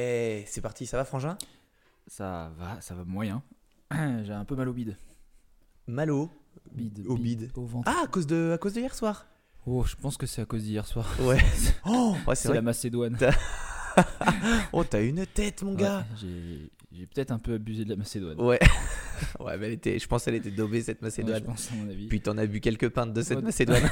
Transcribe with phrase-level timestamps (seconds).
[0.00, 1.36] Eh, c'est parti, ça va Frangin?
[2.06, 3.42] Ça va, ça va moyen.
[3.90, 4.96] J'ai un peu mal au bide.
[5.88, 6.30] Mal au
[6.72, 7.50] Bide, Au bide.
[7.56, 7.90] Au ventre.
[7.92, 9.26] Ah, à cause de, à cause de hier soir?
[9.66, 11.08] Oh, je pense que c'est à cause d'hier soir.
[11.20, 11.38] Ouais.
[11.86, 13.18] oh, ouais, c'est la Macédoine.
[14.72, 15.98] Oh, t'as une tête, mon gars.
[15.98, 18.40] Ouais, j'ai j'ai peut-être un peu abusé de la Macédoine.
[18.40, 18.60] Ouais.
[19.40, 21.40] Ouais, mais elle était, je pense qu'elle était daubée cette Ouais, Macédoine.
[21.40, 22.06] je pense, à mon avis.
[22.06, 23.42] Puis t'en as bu quelques pintes de cette.
[23.42, 23.82] Macédoine.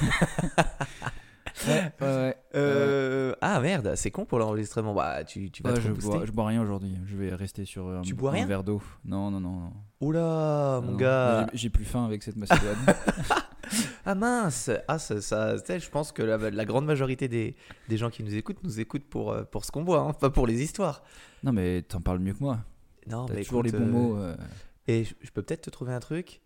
[1.67, 2.37] Ouais, ouais.
[2.55, 4.95] Euh, Ah merde, c'est con pour l'enregistrement.
[4.95, 6.95] Bah, tu, tu vas je, bois, je bois rien aujourd'hui.
[7.07, 8.81] Je vais rester sur un, Tu bois un rien verre d'eau.
[9.05, 9.51] Non, non, non.
[9.61, 9.73] non.
[10.01, 11.47] Oula, mon Non, gars.
[11.53, 12.77] j'ai- J'ai plus faim avec cette Macédoine.
[14.05, 14.71] Ah mince.
[14.87, 17.57] Ah, ça, ça tu sais, je pense que la, la grande majorité des,
[17.89, 20.31] des gens qui nous écoutent nous écoutent pour, euh, pour ce qu'on boit, hein, pas
[20.31, 21.03] pour les histoires.
[21.43, 22.61] non, mais t'en parles mieux que moi.
[23.09, 24.17] Non, T'as mais toujours écoute, les bons euh, mots.
[24.19, 24.37] euh.
[24.87, 26.41] Et je, je peux peut-être te trouver un truc.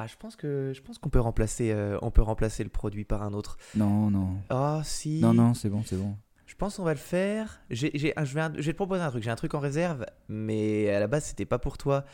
[0.00, 3.04] Ah, je pense que je pense qu'on peut remplacer euh, on peut remplacer le produit
[3.04, 3.58] par un autre.
[3.74, 4.36] Non, non.
[4.48, 5.20] Ah si.
[5.20, 6.16] Non, non, c'est bon, c'est bon.
[6.46, 7.60] Je pense qu'on va le faire.
[7.68, 9.22] J'ai, j'ai- je, vais, je vais te proposer un truc.
[9.24, 12.04] J'ai un truc en réserve, mais à la base c'était pas pour toi.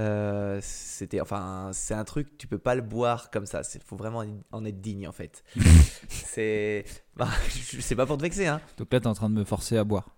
[0.00, 3.62] Euh, c'était enfin c'est un truc tu peux pas le boire comme ça.
[3.74, 5.42] Il faut vraiment en être digne en fait.
[6.08, 6.84] c'est
[7.16, 8.60] bah, je- c'est pas pour te vexer hein.
[8.78, 10.16] Donc là, t'es en train de me forcer à boire.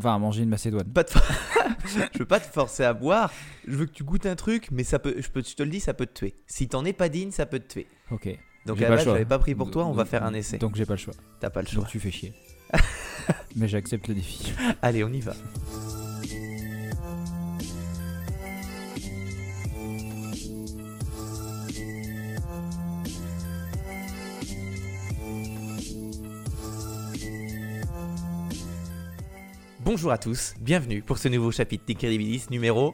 [0.00, 0.90] Enfin, à manger une Macédoine.
[0.90, 1.04] Pas
[1.84, 3.30] je veux pas te forcer à boire.
[3.68, 5.14] Je veux que tu goûtes un truc, mais ça peut.
[5.18, 6.34] Je peux je te le dis ça peut te tuer.
[6.46, 7.86] Si t'en es pas digne ça peut te tuer.
[8.10, 8.28] Ok.
[8.64, 9.84] Donc à la base je l'avais pas pris pour toi.
[9.84, 10.56] On va faire un essai.
[10.56, 11.12] Donc j'ai pas le choix.
[11.38, 11.82] T'as pas le choix.
[11.82, 12.32] Donc tu fais chier.
[13.56, 14.54] Mais j'accepte le défi.
[14.80, 15.34] Allez on y va.
[29.82, 32.92] Bonjour à tous, bienvenue pour ce nouveau chapitre d'Incredibilis numéro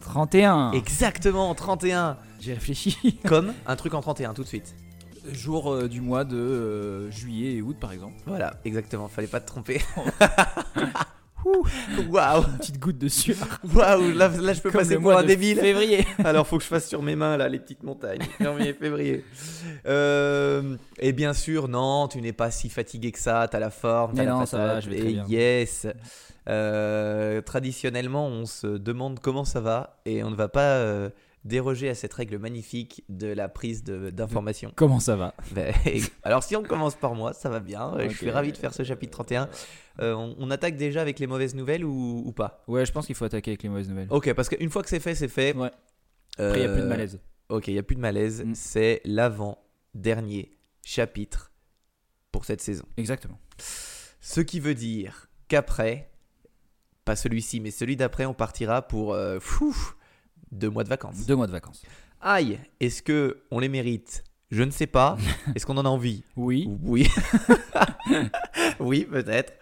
[0.00, 3.18] 31 exactement 31 J'ai réfléchi.
[3.26, 4.76] comme un truc en 31 tout de suite.
[5.32, 8.14] Jour euh, du mois de euh, juillet et août par exemple.
[8.26, 9.80] Voilà, exactement, fallait pas te tromper.
[12.08, 13.36] Waouh, Une petite goutte de sueur.
[13.74, 15.58] waouh, là, là je peux Comme passer pour un de débile.
[15.58, 16.06] Février.
[16.24, 18.20] Alors faut que je fasse sur mes mains là les petites montagnes.
[18.40, 19.24] Janvier, février.
[19.86, 23.46] Euh, et bien sûr, non, tu n'es pas si fatigué que ça.
[23.50, 25.24] T'as la forme, Mais la non, ça va, je vais très bien.
[25.28, 25.86] yes.
[26.48, 31.10] Euh, traditionnellement, on se demande comment ça va et on ne va pas euh,
[31.44, 34.72] déroger à cette règle magnifique de la prise d'informations.
[34.74, 35.34] Comment ça va?
[35.52, 35.72] Ben,
[36.22, 37.92] alors si on commence par moi, ça va bien.
[38.08, 39.48] Je suis ravi de faire ce chapitre 31.
[40.00, 42.62] Euh, on, on attaque déjà avec les mauvaises nouvelles ou, ou pas?
[42.68, 44.08] Ouais, je pense qu'il faut attaquer avec les mauvaises nouvelles.
[44.10, 45.54] Ok, parce qu'une fois que c'est fait, c'est fait.
[45.54, 45.70] Ouais.
[46.38, 47.20] Après, il n'y a plus de Euh, malaise.
[47.48, 48.42] Ok, il n'y a plus de malaise.
[48.44, 48.54] Mm.
[48.54, 51.52] C'est l'avant-dernier chapitre
[52.32, 52.84] pour cette saison.
[52.96, 53.38] Exactement.
[54.20, 56.10] Ce qui veut dire qu'après,
[57.04, 59.76] pas celui-ci, mais celui d'après, on partira pour euh, fou,
[60.52, 61.26] deux mois de vacances.
[61.26, 61.82] Deux mois de vacances.
[62.20, 64.24] Aïe, est-ce que on les mérite?
[64.50, 65.16] Je ne sais pas.
[65.54, 66.24] Est-ce qu'on en a envie?
[66.36, 66.68] Oui.
[66.82, 67.08] Oui.
[68.80, 69.52] oui, peut-être.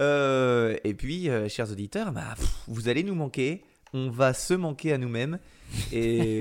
[0.00, 3.62] Euh, et puis, euh, chers auditeurs, bah, pff, vous allez nous manquer.
[3.94, 5.38] On va se manquer à nous-mêmes.
[5.92, 6.38] Et.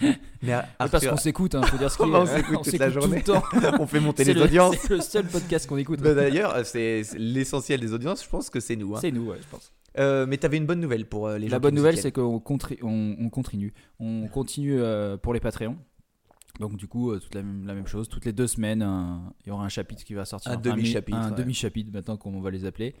[0.42, 3.16] Mais parce qu'on s'écoute, hein, faut dire ce qu'il on s'écoute toute la tout journée.
[3.16, 3.42] le temps.
[3.80, 4.76] on fait monter les le- audiences.
[4.80, 6.00] C'est le seul podcast qu'on écoute.
[6.00, 8.94] Bah, D'ailleurs, c'est l'essentiel des audiences, je pense que c'est nous.
[8.94, 8.98] hein.
[9.00, 9.72] C'est nous, ouais, je pense.
[9.98, 12.78] Euh, mais t'avais une bonne nouvelle pour les gens La bonne nouvelle, c'est qu'on contri-
[12.82, 13.74] on, on continue.
[13.98, 14.80] On continue
[15.22, 15.76] pour les Patreons.
[16.62, 18.08] Donc du coup, euh, toute la même, la même chose.
[18.08, 20.52] Toutes les deux semaines, un- il y aura un chapitre qui va sortir.
[20.52, 21.36] Un Enfin, demi-chapitre, Un ouais.
[21.36, 22.94] demi-chapitre, maintenant qu'on va les appeler.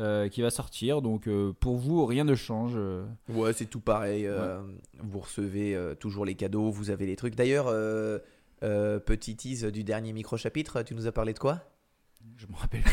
[0.00, 1.02] euh, qui va sortir.
[1.02, 2.72] Donc euh, pour vous, rien ne change.
[2.76, 3.04] euh.
[3.28, 4.26] Ouais, c'est tout pareil.
[4.26, 4.62] euh,
[5.00, 7.34] Vous recevez euh, toujours les cadeaux, vous avez les trucs.
[7.36, 8.18] D'ailleurs, euh,
[8.62, 11.60] euh, petit tease du dernier micro-chapitre, tu nous as parlé de quoi?
[12.38, 12.82] Je me rappelle.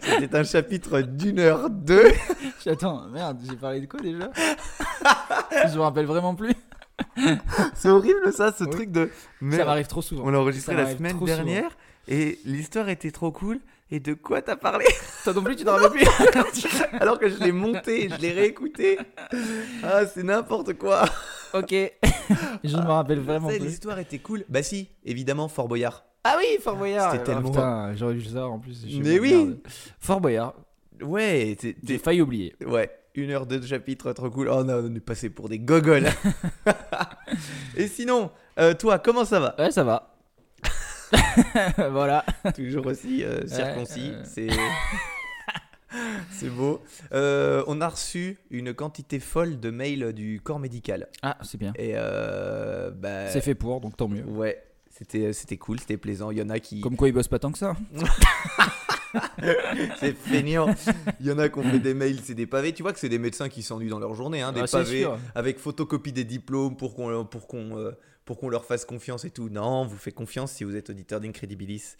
[0.00, 2.12] C'était un chapitre d'une heure deux.
[2.66, 4.30] Attends, merde, j'ai parlé de quoi déjà?
[5.68, 6.54] Je me rappelle vraiment plus.
[7.74, 8.70] C'est horrible ça, ce Oui.
[8.70, 9.06] truc de.
[9.06, 10.24] Ça Merde, m'arrive trop souvent.
[10.26, 11.76] on l'a enregistré Ça la semaine dernière
[12.08, 13.60] et l'histoire était trop cool.
[13.90, 14.86] Et de quoi t'as parlé?
[15.24, 16.66] Toi non plus, tu t'en rappelles plus
[17.00, 18.98] Alors que je l'ai monté, je l'ai réécouté.
[19.82, 21.04] Ah, c'est n'importe quoi.
[21.52, 21.70] Ok.
[22.64, 23.68] je ne me rappelle vraiment Tu sais, plus.
[23.68, 24.44] L'histoire était cool.
[24.48, 26.04] Bah si, évidemment, Fort Boyard.
[26.24, 27.12] Ah oui, Fort Boyard.
[27.12, 28.84] C'était Ah, tellement- Putain, j'aurais dû ça en plus.
[29.02, 29.60] Mais oui.
[30.00, 30.54] Fort Boyard.
[31.02, 32.56] Ouais, t'es- failli oublier.
[32.66, 34.48] ouais, une heure de chapitre, trop cool.
[34.48, 36.08] Oh non, on est passé pour des gogoles.
[37.76, 39.54] Et sinon, euh, toi, comment ça va?
[39.58, 40.14] Ouais, ça va.
[41.90, 42.24] voilà.
[42.54, 44.22] Toujours aussi euh, circoncis, euh.
[44.24, 44.48] c'est
[46.30, 46.82] c'est beau.
[47.12, 51.08] Euh, on a reçu une quantité folle de mails du corps médical.
[51.22, 51.72] Ah, c'est bien.
[51.76, 54.24] Et euh, bah, C'est fait pour, donc tant mieux.
[54.24, 56.30] Ouais, c'était c'était cool, c'était plaisant.
[56.30, 57.76] Il y en a qui Comme quoi, ils bossent pas tant que ça.
[59.98, 60.74] c'est feignant.
[61.20, 62.72] Il y en a qui ont fait des mails, c'est des pavés.
[62.72, 65.00] Tu vois que c'est des médecins qui s'ennuient dans leur journée, hein, des Ah, pavés
[65.02, 65.18] sûr.
[65.34, 67.92] avec photocopie des diplômes pour qu'on pour qu'on euh,
[68.24, 69.48] pour qu'on leur fasse confiance et tout.
[69.50, 71.96] Non, on vous fait confiance si vous êtes auditeur d'Incredibilis.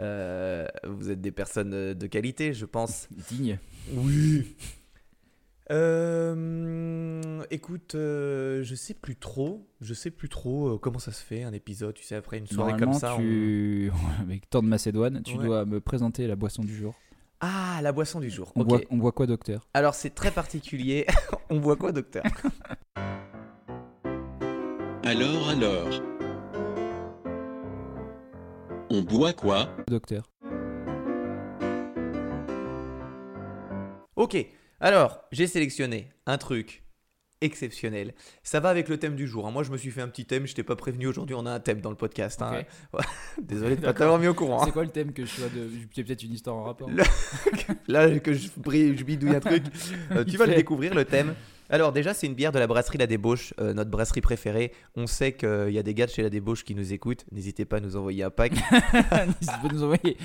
[0.00, 3.08] Euh, vous êtes des personnes euh, de qualité, je pense.
[3.28, 3.58] Digne.
[3.92, 4.54] Oui.
[5.70, 11.22] Euh, écoute, euh, je sais plus trop, je sais plus trop euh, comment ça se
[11.22, 13.14] fait un épisode, tu sais, après une soirée comme ça.
[13.14, 13.90] on- tu...
[14.22, 15.44] avec tant de Macédoine, tu Ouais.
[15.44, 16.94] dois me présenter la boisson du jour.
[17.40, 18.50] Ah, la boisson du jour.
[18.56, 18.66] On, ok.
[18.68, 19.68] boit, on boit quoi, docteur?
[19.74, 21.06] Alors c'est très particulier.
[21.50, 22.24] on voit quoi, docteur?
[25.04, 25.88] Alors alors
[28.90, 29.68] On boit quoi?
[29.86, 30.24] Docteur.
[34.16, 34.36] Ok,
[34.80, 36.82] alors j'ai sélectionné un truc
[37.40, 38.14] exceptionnel.
[38.42, 39.46] Ça va avec le thème du jour.
[39.46, 39.52] hein.
[39.52, 41.52] Moi je me suis fait un petit thème, je t'ai pas prévenu aujourd'hui, on a
[41.52, 42.42] un thème dans le podcast.
[42.42, 42.62] hein.
[43.40, 44.60] Désolé de pas t'avoir mis au courant.
[44.60, 44.64] hein.
[44.66, 45.68] C'est quoi le thème que je sois de.
[45.94, 46.90] J'ai peut-être une histoire en rapport.
[46.90, 47.04] Le-
[47.88, 49.62] Là que je, je bidouille un truc,
[50.12, 51.34] euh, tu vas le découvrir le thème.
[51.70, 54.72] Alors déjà c'est une bière de la brasserie La Débauche, euh, notre brasserie préférée.
[54.96, 57.24] On sait qu'il y a des gars de chez La Débauche qui nous écoutent.
[57.30, 58.52] N'hésitez pas à nous envoyer un pack.
[58.72, 60.16] N'hésitez pas à nous envoyer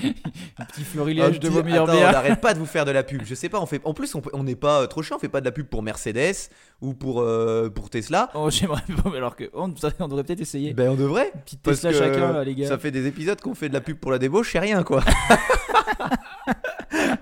[0.58, 2.12] un petit florilège de vos meilleures Attends, on bières.
[2.14, 3.24] n'arrête pas de vous faire de la pub.
[3.26, 3.82] Je sais pas, on fait.
[3.84, 5.18] En plus, on n'est pas euh, trop chiant.
[5.18, 6.50] On fait pas de la pub pour Mercedes
[6.82, 8.30] ou pour euh, pour Tesla.
[8.36, 9.50] Oh, j'aimerais pas, mais alors que.
[9.54, 10.74] On, on devrait peut-être essayer.
[10.74, 11.32] Ben on devrait.
[11.44, 12.68] Petite parce Tesla que chacun, là, les gars.
[12.68, 15.04] Ça fait des épisodes qu'on fait de la pub pour la débauche, c'est rien quoi.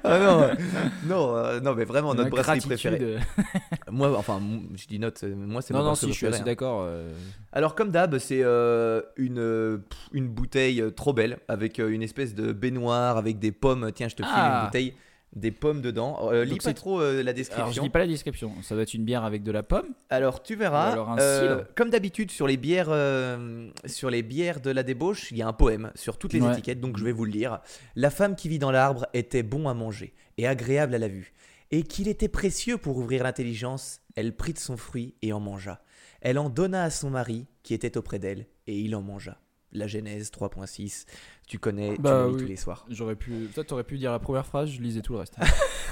[0.04, 0.54] ah non, euh,
[1.08, 2.92] non, euh, non, mais vraiment notre brasserie gratitude.
[2.92, 3.18] préférée.
[3.92, 4.40] Moi, enfin,
[4.76, 6.46] je dis note, euh, moi c'est Non, non, si, je suis assez hein.
[6.46, 6.82] d'accord.
[6.84, 7.12] euh,
[7.52, 11.90] Alors comme d'hab, c'est euh, une euh, pff, une bouteille euh, trop belle avec euh,
[11.90, 13.92] une espèce de baignoire avec des pommes.
[13.94, 14.60] Tiens, je te file Ah.
[14.62, 14.94] une bouteille,
[15.34, 16.30] des pommes dedans.
[16.32, 17.84] Euh, lis pas trop euh, la Alors, je description.
[17.84, 18.52] lis pas la description.
[18.64, 19.88] Ça doit être une bière avec de la pomme.
[20.10, 20.90] Alors tu verras.
[20.90, 24.84] Ou alors un euh, comme d'habitude sur les bières, euh, sur les bières de la
[24.84, 26.52] débauche, il y a un poème sur toutes les Ouais.
[26.54, 27.60] étiquettes, donc je vais vous le lire.
[27.96, 31.34] La femme qui vit dans l'arbre était bon à manger et agréable à la vue,
[31.72, 34.00] et qu'il était précieux pour ouvrir l'intelligence.
[34.16, 35.82] Elle prit de son fruit et en mangea.
[36.20, 39.38] Elle en donna à son mari qui était auprès d'elle, et il en mangea.
[39.74, 41.06] La Genèse 3.6,
[41.48, 42.42] tu connais, tu Bah le lis oui.
[42.42, 42.86] tous les soirs.
[42.90, 43.48] J'aurais pu.
[43.54, 45.36] Toi, t'aurais pu dire la première phrase, je lisais tout le reste.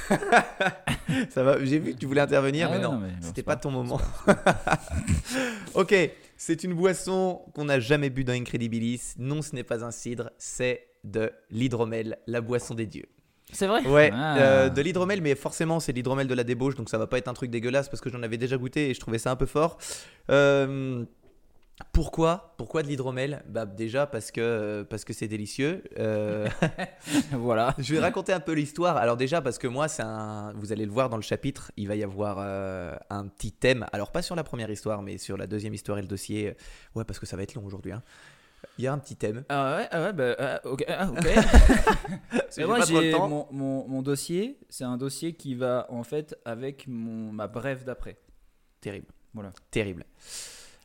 [1.30, 3.38] Ça va, j'ai vu que tu voulais intervenir, Ah mais ouais, non, non, mais c'était
[3.38, 4.00] c'est pas pas- ton moment.
[5.76, 5.96] ok,
[6.38, 9.14] c'est une boisson qu'on n'a jamais bu dans Incredibilis.
[9.18, 13.06] Non, ce n'est pas un cidre, c'est de l'hydromel, la boisson des dieux.
[13.52, 13.82] C'est vrai?
[13.88, 14.38] Ouais, Ah.
[14.38, 17.18] euh, de l'hydromel, mais forcément c'est de l'hydromel de la débauche, donc ça va pas
[17.18, 19.36] être un truc dégueulasse parce que j'en avais déjà goûté et je trouvais ça un
[19.36, 19.80] peu fort.
[20.30, 21.04] Euh,
[21.94, 23.44] pourquoi Pourquoi de l'hydromel?
[23.48, 25.84] Bah déjà parce que parce que c'est délicieux.
[25.98, 26.48] Euh,
[27.32, 27.74] voilà.
[27.80, 28.98] je vais raconter un peu l'histoire.
[28.98, 31.88] Alors déjà parce que moi, c'est un, vous allez le voir dans le chapitre, il
[31.88, 33.86] va y avoir euh, un petit thème.
[33.92, 36.56] Alors pas sur la première histoire, mais sur la deuxième histoire et le dossier.
[36.96, 37.92] Ouais, parce que ça va être long aujourd'hui.
[37.92, 38.04] hein.
[38.78, 39.44] Il y a un petit thème.
[39.48, 40.84] Ah ouais, ah ouais, bah, ah, ok.
[40.88, 41.36] ah, Mais
[42.56, 43.28] j'ai moi, j'ai temps.
[43.30, 47.86] mon, mon, mon dossier, c'est un dossier qui va en fait avec mon, ma brève
[47.86, 48.18] d'après.
[48.82, 49.08] Terrible.
[49.34, 49.52] Voilà.
[49.72, 50.06] Terrible.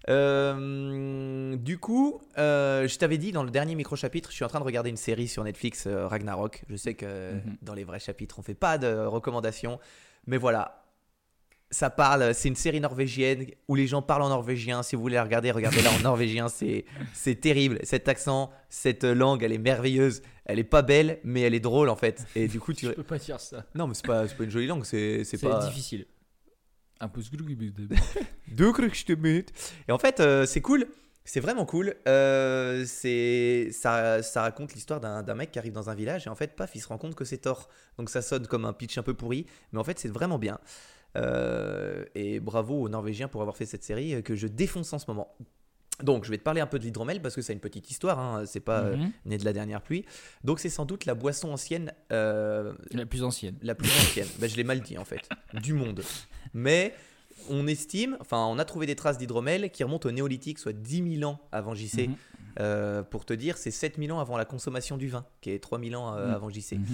[0.08, 4.60] Euh, du coup, euh, je t'avais dit dans le dernier micro-chapitre, je suis en train
[4.60, 6.62] de regarder une série sur Netflix, euh, Ragnarok.
[6.68, 7.56] Je sais que Mhm.
[7.62, 9.78] dans les vrais chapitres, on fait pas de recommandations.
[10.26, 10.84] Mais voilà,
[11.70, 14.82] ça parle, c'est une série norvégienne où les gens parlent en norvégien.
[14.82, 16.48] Si vous voulez la regarder, regardez-la en norvégien.
[16.48, 16.84] C'est,
[17.40, 17.78] terrible.
[17.82, 20.22] Cet accent, cette langue, elle est merveilleuse.
[20.44, 22.26] Elle est pas belle, mais elle est drôle en fait.
[22.36, 22.86] Et du coup, tu.
[22.86, 23.64] Je peux pas dire ça.
[23.74, 24.84] Non, mais c'est pas, pas une jolie langue.
[24.84, 25.66] C'est pas.
[25.66, 26.06] difficile.
[27.04, 27.20] Un peu
[28.48, 28.72] Deux.
[29.88, 30.86] Et en fait, euh, c'est cool.
[31.26, 31.94] C'est vraiment cool.
[32.08, 36.34] Euh, c'est ça, ça raconte l'histoire d'un mec qui arrive dans un village et en
[36.34, 37.68] fait, paf, il se rend compte que c'est Thor.
[37.98, 40.58] Donc ça sonne comme un pitch un peu pourri, mais en fait, c'est vraiment bien.
[41.16, 45.04] Euh, et bravo aux Norvégiens pour avoir fait cette série que je défonce en ce
[45.08, 45.36] moment.
[46.02, 48.18] Donc, je vais te parler un peu de l'hydromel parce que c'est une petite histoire.
[48.18, 49.12] hein, c'est pas euh, Mhm.
[49.26, 50.04] né de la dernière pluie.
[50.42, 53.56] Donc, c'est sans doute la boisson ancienne euh, La plus ancienne.
[53.62, 54.26] la plus ancienne.
[54.40, 55.28] Ben, je l'ai mal dit en fait,
[55.62, 56.02] du monde.
[56.52, 56.94] Mais
[57.50, 61.18] on estime, enfin on a trouvé des traces d'hydromel qui remontent au néolithique, soit 10
[61.18, 62.08] 000 ans avant JC.
[62.08, 62.14] Mhm.
[62.60, 65.58] Euh, pour te dire, c'est 7 000 ans avant la consommation du vin, qui est
[65.60, 66.34] 3 000 ans euh, Mhm.
[66.34, 66.72] avant JC.
[66.78, 66.84] Mhm.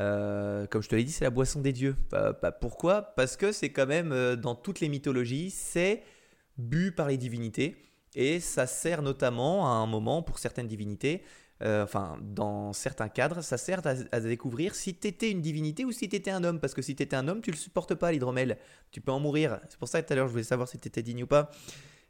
[0.00, 1.94] Euh, comme je te l'ai dit, c'est la boisson des dieux.
[2.10, 3.02] Bah, bah, pourquoi?
[3.14, 6.02] Parce que c'est quand même, euh, dans toutes les mythologies, c'est
[6.58, 7.76] bu par les divinités.
[8.14, 11.22] Et ça sert notamment à un moment pour certaines divinités,
[11.62, 16.08] euh, enfin dans certains cadres, ça sert à, découvrir si t'étais une divinité ou si
[16.08, 16.58] t'étais un homme.
[16.58, 18.58] Parce que si t'étais un homme, tu le supportes pas l'hydromel.
[18.90, 19.60] Tu peux en mourir.
[19.68, 21.50] C'est pour ça que tout à l'heure je voulais savoir si t'étais digne ou pas.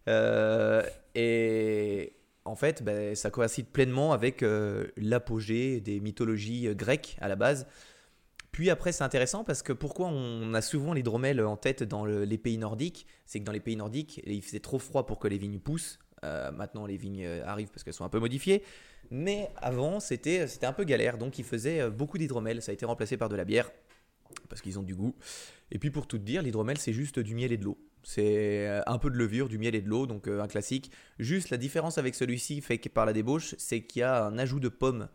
[0.09, 0.83] Euh,
[1.15, 7.37] et en fait, ben, ça coïncide pleinement avec euh, l'apogée des mythologies grecques à la
[7.37, 7.67] base.
[8.53, 12.25] Puis après, c'est intéressant parce que pourquoi on a souvent l'hydromel en tête dans le-
[12.25, 15.29] les pays nordiques C'est que dans les pays nordiques, il faisait trop froid pour que
[15.29, 18.63] les vignes poussent Euh, maintenant, les vignes euh, arrivent parce qu'elles sont un peu modifiées.
[19.11, 21.19] Mais avant, c'était un peu galère.
[21.19, 22.63] Donc, ils faisaient euh, beaucoup d'hydromel.
[22.63, 23.69] Ça a été remplacé par de la bière
[24.49, 25.17] parce qu'ils ont du goût.
[25.73, 27.77] Et puis, pour tout dire, l'hydromel, c'est juste du miel et de l'eau.
[28.05, 30.93] C'est un peu de levure, du miel et de l'eau, donc un classique.
[31.19, 34.61] Juste la différence avec celui-ci, fait par la débauche, c'est qu'il y a un ajout
[34.61, 35.09] de pommes.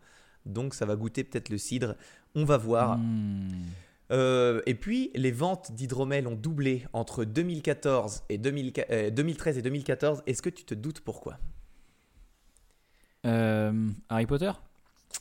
[0.46, 1.96] Donc, ça va goûter peut-être le cidre.
[2.38, 2.98] On va voir.
[2.98, 3.48] Hmm.
[4.10, 9.62] Euh, et puis, les ventes d'hydromel ont doublé entre 2014 et 2000 euh, 2013 et
[9.62, 10.22] 2014.
[10.26, 11.38] Est-ce que tu te doutes pourquoi?
[13.26, 13.72] Euh,
[14.08, 14.52] Harry Potter?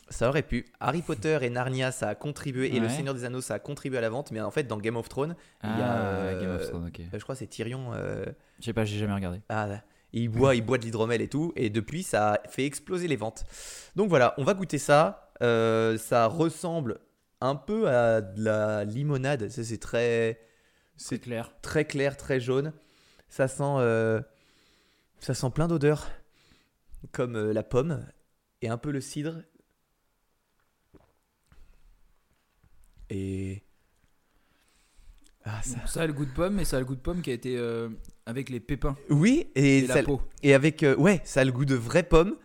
[0.09, 0.65] Ça aurait pu.
[0.79, 2.87] Harry Potter et Narnia, ça a contribué, et Le.
[2.87, 4.31] Seigneur des Anneaux, ça a contribué à la vente.
[4.31, 7.01] Mais en fait, dans Game of Thrones, Il y a, Ah, Game of Thrones, ok.
[7.11, 7.91] je crois que c'est Tyrion.
[8.59, 9.41] Je sais pas, j'ai jamais regardé.
[9.49, 9.81] ah, là.
[10.13, 11.51] il boit, il boit de l'hydromel et tout.
[11.55, 13.43] Et depuis, ça a fait exploser les ventes.
[13.95, 15.31] Donc voilà, on va goûter ça.
[15.41, 16.99] Euh, ça ressemble
[17.41, 19.49] un peu à de la limonade.
[19.49, 20.39] Ça, C'est très.
[20.95, 21.53] C'est clair.
[21.61, 22.73] très clair, très jaune.
[23.29, 24.21] Ça sent, euh,
[25.19, 26.07] ça sent plein d'odeurs,
[27.11, 28.03] comme euh, la pomme
[28.61, 29.43] et un peu le cidre.
[33.09, 33.63] Et
[35.43, 35.85] ah, ça...
[35.87, 37.33] Ça a le goût de pomme, mais ça a le goût de pomme qui a
[37.33, 37.89] été euh,
[38.25, 40.21] avec les pépins oui et, et, ça- la peau.
[40.43, 42.35] et avec ouais, ça a le goût de vraie pomme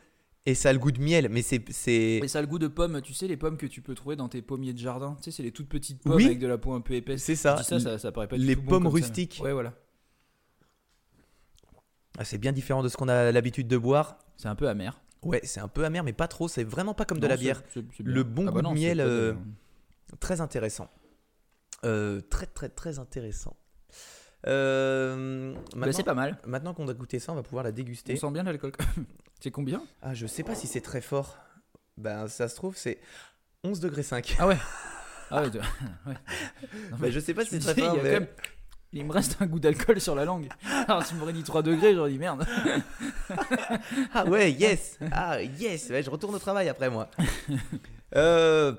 [0.45, 2.67] et ça a le goût de miel, mais c'est Et ça a le goût de
[2.69, 5.17] pomme, tu sais, les pommes que tu peux trouver dans tes pommiers de jardin.
[5.19, 6.27] Tu sais, c'est les toutes petites pommes Oui.
[6.27, 7.23] avec de la peau un peu épaisse.
[7.23, 7.63] c'est ça.
[7.63, 9.41] ça, ça, ça paraît pas du les tout bon pommes ça, mais- rustiques.
[9.43, 9.75] Ouais, voilà.
[12.19, 14.19] Ah, c'est bien différent de ce qu'on a l'habitude de boire.
[14.37, 15.01] C'est un peu amer.
[15.23, 16.49] Ouais, c'est un peu amer, mais pas trop.
[16.49, 17.63] C'est vraiment pas comme de la bière.
[18.01, 19.37] Le bon Ah goût bah de miel, de-
[20.21, 20.91] Très intéressant.
[21.85, 23.57] Euh, très très très intéressant.
[24.47, 26.39] Euh, Bah, c'est pas mal.
[26.47, 28.15] maintenant qu'on a goûté ça, on va pouvoir la déguster.
[28.15, 28.73] On sent bien l'alcool.
[29.41, 29.83] c'est combien?
[30.03, 31.37] Ah, je sais pas si c'est très fort.
[31.97, 32.99] Ben, ça se trouve, c'est
[33.65, 34.37] 11 degrés 5.
[34.39, 34.59] Ah ouais.
[35.35, 35.51] Ah ouais.
[35.51, 35.59] de-
[36.07, 36.15] ouais.
[36.91, 38.11] Non, Ben, je sais pas je si c'est très fort, mais...
[38.13, 38.27] même-
[38.93, 40.49] Il me reste un goût d'alcool sur la langue.
[40.87, 42.45] Alors, tu m'aurais dit 3 degrés, j'aurais dit merde.
[44.13, 47.09] Ah ouais, yes Ah yes Ouais, Je retourne au travail après moi.
[48.15, 48.75] Euh,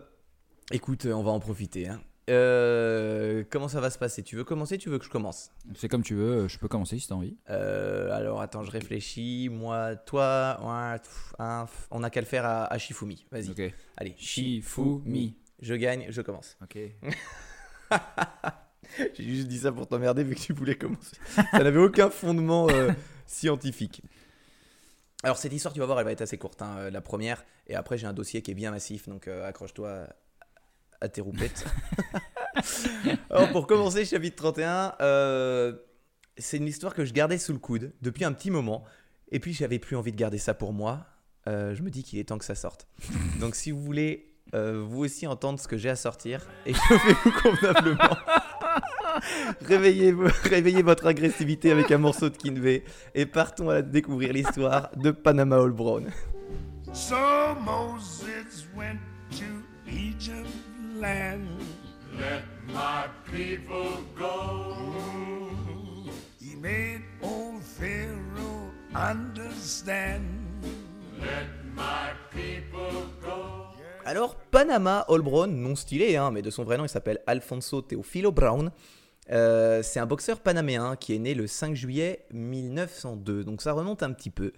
[0.72, 1.88] écoute, on va en profiter.
[1.88, 2.00] hein.
[2.30, 4.24] Euh, comment ça va se passer?
[4.24, 4.78] Tu veux commencer?
[4.78, 5.52] Tu veux que je commence?
[5.76, 7.36] C'est comme tu veux, je peux commencer si t'as envie.
[7.50, 9.50] Euh, Alors attends, je réfléchis.
[9.52, 13.26] Moi, toi, ouais, pff, pff, on a qu'à le faire à, à Shifumi.
[13.32, 13.52] Vas-y.
[13.52, 13.74] Ok.
[13.98, 15.36] Allez, Shifumi.
[15.60, 16.58] Je gagne, je commence.
[16.62, 16.78] Ok.
[19.16, 21.18] J'ai juste dit ça pour t'emmerder vu que tu voulais commencer.
[21.52, 22.92] Ça n'avait aucun fondement euh,
[23.26, 24.02] scientifique.
[25.24, 27.44] Alors cette histoire, tu vas voir, elle va être assez courte, hein, la première.
[27.68, 30.08] Et après, j'ai un dossier qui est bien massif, donc accroche-toi
[31.04, 31.66] à tes roupettes.
[33.30, 35.74] Alors pour commencer, chapitre 31, euh,
[36.38, 38.86] c'est une histoire que je gardais sous le coude depuis un petit moment.
[39.32, 41.06] Et puis j'avais plus envie de garder ça pour moi.
[41.48, 42.88] Euh, je me dis qu'il est temps que ça sorte.
[43.42, 48.18] Donc si vous voulez euh, vous aussi entendre ce que j'ai à sortir, échauffez-vous convenablement.
[49.62, 55.12] réveillez, réveillez votre agressivité avec un morceau de Kinvey et partons à découvrir l'histoire de
[55.12, 56.10] Panama All Brown.
[56.94, 57.18] So
[57.66, 59.00] Moses went
[59.32, 59.46] to
[59.88, 60.48] Egypt
[61.00, 61.48] land.
[62.18, 64.76] Let my people go.
[66.40, 70.24] He made old Pharaoh understand.
[71.20, 73.66] Let my people go.
[74.06, 77.82] Alors, Panama All Brown, non stylé, hein, mais de son vrai nom, il s'appelle Alfonso
[77.82, 78.72] Teofilo Brown.
[79.32, 84.04] Euh, c'est un boxeur panaméen qui est né le 5 juillet 1902, donc ça remonte
[84.04, 84.52] un petit peu.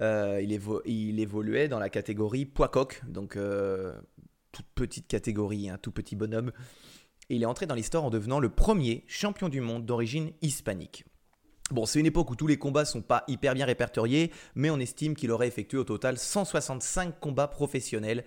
[0.00, 3.92] Euh, il, évo- il évoluait dans la catégorie poids coq, donc euh,
[4.54, 6.52] toute petite catégorie, un tout petit bonhomme.
[7.28, 11.04] Il est entré dans l'histoire en devenant le premier champion du monde d'origine hispanique.
[11.70, 14.78] Bon, c'est une époque où tous les combats sont pas hyper bien répertoriés, mais on
[14.78, 18.24] estime qu'il aurait effectué au total 165 combats professionnels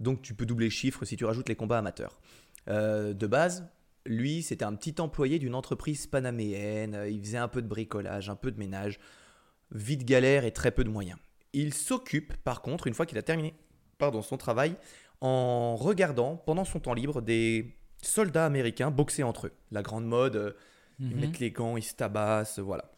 [0.00, 2.20] donc tu peux doubler le chiffre si tu rajoutes les combats amateurs.
[2.68, 3.68] Euh, de base,
[4.06, 8.30] lui, c'était un petit employé d'une entreprise panaméenne, euh, il faisait un peu de bricolage,
[8.30, 8.98] un peu de ménage,
[9.72, 11.18] vite galère et très peu de moyens.
[11.52, 13.54] Il s'occupe, par contre, une fois qu'il a terminé
[13.98, 14.76] pardon, son travail,
[15.20, 19.52] en regardant, pendant son temps libre, des soldats américains boxer entre eux.
[19.70, 20.52] La grande mode, euh,
[21.00, 21.20] ils Mhm.
[21.20, 22.90] mettent les gants, ils se tabassent, voilà.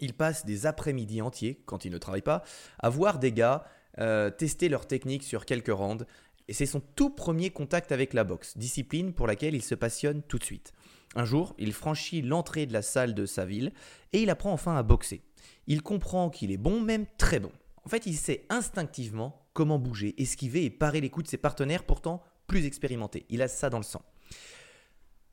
[0.00, 2.42] Il passe des après-midi entiers, quand il ne travaille pas,
[2.78, 3.64] à voir des gars
[3.98, 6.06] euh, tester leur technique sur quelques rounds.
[6.46, 10.22] Et c'est son tout premier contact avec la boxe, discipline pour laquelle il se passionne
[10.22, 10.72] tout de suite.
[11.16, 13.72] Un jour, il franchit l'entrée de la salle de sa ville
[14.12, 15.22] et il apprend enfin à boxer.
[15.66, 17.50] Il comprend qu'il est bon, même très bon.
[17.84, 21.84] En fait, il sait instinctivement comment bouger, esquiver et parer les coups de ses partenaires
[21.84, 23.26] pourtant plus expérimentés.
[23.28, 24.00] Il a ça dans le sang.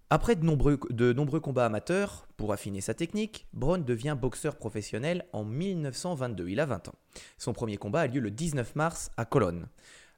[0.09, 6.49] Après de nombreux, combats amateurs, pour affiner sa technique, Brown devient boxeur professionnel en 1922.
[6.49, 6.95] Il a 20 ans.
[7.37, 9.69] Son premier combat a lieu le 19 mars à Colón,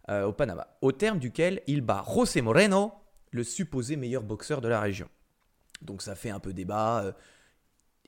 [0.10, 2.92] euh, au Panama, au terme duquel il bat José Moreno,
[3.30, 5.08] le supposé meilleur boxeur de la région.
[5.84, 7.04] Donc ça fait un peu débat.
[7.04, 7.12] euh,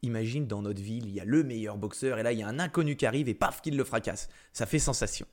[0.01, 2.48] imagine dans notre ville, il y a le meilleur boxeur et là il y a
[2.48, 4.29] un inconnu qui arrive et paf, qu'il le fracasse.
[4.51, 5.27] Ça fait sensation.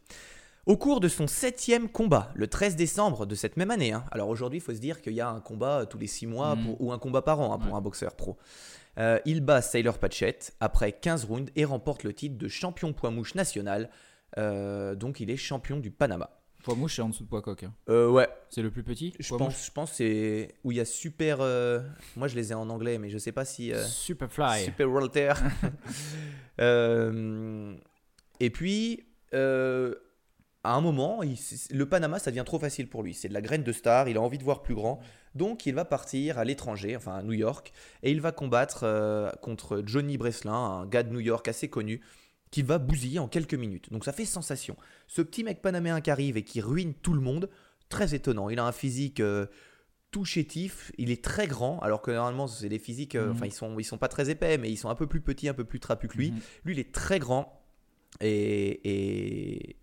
[0.69, 4.05] Au cours de son septième combat, le 13 décembre de cette même année, hein.
[4.11, 6.57] alors aujourd'hui il faut se dire qu'il y a un combat tous les six mois
[6.57, 7.79] pour- ou un combat par an hein, pour Ouais.
[7.79, 8.37] un boxeur pro.
[8.99, 13.11] Euh, il bat Sailor Patchett après 15 rounds et remporte le titre de champion poids
[13.11, 13.89] mouche national.
[14.37, 16.29] Euh, donc il est champion du Panama.
[16.65, 17.63] Poids mouche, c'est en dessous de poids coq.
[17.63, 17.73] hein.
[17.89, 20.81] Euh, ouais, C'est le plus petit je pense, je pense que c'est où il y
[20.81, 21.39] a super.
[21.41, 21.81] euh,
[22.15, 23.73] Moi je les ai en anglais, mais je sais pas si.
[23.73, 24.65] euh, Superfly.
[24.65, 25.33] Super Walter.
[26.61, 27.75] Euh,
[28.41, 29.95] et puis, euh,
[30.69, 31.39] à un moment, il-
[31.71, 33.15] le Panama, ça devient trop facile pour lui.
[33.15, 35.01] C'est de la graine de star, il a envie de voir plus grand.
[35.35, 37.73] Donc, il va partir à l'étranger, enfin à New York,
[38.03, 42.01] et il va combattre euh, contre Johnny Breslin, un gars de New York assez connu,
[42.51, 43.93] qu'il va bousiller en quelques minutes.
[43.93, 44.77] Donc, ça fait sensation.
[45.07, 47.49] Ce petit mec panaméen qui arrive et qui ruine tout le monde,
[47.89, 48.49] très étonnant.
[48.51, 49.21] Il a un physique.
[49.21, 49.47] euh,
[50.11, 53.33] tout chétif, il est très grand, alors que normalement c'est des physiques, euh, Mhm.
[53.33, 55.51] enfin ils sont, ils sont pas très épais, mais ils sont un peu plus petits,
[55.51, 56.31] un peu plus trapus que lui.
[56.31, 56.41] Mhm.
[56.65, 57.61] Lui, il est très grand
[58.23, 58.81] et,
[59.69, 59.77] et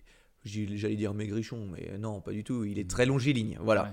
[0.45, 2.63] j'allais dire maigrichon, mais non, pas du tout.
[2.63, 3.57] Il est très longiligne.
[3.61, 3.83] Voilà.
[3.83, 3.89] Ouais.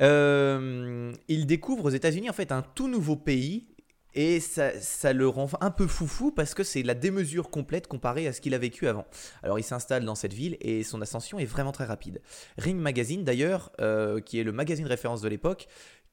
[0.00, 3.66] Euh, il découvre aux États-Unis en fait un tout nouveau pays
[4.14, 8.26] et ça, ça le rend un peu foufou parce que c'est la démesure complète comparée
[8.26, 9.06] à ce qu'il a vécu avant.
[9.42, 12.20] Alors il s'installe dans cette ville et son ascension est vraiment très rapide.
[12.58, 15.68] Ring Magazine d'ailleurs, euh, qui est le magazine référence de l'époque,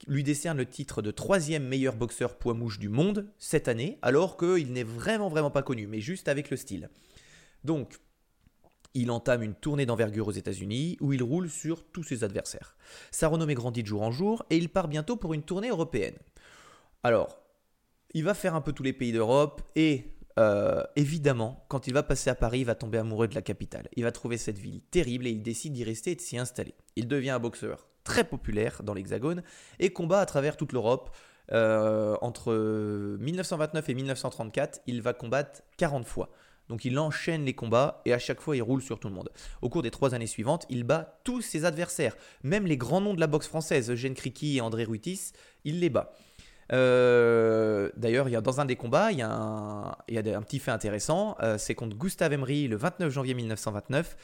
[0.08, 4.38] lui décerne le titre de troisième meilleur boxeur poids mouche du monde cette année, alors
[4.38, 6.90] qu'il n'est vraiment vraiment pas connu, mais juste avec le style.
[7.66, 7.98] Donc,
[8.94, 12.76] il entame une tournée d'envergure aux États-Unis où il roule sur tous ses adversaires.
[13.12, 16.18] Sa renommée grandit de jour en jour et il part bientôt pour une tournée européenne.
[17.04, 17.40] Alors,
[18.14, 22.04] il va faire un peu tous les pays d'Europe et euh, évidemment, quand il va
[22.04, 23.88] passer à Paris, il va tomber amoureux de la capitale.
[23.96, 26.74] Il va trouver cette ville terrible et il décide d'y rester et de s'y installer.
[26.96, 29.44] Il devient un boxeur très populaire dans l'Hexagone
[29.80, 31.16] et combat à travers toute l'Europe.
[31.52, 32.54] Euh, entre
[33.20, 36.30] 1929 et 1934, il va combattre 40 fois.
[36.70, 39.32] Donc il enchaîne les combats et à chaque fois il roule sur tout le monde.
[39.62, 43.16] Au cours des trois années suivantes, il bat tous ses adversaires, même les grands noms
[43.16, 45.34] de la boxe française, Eugène Criqui et André Ruitis,
[45.66, 46.14] il les bat.
[46.72, 51.76] Euh, D'ailleurs, dans un des combats, il y a un, petit fait intéressant, euh, c'est
[51.76, 54.16] contre Gustave Emery le 29 janvier 1929.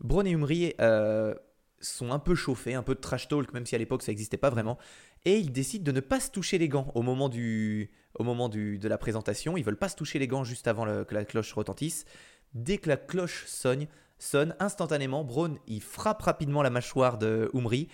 [0.00, 1.34] Braun et Emery euh,
[1.80, 4.36] sont un peu chauffés, un peu de trash talk, même si à l'époque ça n'existait
[4.36, 4.78] pas vraiment,
[5.24, 8.48] et ils décident de ne pas se toucher les gants au moment, du, au moment
[8.48, 9.56] du, de la présentation.
[9.56, 12.04] Ils veulent pas se toucher les gants juste avant que la cloche retentisse.
[12.54, 13.86] Dès que la cloche sonne,
[14.18, 17.88] sonne instantanément, Braun il frappe rapidement la mâchoire de Umri,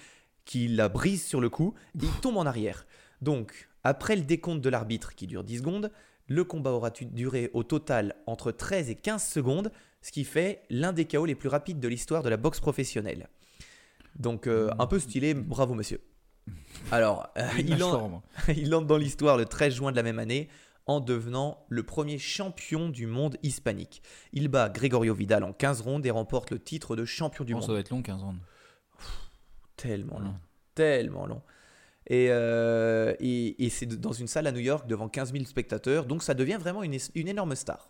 [0.44, 2.86] qui la brise sur le coup, et il tombe en arrière.
[3.22, 5.90] Donc, après le décompte de l'arbitre qui dure 10 secondes,
[6.26, 10.92] le combat aura duré au total entre 13 et 15 secondes, ce qui fait l'un
[10.92, 13.28] des KO les plus rapides de l'histoire de la boxe professionnelle.
[14.16, 16.00] Donc, euh, un peu stylé, bravo monsieur.
[16.92, 20.48] Alors, euh, il, en- entre dans l'histoire le 13 juin de la même année
[20.86, 24.02] en devenant le premier champion du monde hispanique.
[24.32, 27.58] Il bat Gregorio Vidal en 15 rondes et remporte le titre de champion du ça
[27.60, 27.68] monde.
[27.68, 28.34] doit être long, 15 ans.
[29.76, 30.28] Tellement long.
[30.28, 30.34] Ouais.
[30.74, 31.42] Tellement long.
[32.06, 36.04] Et, euh, et, et c'est dans une salle à New York devant 15 000 spectateurs,
[36.04, 37.88] donc ça devient vraiment une, une énorme star.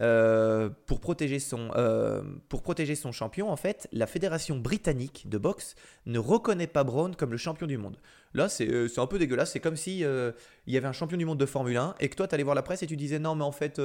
[0.00, 5.38] Euh, pour, protéger son, euh, pour protéger son champion, en fait, la fédération britannique de
[5.38, 5.76] boxe
[6.06, 7.96] ne reconnaît pas Brown comme le champion du monde.
[8.32, 9.52] Là, c'est euh, un peu dégueulasse.
[9.52, 10.34] C'est comme si il
[10.72, 12.56] y avait un champion du monde de Formule 1 et que toi, tu allais voir
[12.56, 13.80] la presse et tu disais non, mais en fait,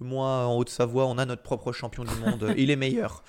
[0.00, 3.22] moi, en Haute-Savoie, on a notre propre champion du monde, il est meilleur.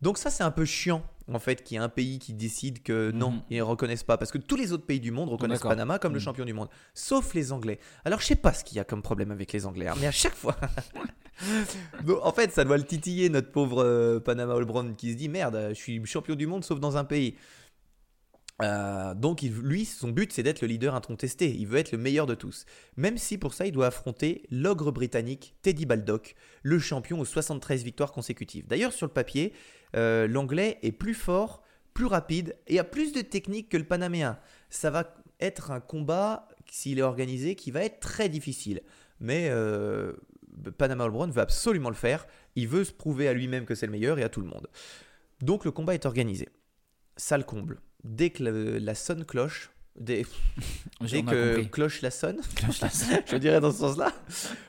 [0.00, 2.82] Donc ça, c'est un peu chiant, en fait, qu'il y ait un pays qui décide
[2.82, 3.40] que non, Mhm.
[3.50, 4.16] ils ne reconnaissent pas.
[4.16, 5.70] Parce que tous les autres pays du monde reconnaissent d'accord.
[5.72, 6.24] Panama comme le Mhm.
[6.24, 7.78] champion du monde, sauf les Anglais.
[8.04, 10.06] Alors, je sais pas ce qu'il y a comme problème avec les Anglais, hein, mais
[10.06, 10.56] à chaque fois...
[12.04, 15.16] Donc, en fait, ça doit le titiller, notre pauvre euh, Panama All Brown, qui se
[15.16, 17.36] dit, merde, je suis champion du monde, sauf dans un pays.
[18.60, 21.50] Euh, donc lui, son but, c'est d'être le leader incontesté.
[21.50, 22.64] Il veut être le meilleur de tous.
[22.96, 27.82] Même si pour ça, il doit affronter l'ogre britannique Teddy Baldock, le champion aux 73
[27.82, 28.66] victoires consécutives.
[28.66, 29.52] D'ailleurs, sur le papier,
[29.96, 31.62] euh, l'anglais est plus fort,
[31.94, 34.38] plus rapide et a plus de technique que le panaméen.
[34.70, 38.82] Ça va être un combat, s'il est organisé, qui va être très difficile.
[39.20, 40.12] Mais euh,
[40.78, 42.26] Panama All veut absolument le faire.
[42.54, 44.68] Il veut se prouver à lui-même que c'est le meilleur et à tout le monde.
[45.40, 46.48] Donc le combat est organisé.
[47.16, 47.80] Ça le comble.
[48.04, 50.24] Dès que la sonne cloche, dès,
[51.00, 53.22] dès que cloche la sonne, Cloche la sonne.
[53.30, 54.12] je dirais dans ce sens-là.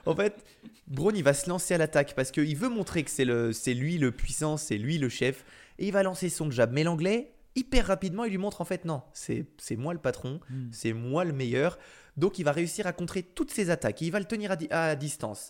[0.05, 0.43] En fait,
[0.87, 3.73] Braun, il va se lancer à l'attaque parce qu'il veut montrer que c'est le- c'est
[3.73, 5.45] lui le puissant, c'est lui le chef.
[5.79, 6.71] Et il va lancer son jab.
[6.71, 10.39] Mais l'anglais, hyper rapidement, il lui montre en fait non, c'est c'est moi le patron,
[10.49, 10.69] Hmm.
[10.71, 11.79] c'est moi le meilleur.
[12.17, 14.01] Donc il va réussir à contrer toutes ses attaques.
[14.01, 15.49] Il va le tenir à, di- à distance.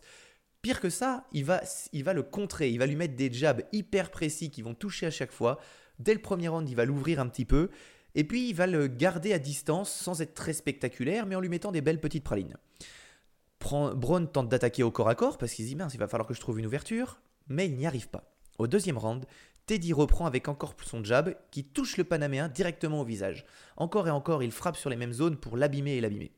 [0.62, 2.70] Pire que ça, il va, il va le contrer.
[2.70, 5.60] Il va lui mettre des jabs hyper précis qui vont toucher à chaque fois.
[6.00, 7.70] Dès le premier round, il va l'ouvrir un petit peu.
[8.16, 11.50] Et puis il va le garder à distance sans être très spectaculaire, mais en lui
[11.50, 12.58] mettant des belles petites pralines.
[13.60, 16.28] Braun tente d'attaquer au corps à corps parce qu'il se dit mince, il va falloir
[16.28, 18.36] que je trouve une ouverture, mais il n'y arrive pas.
[18.60, 19.26] Au deuxième round,
[19.66, 23.46] Teddy reprend avec encore son jab qui touche le Panaméen directement au visage.
[23.78, 26.34] Encore et encore, il frappe sur les mêmes zones pour l'abîmer et l'abîmer.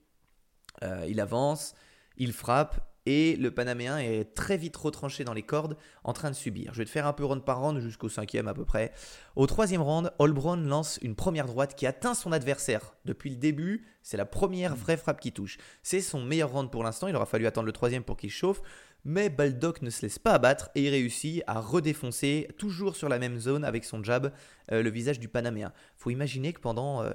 [0.83, 1.73] Euh, il avance,
[2.17, 6.35] il frappe et le Panaméen est très vite retranché dans les cordes en train de
[6.35, 6.73] subir.
[6.73, 8.91] Je vais te faire un peu round par round jusqu'au cinquième à peu près.
[9.35, 12.95] Au troisième round, Holbrown lance une première droite qui atteint son adversaire.
[13.05, 15.57] Depuis le début, c'est la première vraie frappe qui touche.
[15.83, 17.07] C'est son meilleur round pour l'instant.
[17.07, 18.61] Il aura fallu attendre le troisième pour qu'il chauffe.
[19.07, 23.19] Mais Baldock ne se laisse pas abattre et il réussit à redéfoncer, toujours sur la
[23.19, 24.33] même zone avec son jab,
[24.71, 25.71] euh, le visage du Panaméen.
[25.95, 27.11] Faut imaginer que pendant, euh,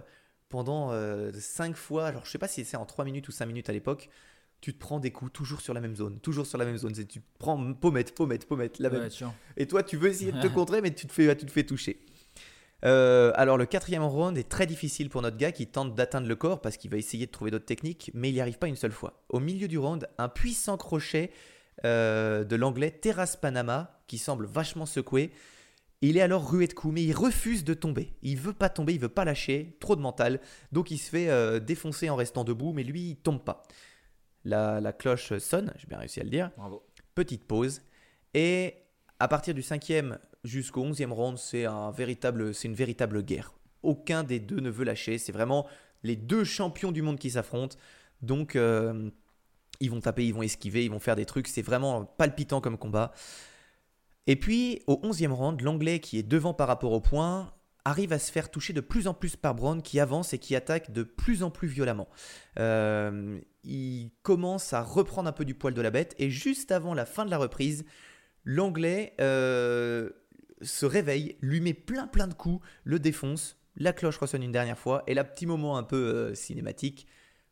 [0.49, 0.93] pendant
[1.33, 3.73] 5 fois, alors je sais pas si c'est en 3 minutes ou 5 minutes à
[3.73, 4.09] l'époque,
[4.61, 6.93] tu te prends des coups toujours sur la même zone, toujours sur la même zone.
[6.93, 10.47] Tu prends pommette, pommette, pommette, la même Ouais, et toi, tu veux essayer de te
[10.55, 12.01] contrer, mais tu te fais, tu te fais toucher.
[12.85, 16.37] Euh, alors, le quatrième round est très difficile pour notre gars qui tente d'atteindre le
[16.37, 18.77] corps parce qu'il va essayer de trouver d'autres techniques, mais il n'y arrive pas une
[18.77, 19.23] seule fois.
[19.29, 21.31] Au milieu du round, un puissant crochet
[21.85, 25.31] euh, de l'anglais Terrace Panama qui semble vachement secoué.
[26.03, 28.15] Il est alors rué de coups, mais il refuse de tomber.
[28.23, 30.41] Il veut pas tomber, il veut pas lâcher, trop de mental.
[30.73, 33.65] Donc il se fait euh, défoncer en restant debout, mais lui, il tombe pas.
[34.45, 36.83] La, la cloche sonne, j'ai bien réussi à le dire Bravo.
[37.15, 37.83] petite pause.
[38.35, 38.75] Et
[39.19, 43.53] à partir du cinquième jusqu'au onzième round, c'est un véritable, c'est une véritable guerre.
[43.83, 45.19] Aucun des deux ne veut lâcher.
[45.19, 45.67] C'est vraiment
[46.03, 47.77] les deux champions du monde qui s'affrontent.
[48.23, 49.11] Donc, euh,
[49.81, 51.49] ils vont taper, ils vont esquiver, ils vont faire des trucs.
[51.49, 53.13] C'est vraiment palpitant comme combat.
[54.27, 57.53] Et puis, au onzième round, l'anglais qui est devant par rapport au point
[57.85, 60.57] arrive à se faire toucher de plus en plus par Brown qui avance et qui
[60.57, 62.09] attaque de plus en plus violemment.
[62.59, 66.95] Euh, il commence à reprendre un peu du poil de la bête et juste avant
[66.95, 67.85] la fin de la reprise,
[68.45, 70.11] l'anglais euh,
[70.63, 74.79] se réveille, lui met plein plein de coups, le défonce, la cloche ressonne une dernière
[74.79, 77.07] fois et là petit moment un peu euh, cinématique,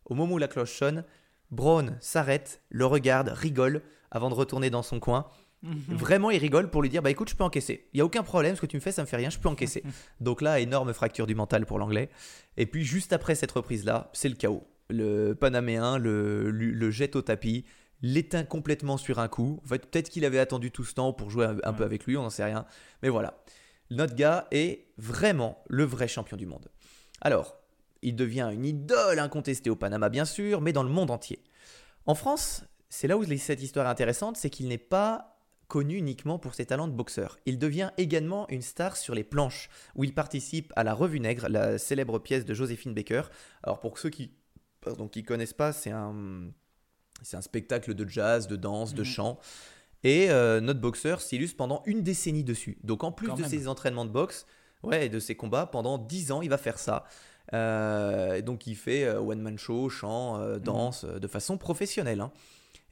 [0.05, 1.05] au moment où la cloche sonne,
[1.51, 5.31] Brown s'arrête, le regarde, rigole avant de retourner dans son coin.
[5.63, 7.89] Vraiment, il rigole pour lui dire Bah écoute, je peux encaisser.
[7.93, 9.39] Il n'y a aucun problème, ce que tu me fais, ça me fait rien, je
[9.39, 9.83] peux encaisser.
[10.21, 12.11] Donc là, énorme fracture du mental pour l'anglais.
[12.57, 14.67] Et puis, juste après cette reprise-là, c'est le chaos.
[14.91, 17.65] Le Panaméen le, le, le jette au tapis,
[18.01, 19.61] l'éteint complètement sur un coup.
[19.65, 22.07] En fait, peut-être qu'il avait attendu tout ce temps pour jouer un, un peu avec
[22.07, 22.65] lui, on n'en sait rien.
[23.03, 23.43] Mais voilà.
[23.91, 26.69] Notre gars est vraiment le vrai champion du monde.
[27.21, 27.57] Alors,
[28.03, 31.43] il devient une idole incontestée au Panama, bien sûr, mais dans le monde entier.
[32.07, 35.38] En France, c'est là où cette histoire est intéressante, c'est qu'il n'est pas
[35.69, 37.39] connu uniquement pour ses talents de boxeur.
[37.47, 41.49] Il devient également une star sur les planches, où il participe à La Revue Nègre,
[41.49, 43.23] la célèbre pièce de Joséphine Baker.
[43.63, 44.33] Alors pour ceux qui
[45.13, 46.51] qui connaissent pas, c'est un,
[47.23, 49.05] c'est un spectacle de jazz, de danse, de Mhm.
[49.07, 49.39] chant.
[50.05, 52.79] Et euh, notre boxeur s'illustre pendant une décennie dessus.
[52.85, 53.51] Donc en plus Quand de même.
[53.51, 54.47] ses entraînements de boxe,
[54.85, 57.05] ouais, et de ses combats, pendant 10 ans, il va faire ça.
[57.53, 62.21] Euh, et donc il fait euh, one-man show, chant, euh, danse, euh, de façon professionnelle.
[62.21, 62.31] hein.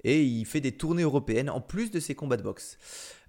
[0.04, 2.78] Et il fait des tournées européennes en plus de ses combats de boxe.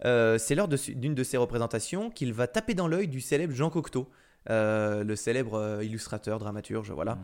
[0.06, 3.70] Euh, c'est lors d'une de ses représentations qu'il va taper dans l'œil du célèbre Jean
[3.70, 4.08] Cocteau,
[4.50, 7.16] euh, le célèbre euh, illustrateur, dramaturge, voilà.
[7.16, 7.22] Mhm.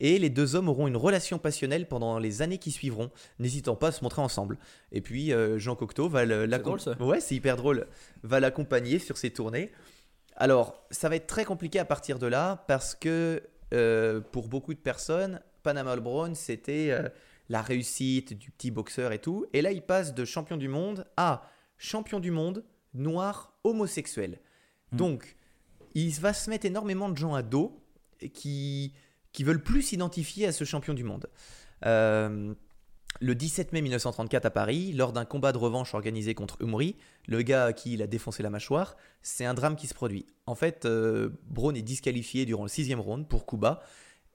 [0.00, 3.88] Et les deux hommes auront une relation passionnelle pendant les années qui suivront, n'hésitant pas
[3.88, 4.58] à se montrer ensemble.
[4.92, 6.96] Et puis euh, Jean Cocteau va le- l'accom- drôle, ça.
[7.02, 7.86] Ouais, c'est hyper drôle.
[8.22, 9.72] Va l'accompagner sur ses tournées.
[10.34, 13.42] Alors, ça va être très compliqué à partir de là parce que
[14.32, 16.92] pour beaucoup de personnes, Panama Brown, c'était
[17.48, 19.46] la réussite du petit boxeur et tout.
[19.52, 24.40] Et là, il passe de champion du monde à champion du monde noir homosexuel.
[24.92, 24.96] Hmm.
[24.96, 25.36] Donc,
[25.94, 27.80] il va se mettre énormément de gens à dos
[28.32, 28.92] qui,
[29.32, 31.28] qui veulent plus s'identifier à ce champion du monde.
[31.84, 32.54] Euh,
[33.20, 37.42] le 17 mai 1934 à Paris, lors d'un combat de revanche organisé contre Umri, le
[37.42, 40.26] gars à qui il a défoncé la mâchoire, c'est un drame qui se produit.
[40.46, 43.80] En fait, euh, Braun est disqualifié durant le sixième round pour bas,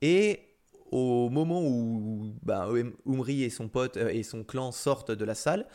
[0.01, 0.50] et
[0.91, 2.69] au moment où bah,
[3.05, 5.67] Umri et son pote euh, et son clan sortent de la salle,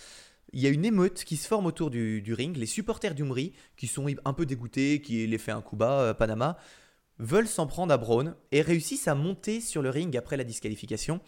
[0.53, 2.57] il y a une émeute qui se forme autour du, du ring.
[2.57, 6.15] Les supporters d'Umri, qui sont un peu dégoûtés, qui les fait un coup bas, euh,
[6.15, 6.57] Panama,
[7.19, 11.21] veulent s'en prendre à Braun et réussissent à monter sur le ring après la disqualification.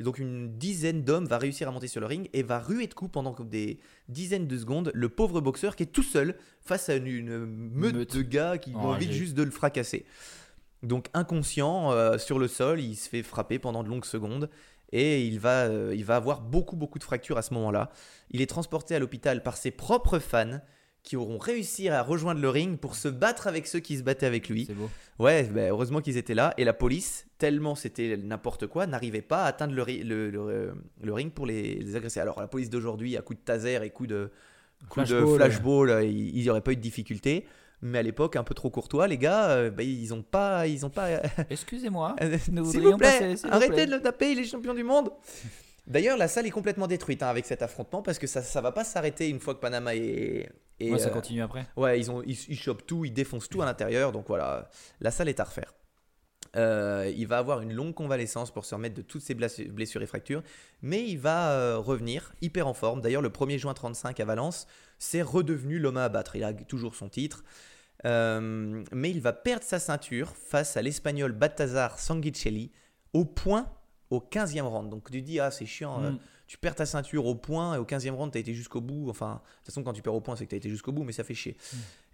[0.00, 2.94] Donc une dizaine d'hommes va réussir à monter sur le ring et va ruer de
[2.94, 6.94] coups pendant des dizaines de secondes le pauvre boxeur qui est tout seul face à
[6.94, 8.16] une, une meute, Meute.
[8.16, 10.06] de gars qui ont envie juste de le fracasser.
[10.82, 14.48] Donc inconscient euh, sur le sol, il se fait frapper pendant de longues secondes
[14.92, 17.90] et il va, euh, il va avoir beaucoup beaucoup de fractures à ce moment-là.
[18.30, 20.60] Il est transporté à l'hôpital par ses propres fans
[21.02, 24.26] qui auront réussi à rejoindre le ring pour se battre avec ceux qui se battaient
[24.26, 24.66] avec lui.
[24.66, 24.90] C'est beau.
[25.18, 26.52] Ouais, bah, heureusement qu'ils étaient là.
[26.58, 30.40] Et la police, tellement c'était n'importe quoi, n'arrivait pas à atteindre le, ri- le- le-
[30.40, 32.20] euh, le ring pour les, les agresser.
[32.20, 34.30] Alors la police d'aujourd'hui, à coup de taser et coup de,
[34.88, 37.46] coup de Flashball, flashball, euh, il n'y aurait pas eu de difficulté.
[37.80, 40.84] Mais à l'époque, un peu trop courtois, les gars, euh, bah, ils ont pas, ils
[40.84, 41.08] ont pas.
[41.50, 42.16] Excusez-moi.
[42.42, 43.86] S'il Nous vous plaît, passer, s'il vous arrêtez plaît.
[43.86, 45.10] de le taper, il est champion du monde.
[45.86, 48.72] D'ailleurs, la salle est complètement détruite hein, avec cet affrontement parce que ça, ça va
[48.72, 50.50] pas s'arrêter une fois que Panama est.
[50.80, 51.66] est, Ouais, ça euh, continue après.
[51.76, 54.12] Ouais, ils, ont, ils, ils chopent tout, ils défoncent tout à l'intérieur.
[54.12, 54.68] Donc voilà,
[55.00, 55.72] la salle est à refaire.
[56.56, 60.06] Euh, il va avoir une longue convalescence pour se remettre de toutes ses blessures et
[60.06, 60.42] fractures,
[60.82, 63.00] mais il va euh, revenir hyper en forme.
[63.00, 64.66] D'ailleurs, le 1er juin 35 à Valence,
[64.98, 66.36] c'est redevenu l'homme à abattre.
[66.36, 67.44] Il a toujours son titre,
[68.04, 72.70] Euh, mais il va perdre sa ceinture face à l'espagnol Baltazar Sanguicelli
[73.12, 73.66] au point
[74.10, 74.88] au 15e round.
[74.88, 76.18] Donc tu dis, ah c'est chiant, euh, Mm.
[76.46, 79.10] tu perds ta ceinture au point et au 15e round, tu as été jusqu'au bout.
[79.10, 80.92] Enfin, de toute façon, quand tu perds au point, c'est que tu as été jusqu'au
[80.92, 81.56] bout, mais ça fait chier.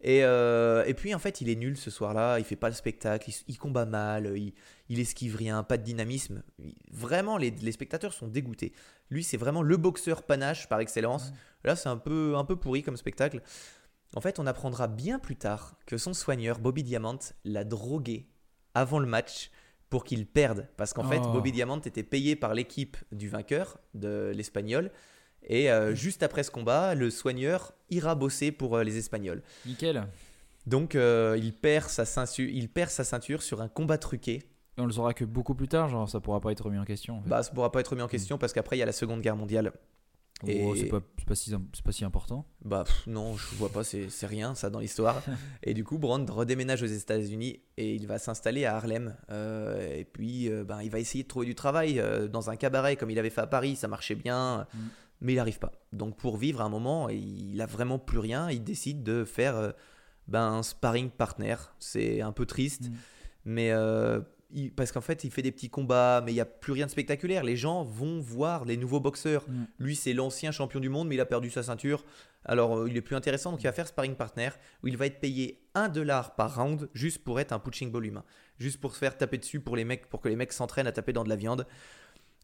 [0.01, 2.39] Et, euh, et puis, en fait, il est nul ce soir-là.
[2.39, 3.29] Il fait pas le spectacle.
[3.31, 4.33] Il, il combat mal.
[4.37, 4.55] Il,
[4.89, 5.63] il esquive rien.
[5.63, 6.43] Pas de dynamisme.
[6.59, 8.73] Il- vraiment, les, les spectateurs sont dégoûtés.
[9.11, 11.33] Lui, c'est vraiment le boxeur panache par excellence.
[11.65, 13.43] Là, c'est un peu, un peu pourri comme spectacle.
[14.15, 18.29] En fait, on apprendra bien plus tard que son soigneur, Bobby Diamant, l'a drogué
[18.75, 19.51] avant le match
[19.91, 20.69] pour qu'il perde.
[20.77, 21.33] Parce qu'en fait, Oh.
[21.33, 24.91] Bobby Diamant était payé par l'équipe du vainqueur, de l'Espagnol.
[25.47, 29.43] Et euh, juste après ce combat, le soigneur ira bosser pour euh, les Espagnols.
[29.67, 30.07] Nickel.
[30.67, 34.43] Donc, euh, il, perd sa ceinture, il perd sa ceinture sur un combat truqué.
[34.77, 36.85] Et on le saura que beaucoup plus tard, genre ça pourra pas être remis en
[36.85, 37.19] question.
[37.19, 37.29] En fait.
[37.29, 39.21] Bah, ça pourra pas être remis en question parce qu'après, il y a la Seconde
[39.21, 39.73] Guerre mondiale.
[40.43, 42.45] Oh, et- c'est pas, pas, si, pas si important.
[42.65, 45.23] Bah pff, non, je vois pas, c'est rien ça dans l'histoire.
[45.63, 49.17] et du coup, Brand redéménage aux États-Unis et il va s'installer à Harlem.
[49.31, 52.57] Euh, et puis, euh, ben, il va essayer de trouver du travail euh, dans un
[52.57, 54.79] cabaret comme il avait fait à Paris, ça marchait bien, Mm.
[55.23, 55.73] mais il n'arrive pas.
[55.93, 58.51] Donc, pour vivre à un moment, il a vraiment plus rien.
[58.51, 59.73] Il décide de faire
[60.27, 61.57] ben, un sparring partner.
[61.79, 62.95] C'est un peu triste, Mm.
[63.47, 63.73] mais
[64.55, 66.87] il- parce qu'en fait, il fait des petits combats, mais il n'y a plus rien
[66.87, 67.45] de spectaculaire.
[67.45, 69.45] Les gens vont voir les nouveaux boxeurs.
[69.49, 69.65] Mm.
[69.79, 72.05] Lui, c'est l'ancien champion du monde, mais il a perdu sa ceinture.
[72.45, 74.51] Alors, euh, il est plus intéressant, donc il va faire sparring partner,
[74.83, 78.07] où il va être payé 1 dollar par round, juste pour être un punching ball
[78.07, 78.25] humain.
[78.59, 80.93] Juste pour se faire taper dessus pour, les mecs, pour que les mecs s'entraînent à
[80.93, 81.67] taper dans de la viande.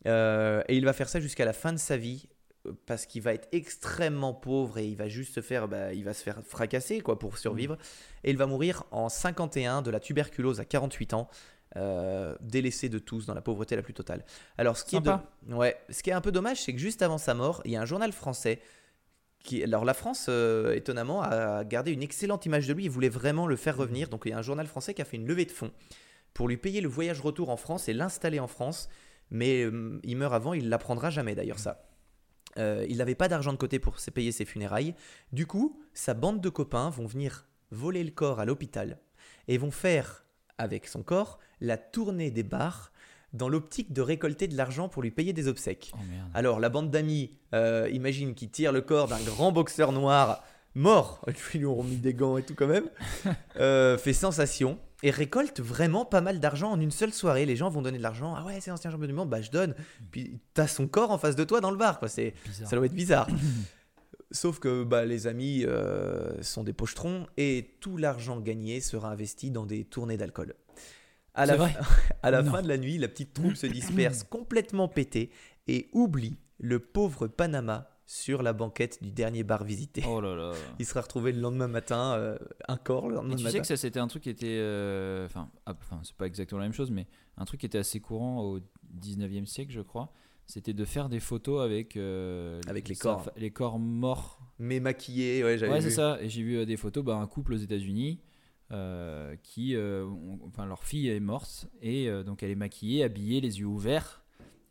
[0.06, 2.28] Euh, et il va faire ça jusqu'à la fin de sa vie,
[2.66, 6.04] euh, parce qu'il va être extrêmement pauvre et il va juste se faire, bah, il
[6.04, 7.76] va se faire fracasser quoi, pour survivre.
[8.24, 11.28] Et il va mourir en 51 de la tuberculose à 48 ans.
[11.76, 14.24] Euh, délaissé de tous dans la pauvreté la plus totale.
[14.58, 17.02] Alors ce qui, est, de- ouais, ce qui est un peu dommage, c'est que juste
[17.02, 18.60] avant sa mort, il y a un journal français
[19.42, 22.84] qui, alors la France, euh, étonnamment, a gardé une excellente image de lui.
[22.84, 24.08] Il voulait vraiment le faire revenir.
[24.08, 25.70] Donc il y a un journal français qui a fait une levée de fonds
[26.34, 28.88] pour lui payer le voyage retour en France et l'installer en France.
[29.30, 31.86] Mais euh, il meurt avant, il l'apprendra jamais d'ailleurs ça.
[32.58, 34.94] Euh, il n'avait pas d'argent de côté pour se payer ses funérailles.
[35.32, 38.98] Du coup, sa bande de copains vont venir voler le corps à l'hôpital
[39.46, 40.26] et vont faire,
[40.58, 42.92] avec son corps, la tournée des bars
[43.32, 45.92] dans l'optique de récolter de l'argent pour lui payer des obsèques.
[45.94, 45.98] Oh.
[46.34, 50.42] Alors, la bande d'amis, euh, imagine qu'ils tirent le corps d'un grand boxeur noir
[50.74, 52.88] mort, ils lui ont mis des gants et tout quand même,
[53.56, 57.46] euh, fait sensation et récolte vraiment pas mal d'argent en une seule soirée.
[57.46, 58.34] Les gens vont donner de l'argent.
[58.36, 59.74] Ah ouais, c'est l'ancien champion du monde, bah je donne.
[60.10, 62.08] Puis t'as son corps en face de toi dans le bar, quoi.
[62.08, 63.28] C'est, ça doit être bizarre.
[64.32, 69.50] Sauf que bah, les amis euh, sont des pochetrons et tout l'argent gagné sera investi
[69.50, 70.54] dans des tournées d'alcool.
[71.42, 71.80] À la, vrai fin-
[72.22, 72.50] à la Non.
[72.52, 75.30] fin de la nuit, la petite troupe se disperse complètement pétée
[75.68, 80.02] et oublie le pauvre Panama sur la banquette du dernier bar visité.
[80.08, 80.52] Oh là là.
[80.80, 82.36] Il sera retrouvé le lendemain matin, euh,
[82.68, 83.52] un corps le lendemain Et tu matin.
[83.52, 86.64] sais que ça c'était un truc qui était, euh, enfin, enfin c'est pas exactement la
[86.66, 88.58] même chose, mais un truc qui était assez courant au
[89.00, 90.12] 19e siècle, je crois.
[90.46, 93.22] C'était de faire des photos avec euh, Avec les corps.
[93.22, 94.40] fa- les corps morts.
[94.58, 96.18] Mais maquillé, ouais, j'avais Ouais, c'est ça.
[96.20, 98.18] Et j'ai vu euh, des photos, bah, un couple aux États-Unis
[98.72, 103.02] euh, qui, euh, ont- enfin, leur fille est morte et euh, donc elle est maquillée,
[103.04, 104.22] habillée, les yeux ouverts.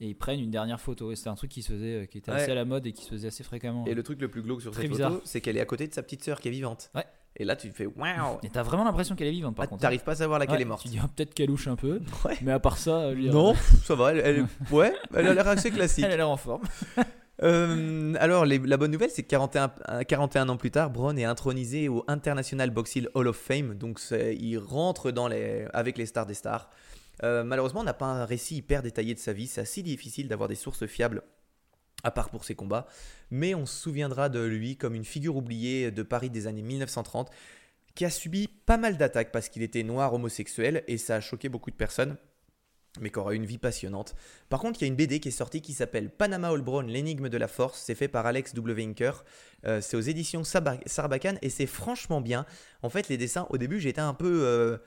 [0.01, 1.12] Et ils prennent une dernière photo.
[1.12, 2.38] Et c'était un truc qui se faisait, euh, qui était Ouais.
[2.38, 3.85] assez à la mode et qui se faisait assez fréquemment.
[3.85, 5.12] Et le truc le plus glauque sur Très cette bizarre.
[5.12, 6.89] photo, c'est qu'elle est à côté de sa petite sœur qui est vivante.
[6.95, 7.03] Ouais.
[7.35, 9.67] Et là, tu te fais waouh Et t'as vraiment l'impression qu'elle est vivante par Ah,
[9.67, 9.81] contre.
[9.81, 10.83] T'arrives pas à savoir laquelle Ouais, est morte.
[10.83, 12.38] Tu dis ah, peut-être qu'elle louche un peu, Ouais.
[12.41, 15.69] mais à part ça, dire, Non, ça va, elle, elle- ouais, elle a l'air assez
[15.71, 16.05] classique.
[16.05, 16.63] elle a l'air en forme.
[17.41, 21.23] Euh, alors, la bonne nouvelle, c'est que 41, euh, 41 ans plus tard, Braun est
[21.23, 23.75] intronisé au International Boxing Hall of Fame.
[23.75, 26.69] Donc, il rentre dans les, avec les stars des stars.
[27.23, 29.47] Euh, malheureusement, on n'a pas un récit hyper détaillé de sa vie.
[29.47, 31.21] C'est assez difficile d'avoir des sources fiables,
[32.04, 32.88] à part pour ses combats.
[33.32, 37.30] Mais on se souviendra de lui comme une figure oubliée de Paris des années 1930,
[37.95, 41.49] qui a subi pas mal d'attaques parce qu'il était noir homosexuel et ça a choqué
[41.49, 42.17] beaucoup de personnes
[42.99, 44.15] mais qui aura une vie passionnante.
[44.49, 46.88] Par contre, il y a une BD qui est sortie qui s'appelle Panama All Brown,
[46.88, 47.80] l'énigme de la force.
[47.86, 48.84] C'est fait par Alex W.
[48.84, 49.23] Inker.
[49.65, 52.45] Euh, c'est aux éditions Sarbacane et c'est franchement bien.
[52.82, 54.78] En fait, les dessins, au début, j'étais un peu, euh,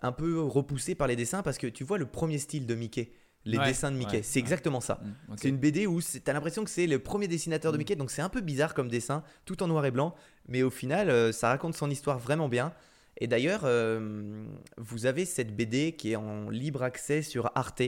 [0.00, 3.12] un peu repoussé par les dessins parce que tu vois le premier style de Mickey,
[3.44, 4.40] les Ouais, dessins de Mickey, ouais, c'est ouais.
[4.40, 5.00] exactement ça.
[5.28, 5.34] Mm.
[5.36, 7.80] C'est une BD où tu as l'impression que c'est le premier dessinateur de Mm.
[7.80, 10.14] Mickey, donc c'est un peu bizarre comme dessin, tout en noir et blanc,
[10.48, 12.72] mais au final, euh, ça raconte son histoire vraiment bien.
[13.18, 14.44] Et d'ailleurs, euh,
[14.78, 17.82] vous avez cette BD qui est en libre accès sur Arte.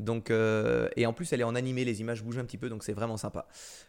[0.00, 2.68] Donc, euh, et en plus, elle est en animé, les images bougent un petit peu,
[2.70, 3.48] donc c'est vraiment sympa.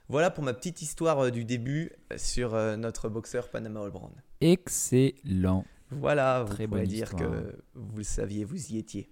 [0.10, 4.12] Voilà pour ma petite histoire euh, du début sur notre boxeur Panama All Brand.
[4.42, 5.64] Excellent.
[5.92, 7.32] Voilà, vous Très pouvez bonne dire histoire.
[7.32, 9.10] que vous le saviez, vous y étiez.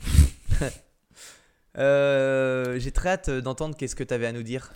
[1.76, 4.72] J'ai très hâte d'entendre qu'est-ce que tu avais à nous dire.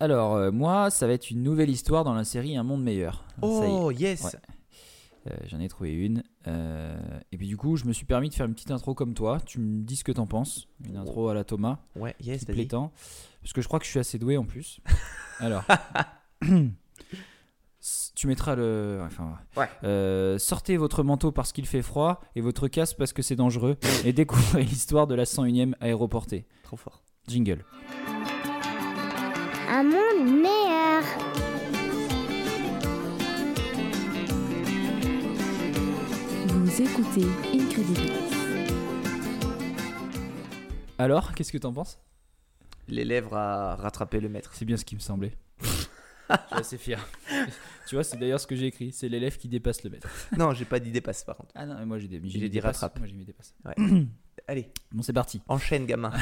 [0.00, 3.24] Alors, moi, ça va être une nouvelle histoire dans la série Un monde meilleur.
[3.42, 4.30] Oh, yes Ouais.
[5.30, 6.22] Euh, J'en ai trouvé une.
[6.46, 6.96] Euh,
[7.32, 9.40] et puis du coup, je me suis permis de faire une petite intro comme toi.
[9.44, 10.68] Tu me dis ce que t'en penses.
[10.86, 12.56] Une intro à la Thomas, Ouais, yes, qui te vas-y.
[12.62, 12.92] plaît tant.
[13.42, 14.80] Parce que je crois que je suis assez doué en plus.
[15.40, 15.64] Alors.
[18.16, 19.00] Tu mettras le.
[19.06, 19.68] Enfin, Ouais.
[19.84, 23.76] Euh, sortez votre manteau parce qu'il fait froid et votre casque parce que c'est dangereux
[24.04, 26.44] et découvrez l'histoire de la 101e aéroportée.
[26.64, 27.02] Trop fort.
[27.28, 27.64] Jingle.
[29.70, 31.47] Un monde meilleur.
[36.68, 38.12] Vous écoutez Incredible.
[40.98, 41.98] Alors, qu'est-ce que t'en penses?
[42.88, 44.50] Les lèvres à rattraper le maître.
[44.52, 45.32] C'est bien ce qui me semblait.
[45.62, 45.66] je
[46.36, 47.08] suis assez fier.
[47.86, 48.92] tu vois, c'est d'ailleurs ce que j'ai écrit.
[48.92, 50.10] C'est l'élève qui dépasse le maître.
[50.36, 51.52] Non, j'ai pas d'idée passe par contre.
[51.54, 52.20] Ah non, mais moi j'ai des.
[52.24, 52.80] J'ai dit dépasse.
[52.82, 52.98] rattrape.
[52.98, 53.54] Moi j'ai mis dépasse.
[54.46, 55.40] Allez, Bon, c'est parti.
[55.48, 56.12] enchaîne, gamin.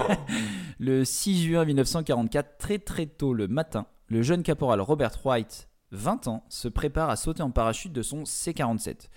[0.80, 6.26] Le 6 juin 1944, très très tôt le matin, le jeune caporal Robert White, 20
[6.26, 9.08] ans, se prépare à sauter en parachute de son C-47.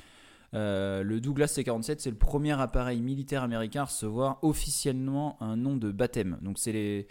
[0.54, 5.78] Euh, le Douglas C-47, c'est le premier appareil militaire américain à recevoir officiellement un nom
[5.78, 6.38] de baptême.
[6.42, 7.08] Donc c'est les,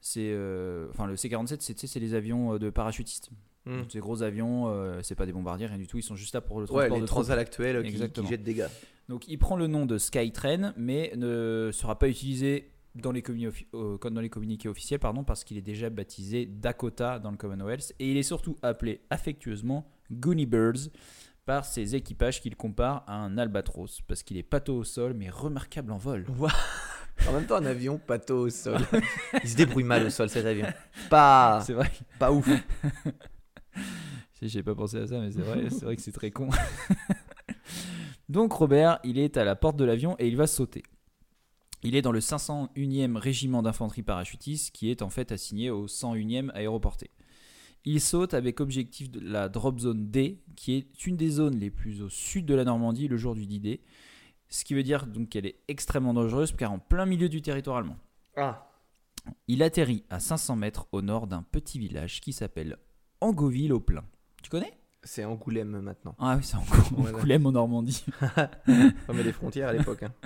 [0.00, 3.30] c'est, euh, enfin le C-47, c'est, c'est les avions euh, de parachutistes.
[3.64, 3.82] Hmm.
[3.88, 5.98] Ces gros avions, euh, c'est pas des bombardiers, rien du tout.
[5.98, 8.44] Ils sont juste là pour le Ouais, transport les de transals actuels qui, qui jettent
[8.44, 8.70] des gars.
[9.08, 13.22] Donc il prend le nom de Skytrain, mais ne sera pas utilisé dans les,
[13.74, 17.94] euh, dans les communiqués officiels pardon, parce qu'il est déjà baptisé Dakota dans le Commonwealth.
[17.98, 20.90] Et il est surtout appelé affectueusement Goonie Birds
[21.46, 25.30] par ses équipages qu'il compare à un albatros, parce qu'il est pâteau au sol mais
[25.30, 26.26] remarquable en vol.
[27.26, 28.78] En même temps, un avion, pato au sol.
[29.42, 30.66] Il se débrouille mal au sol, cet avion.
[31.08, 31.90] Pas, C'est vrai.
[32.18, 32.46] pas ouf.
[34.34, 36.50] Si, J'ai pas pensé à ça, mais c'est vrai, c'est vrai que c'est très con.
[38.28, 40.82] Donc Robert, il est à la porte de l'avion et il va sauter.
[41.82, 46.50] Il est dans le 501e régiment d'infanterie parachutiste qui est en fait assigné au 101e
[46.52, 47.10] aéroporté.
[47.88, 51.70] Il saute avec objectif de la drop zone D, qui est une des zones les
[51.70, 53.80] plus au sud de la Normandie le jour du D-Day.
[54.48, 57.76] Ce qui veut dire donc qu'elle est extrêmement dangereuse car en plein milieu du territoire
[57.78, 57.96] allemand.
[58.36, 58.68] Ah,
[59.48, 62.76] Il atterrit à 500 mètres au nord d'un petit village qui s'appelle
[63.20, 64.04] Angoville au Plein.
[64.42, 64.72] Tu connais?
[65.04, 66.16] C'est Angoulême maintenant.
[66.18, 66.56] Ah oui, c'est.
[66.56, 68.04] Angoulême en Normandie.
[69.08, 70.02] On met les frontières à l'époque.
[70.02, 70.12] hein.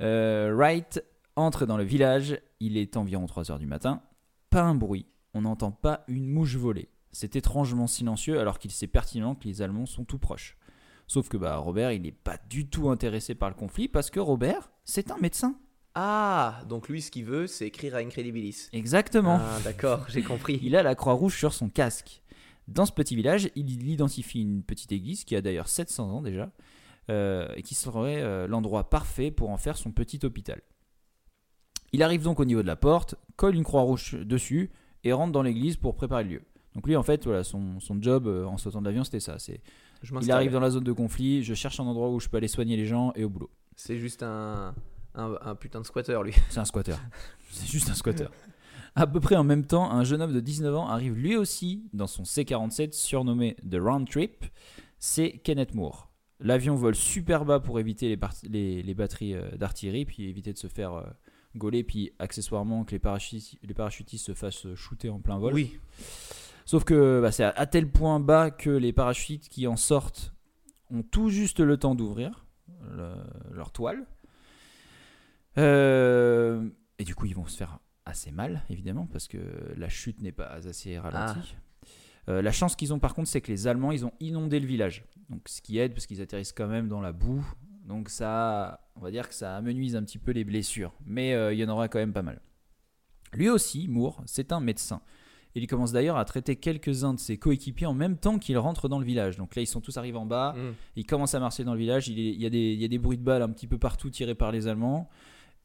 [0.00, 1.02] Euh, Wright
[1.34, 4.00] entre dans le village, il est environ 3h du matin.
[4.48, 5.06] Pas un bruit,
[5.38, 6.88] on n'entend pas une mouche voler.
[7.12, 10.56] C'est étrangement silencieux alors qu'il sait pertinemment que les Allemands sont tout proches.
[11.06, 14.20] Sauf que bah, Robert, il n'est pas du tout intéressé par le conflit parce que
[14.20, 15.56] Robert, c'est un médecin.
[15.94, 18.68] Ah, donc lui, ce qu'il veut, c'est écrire à Incredibilis.
[18.72, 19.38] Exactement.
[19.40, 20.58] Ah, d'accord, j'ai compris.
[20.62, 22.22] Il a la croix rouge sur son casque.
[22.66, 26.52] Dans ce petit village, il identifie une petite église qui a d'ailleurs 700 ans déjà,
[27.08, 30.60] euh, et qui serait euh, l'endroit parfait pour en faire son petit hôpital.
[31.92, 34.70] Il arrive donc au niveau de la porte, colle une croix rouge dessus
[35.04, 36.42] et rentre dans l'église pour préparer le lieu.
[36.74, 39.38] Donc lui, en fait, voilà, son, son job euh, en sautant de l'avion, c'était ça.
[39.38, 39.60] C'est,
[40.20, 42.48] il arrive dans la zone de conflit, je cherche un endroit où je peux aller
[42.48, 43.50] soigner les gens et au boulot.
[43.74, 44.74] C'est juste un,
[45.14, 46.32] un, un putain de squatter, lui.
[46.50, 46.94] C'est un squatter.
[47.50, 48.26] C'est juste un squatter.
[48.94, 51.88] À peu près en même temps, un jeune homme de 19 ans arrive lui aussi
[51.92, 54.44] dans son C-47 surnommé The Round Trip.
[54.98, 56.10] C'est Kenneth Moore.
[56.40, 58.16] L'avion vole super bas pour éviter
[58.48, 61.04] les- les batteries euh, d'artillerie, puis éviter de se faire euh,
[61.56, 65.54] gauler, puis accessoirement que les parachutistes, les parachutistes se fassent shooter en plein vol.
[65.54, 65.78] Oui.
[66.64, 70.34] Sauf que bah, c'est à, à tel point bas que les parachutistes qui en sortent
[70.90, 72.46] ont tout juste le temps d'ouvrir
[72.82, 73.14] le-
[73.54, 74.06] leur toile.
[75.56, 79.38] Euh, et du coup, ils vont se faire assez mal, évidemment, parce que
[79.76, 81.56] la chute n'est pas assez ralentie.
[82.28, 84.66] Euh, la chance qu'ils ont par contre, c'est que les Allemands, ils ont inondé le
[84.66, 85.04] village.
[85.30, 87.44] Donc, ce qui aide, parce qu'ils atterrissent quand même dans la boue.
[87.88, 90.92] Donc, ça, on va dire que ça amenuise un petit peu les blessures.
[91.06, 92.40] Mais euh, il y en aura quand même pas mal.
[93.32, 95.00] Lui aussi, Moore, c'est un médecin.
[95.54, 98.98] Il commence d'ailleurs à traiter quelques-uns de ses coéquipiers en même temps qu'il rentre dans
[98.98, 99.36] le village.
[99.38, 100.52] Donc là, ils sont tous arrivés en bas.
[100.56, 100.74] Mm.
[100.96, 102.08] Il commence à marcher dans le village.
[102.08, 103.66] Il, est- il y a des, il y a des bruits de balles un petit
[103.66, 105.08] peu partout tirés par les Allemands.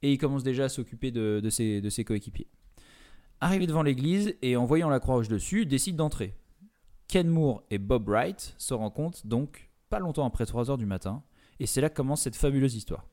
[0.01, 2.47] Et il commence déjà à s'occuper de, de ses, de ses coéquipiers.
[3.41, 6.33] Arrivé devant l'église et en voyant la croix rouge dessus, décide d'entrer.
[7.09, 11.21] Ken Moore et Bob Wright se rencontrent donc pas longtemps après 3h du matin.
[11.63, 13.07] Et c'est là que commence cette fabuleuse histoire.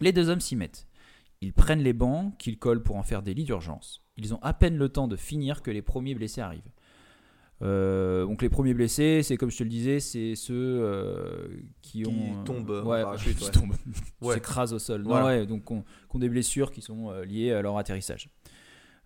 [0.00, 0.86] Les deux hommes s'y mettent.
[1.42, 4.00] Ils prennent les bancs qu'ils collent pour en faire des lits d'urgence.
[4.16, 6.70] Ils ont à peine le temps de finir que les premiers blessés arrivent.
[7.60, 11.46] Euh, donc les premiers blessés, c'est comme je te le disais, c'est ceux euh,
[11.82, 13.50] qui Qui ont tombent en ouais, parachute, qui ouais.
[13.50, 13.74] tombent,
[14.20, 14.34] qui Ouais.
[14.36, 15.02] s'écrasent au sol.
[15.02, 15.26] Non, Voilà.
[15.26, 18.30] ouais, donc qui ont, des blessures qui sont euh, liées à leur atterrissage.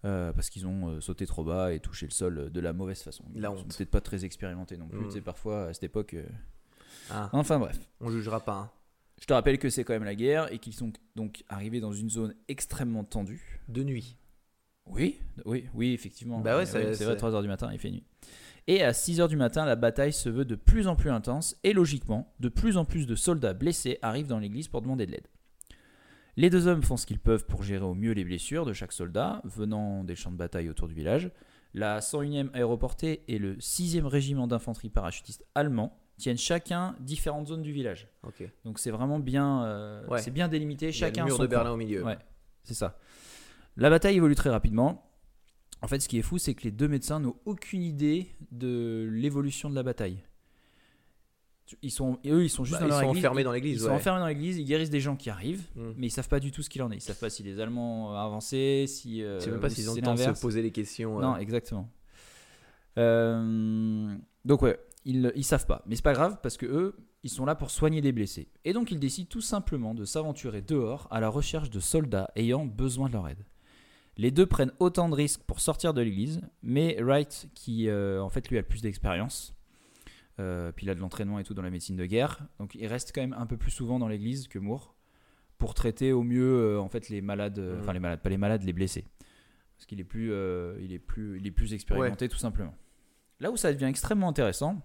[0.05, 3.03] Euh, parce qu'ils ont euh, sauté trop bas et touché le sol de la mauvaise
[3.03, 3.25] façon.
[3.35, 5.01] Ils sont peut-être pas très expérimentés non plus.
[5.01, 5.07] Mm.
[5.07, 6.15] Tu sais, parfois à cette époque.
[7.11, 7.79] Ah, Enfin bref.
[8.01, 8.55] on jugera pas.
[8.55, 8.71] hein.
[9.21, 11.93] Je te rappelle que c'est quand même la guerre et qu'ils sont donc arrivés dans
[11.93, 13.61] une zone extrêmement tendue.
[13.69, 14.17] De nuit.
[14.87, 16.41] Oui, oui, oui, effectivement.
[16.41, 18.05] Bah ouais, ça- c'est vrai, c'est- 3h du matin, il fait nuit.
[18.69, 21.73] Et à 6h du matin, la bataille se veut de plus en plus intense et
[21.73, 25.29] logiquement, de plus en plus de soldats blessés arrivent dans l'église pour demander de l'aide.
[26.37, 28.93] Les deux hommes font ce qu'ils peuvent pour gérer au mieux les blessures de chaque
[28.93, 31.31] soldat venant des champs de bataille autour du village.
[31.73, 37.73] La 101e aéroportée et le 6e régiment d'infanterie parachutiste allemand tiennent chacun différentes zones du
[37.73, 38.09] village.
[38.65, 40.21] Donc c'est vraiment bien, euh, Ouais.
[40.23, 40.93] c'est bien délimité.
[40.93, 41.49] Chacun le mur son de.
[41.49, 42.03] Berlin au milieu.
[42.05, 42.19] Ouais.
[42.65, 42.99] C'est ça.
[43.77, 45.03] La bataille évolue très rapidement.
[45.83, 49.07] En fait, ce qui est fou, c'est que les deux médecins n'ont aucune idée de
[49.13, 50.23] l'évolution de la bataille.
[51.83, 53.19] Ils sont, eux, ils sont juste Bah, dans ils leur sont église.
[53.25, 53.83] enfermés Ils- dans Ils l'église.
[53.83, 53.93] sont ouais.
[53.95, 55.91] enfermés dans l'église, ils guérissent des gens qui arrivent, Mm.
[55.97, 56.97] mais ils savent pas du tout ce qu'il en est.
[56.97, 59.23] Ils savent pas si les Allemands ont avancé, si.
[59.23, 61.19] euh, sais même pas s'ils si ont le temps de se poser les questions.
[61.19, 61.23] euh.
[61.23, 61.91] Non, exactement.
[62.99, 64.15] Euh,
[64.45, 67.47] donc ouais, ils, ils savent pas, mais c'est pas grave parce que eux, ils sont
[67.47, 68.49] là pour soigner des blessés.
[68.65, 72.67] Et donc ils décident tout simplement de s'aventurer dehors à la recherche de soldats ayant
[72.67, 73.45] besoin de leur aide.
[74.17, 78.31] Les deux prennent autant de risques pour sortir de l'église, mais Wright, qui euh, en
[78.31, 79.55] fait lui a le plus d'expérience,
[80.41, 82.87] euh, puis il a de l'entraînement et tout dans la médecine de guerre, donc il
[82.87, 84.95] reste quand même un peu plus souvent dans l'église que Moore
[85.59, 88.63] pour traiter au mieux euh, en fait les malades, enfin les malades, pas les malades,
[88.63, 89.05] les blessés,
[89.77, 90.33] parce qu'il est plus,
[90.81, 92.75] il est plus, il est plus expérimenté tout simplement.
[93.39, 94.81] Là où ça devient extrêmement intéressant,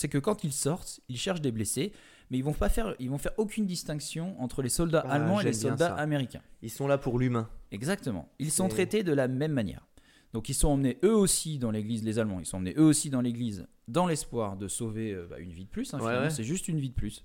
[0.00, 1.92] c'est que quand ils sortent, ils cherchent des blessés,
[2.30, 5.40] mais ils vont pas faire, ils vont faire aucune distinction entre les soldats Ah, allemands
[5.40, 6.40] et les soldats américains.
[6.62, 7.50] Ils sont là pour l'humain.
[7.70, 8.26] Exactement.
[8.38, 9.86] Ils sont traités de la même manière.
[10.32, 13.10] Donc ils sont emmenés eux aussi dans l'église, les Allemands, ils sont emmenés eux aussi
[13.10, 15.92] dans l'église dans l'espoir de sauver euh, bah, une vie de plus.
[15.92, 16.30] hein, Ouais, finalement, ouais.
[16.30, 17.24] C'est juste une vie de plus.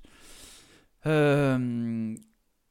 [1.05, 2.15] Euh,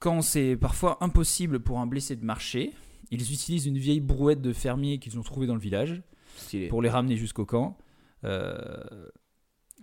[0.01, 2.73] quand c'est parfois impossible pour un blessé de marcher,
[3.11, 6.03] ils utilisent une vieille brouette de fermier qu'ils ont trouvée dans le village
[6.37, 6.69] Stylé.
[6.69, 7.79] pour les ramener jusqu'au camp.
[8.25, 9.07] Euh,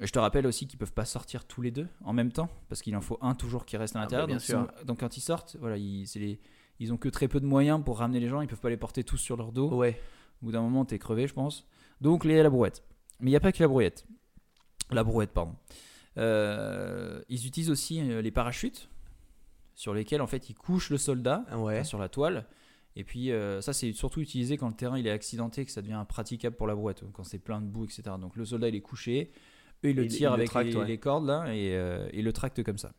[0.07, 2.81] je te rappelle aussi qu'ils peuvent pas sortir tous les deux en même temps parce
[2.81, 4.27] qu'il en faut un toujours qui reste à Ah l'intérieur.
[4.27, 6.39] bah, bien donc, quand ils sortent, voilà, ils, les-
[6.79, 8.41] ils ont que très peu de moyens pour ramener les gens.
[8.41, 9.69] Ils peuvent pas les porter tous sur leur dos.
[9.75, 9.99] Ouais.
[10.41, 11.67] Au bout d'un moment, t'es crevé, je pense.
[12.01, 12.83] Donc les la brouette.
[13.19, 14.05] Mais il n'y a pas que la brouette.
[14.89, 15.55] La brouette, pardon.
[16.17, 18.89] Euh, ils utilisent aussi euh, les parachutes
[19.75, 21.75] sur lesquels en fait ils couchent le soldat Ouais.
[21.75, 22.45] enfin, sur la toile.
[22.97, 25.81] Et puis euh, ça c'est surtout utilisé quand le terrain il est accidenté, que ça
[25.81, 28.03] devient impraticable pour la brouette, quand c'est plein de boue, etc.
[28.19, 29.31] Donc le soldat il est couché,
[29.83, 30.87] eux ils le tirent le avec tracte, les, ouais.
[30.87, 32.93] les cordes là et euh, ils le tractent comme ça.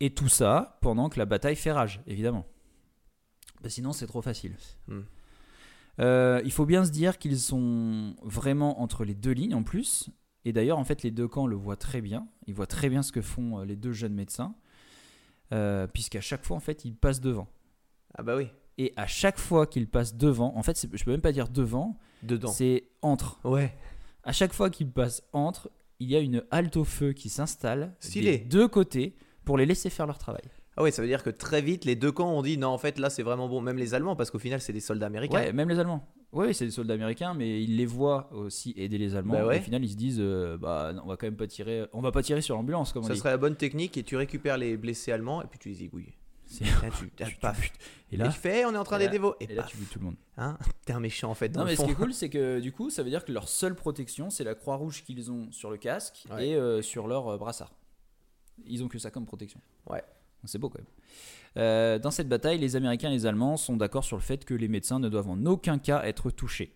[0.00, 2.46] Et tout ça pendant que la bataille fait rage, évidemment.
[3.62, 4.56] Bah, sinon c'est trop facile.
[4.88, 5.02] Hmm.
[6.00, 10.10] Euh, il faut bien se dire qu'ils sont vraiment entre les deux lignes en plus.
[10.44, 12.26] Et d'ailleurs, en fait, les deux camps le voient très bien.
[12.46, 14.54] Ils voient très bien ce que font euh, les deux jeunes médecins.
[15.52, 17.48] Euh, Puisqu'à chaque fois, en fait, ils passent devant.
[18.16, 18.48] Ah bah oui.
[18.76, 21.96] Et à chaque fois qu'ils passent devant, en fait, je peux même pas dire devant,
[22.22, 22.48] Dedans.
[22.48, 23.38] c'est entre.
[23.44, 23.74] Ouais.
[24.24, 25.70] À chaque fois qu'ils passent entre,
[26.00, 28.38] il y a une halte au feu qui s'installe Stylé.
[28.38, 29.14] des deux côtés
[29.44, 30.42] pour les laisser faire leur travail.
[30.76, 32.78] Ah ouais, ça veut dire que très vite, les deux camps ont dit non, en
[32.78, 33.60] fait, là, c'est vraiment bon.
[33.60, 35.38] Même les Allemands, parce qu'au final, c'est des soldats américains.
[35.38, 36.04] Ouais, même les Allemands.
[36.32, 39.34] Oui, c'est des soldats américains, mais ils les voient aussi aider les Allemands.
[39.34, 39.58] Bah ouais.
[39.58, 41.84] Et Au final, ils se disent, euh, bah, non, on va quand même pas tirer,
[41.92, 43.20] on va pas tirer sur l'ambulance, comme on Ça dit.
[43.20, 46.12] serait la bonne technique et tu récupères les blessés allemands et puis tu les égouilles.
[46.54, 47.64] C'est- Là, tu, ah, Tu- tu paf.
[48.10, 49.34] Et Et là, tu fais, on est en train d'aider vos.
[49.40, 50.16] Et, et là, tu butes tout le monde.
[50.36, 51.48] Hein T'es un méchant en fait.
[51.48, 53.24] Dans Non, le mais ce qui est cool, c'est que du coup, ça veut dire
[53.24, 56.48] que leur seule protection, c'est la croix rouge qu'ils ont sur le casque Ouais.
[56.48, 57.72] et euh, sur leur euh, brassard.
[58.66, 59.60] Ils ont que ça comme protection.
[59.90, 60.02] Ouais.
[60.44, 60.86] C'est beau quand même.
[61.56, 64.52] Euh, dans cette bataille, les Américains et les Allemands sont d'accord sur le fait que
[64.54, 66.74] les médecins ne doivent en aucun cas être touchés.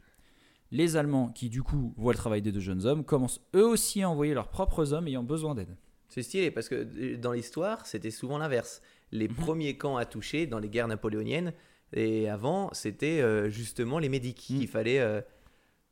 [0.71, 4.03] Les Allemands, qui du coup voient le travail des deux jeunes hommes, commencent eux aussi
[4.03, 5.77] à envoyer leurs propres hommes ayant besoin d'aide.
[6.09, 8.81] C'est stylé parce que euh, dans l'histoire, c'était souvent l'inverse.
[9.13, 9.35] Les Mhm.
[9.35, 11.53] premiers camps à toucher dans les guerres napoléoniennes
[11.93, 14.59] et avant, c'était euh, justement les médics Mm.
[14.59, 15.21] qu'il fallait, euh,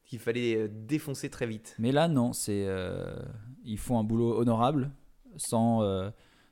[0.04, 1.74] qu'il fallait euh, défoncer très vite.
[1.78, 3.16] Mais là, non, c'est euh,
[3.64, 4.90] ils font un boulot honorable
[5.36, 5.82] sans,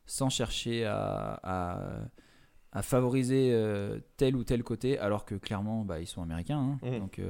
[0.07, 1.91] sans chercher à, à,
[2.73, 3.55] à favoriser
[4.19, 6.59] tel ou tel côté, alors que clairement, bah, ils sont américains.
[6.59, 6.79] hein.
[6.83, 6.99] Mhm.
[7.01, 7.21] Donc,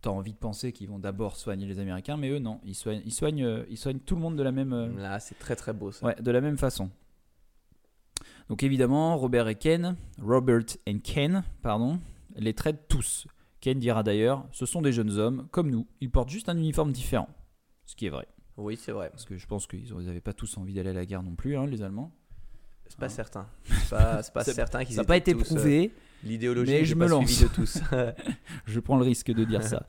[0.00, 3.02] t'as envie de penser qu'ils vont d'abord soigner les Américains, mais eux, non, ils soignent,
[3.04, 5.90] ils soignent, ils soignent tout le monde de la même, Là, c'est très très beau
[5.92, 6.06] ça.
[6.06, 6.90] ouais, de la même façon.
[8.48, 11.98] Donc évidemment, Robert et Ken, Robert et Ken, pardon,
[12.36, 13.26] les traitent tous.
[13.60, 16.92] Ken dira d'ailleurs, ce sont des jeunes hommes comme nous, ils portent juste un uniforme
[16.92, 17.28] différent.
[17.86, 18.26] Ce qui est vrai.
[18.56, 19.10] Oui, c'est vrai.
[19.10, 21.56] Parce que je pense qu'ils n'avaient pas tous envie d'aller à la guerre non plus,
[21.56, 22.12] hein, les Allemands.
[22.88, 23.08] C'est pas Hein.
[23.08, 23.46] certain.
[23.64, 25.92] C'est pas, pas certain qu'ils Ça n'a pas été euh, prouvé,
[26.24, 27.42] L'idéologie Mais je me lance.
[27.42, 27.80] de tous.
[28.66, 29.86] Je prends le risque de dire ça.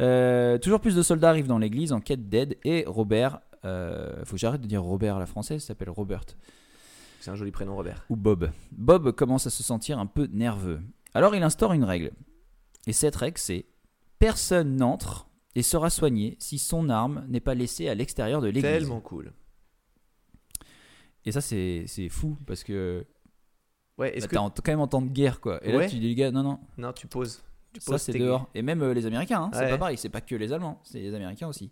[0.00, 4.32] Euh, toujours plus de soldats arrivent dans l'église en quête d'aide et Robert, euh, faut
[4.32, 6.24] que j'arrête de dire Robert à la française, s'appelle Robert
[7.20, 8.04] C'est un joli prénom, Robert.
[8.10, 8.50] ou Bob.
[8.72, 10.80] Bob commence à se sentir un peu nerveux.
[11.14, 12.12] Alors il instaure une règle.
[12.86, 13.66] Et cette règle c'est
[14.18, 18.62] personne n'entre et sera soigné si son arme n'est pas laissée à l'extérieur de l'église.
[18.62, 19.32] Tellement cool.
[21.24, 23.04] Et ça c'est fou parce que
[23.98, 24.32] Ouais, est-ce bah, que.
[24.34, 25.58] t'es en- quand même en temps de guerre quoi.
[25.66, 27.42] Et là tu dis les gars non non Non, tu poses.
[27.72, 28.48] Tu Ça, c'est dehors.
[28.54, 29.70] Et même euh, les Américains, hein, c'est Ouais.
[29.70, 29.98] pas pareil.
[29.98, 31.70] C'est pas que les Allemands, c'est les Américains aussi.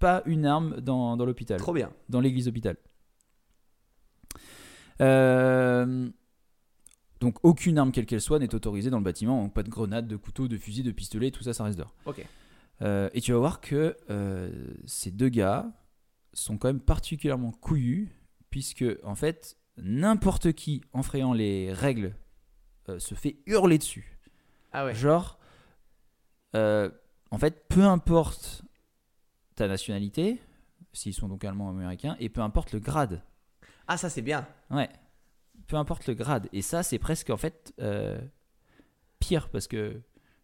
[0.00, 1.92] Pas une arme dans, dans l'hôpital, Trop bien.
[2.08, 2.76] dans l'église hôpital.
[5.00, 6.08] Euh,
[7.20, 9.42] donc, aucune arme, quelle qu'elle soit, n'est autorisée dans le bâtiment.
[9.42, 11.94] Donc, pas de grenades, de couteaux, de fusils, de pistolets, tout ça, ça reste dehors.
[12.06, 12.24] Ok.
[12.82, 14.50] Euh, et tu vas voir que euh,
[14.86, 15.70] ces deux gars
[16.32, 18.08] sont quand même particulièrement couillus,
[18.48, 22.14] puisque, en fait, n'importe qui, en frayant les règles,
[22.88, 24.18] euh, se fait hurler dessus.
[24.72, 24.94] Ah ouais.
[24.94, 25.38] Genre,
[26.54, 28.62] en fait, peu importe
[29.56, 30.40] ta nationalité,
[30.92, 33.22] s'ils sont donc allemands ou américains, et peu importe le grade.
[33.92, 34.46] Ah, ça, c'est bien.
[34.70, 34.88] Ouais.
[35.66, 36.48] Peu importe le grade.
[36.52, 38.20] Et ça, c'est presque en fait euh,
[39.18, 40.00] pire parce que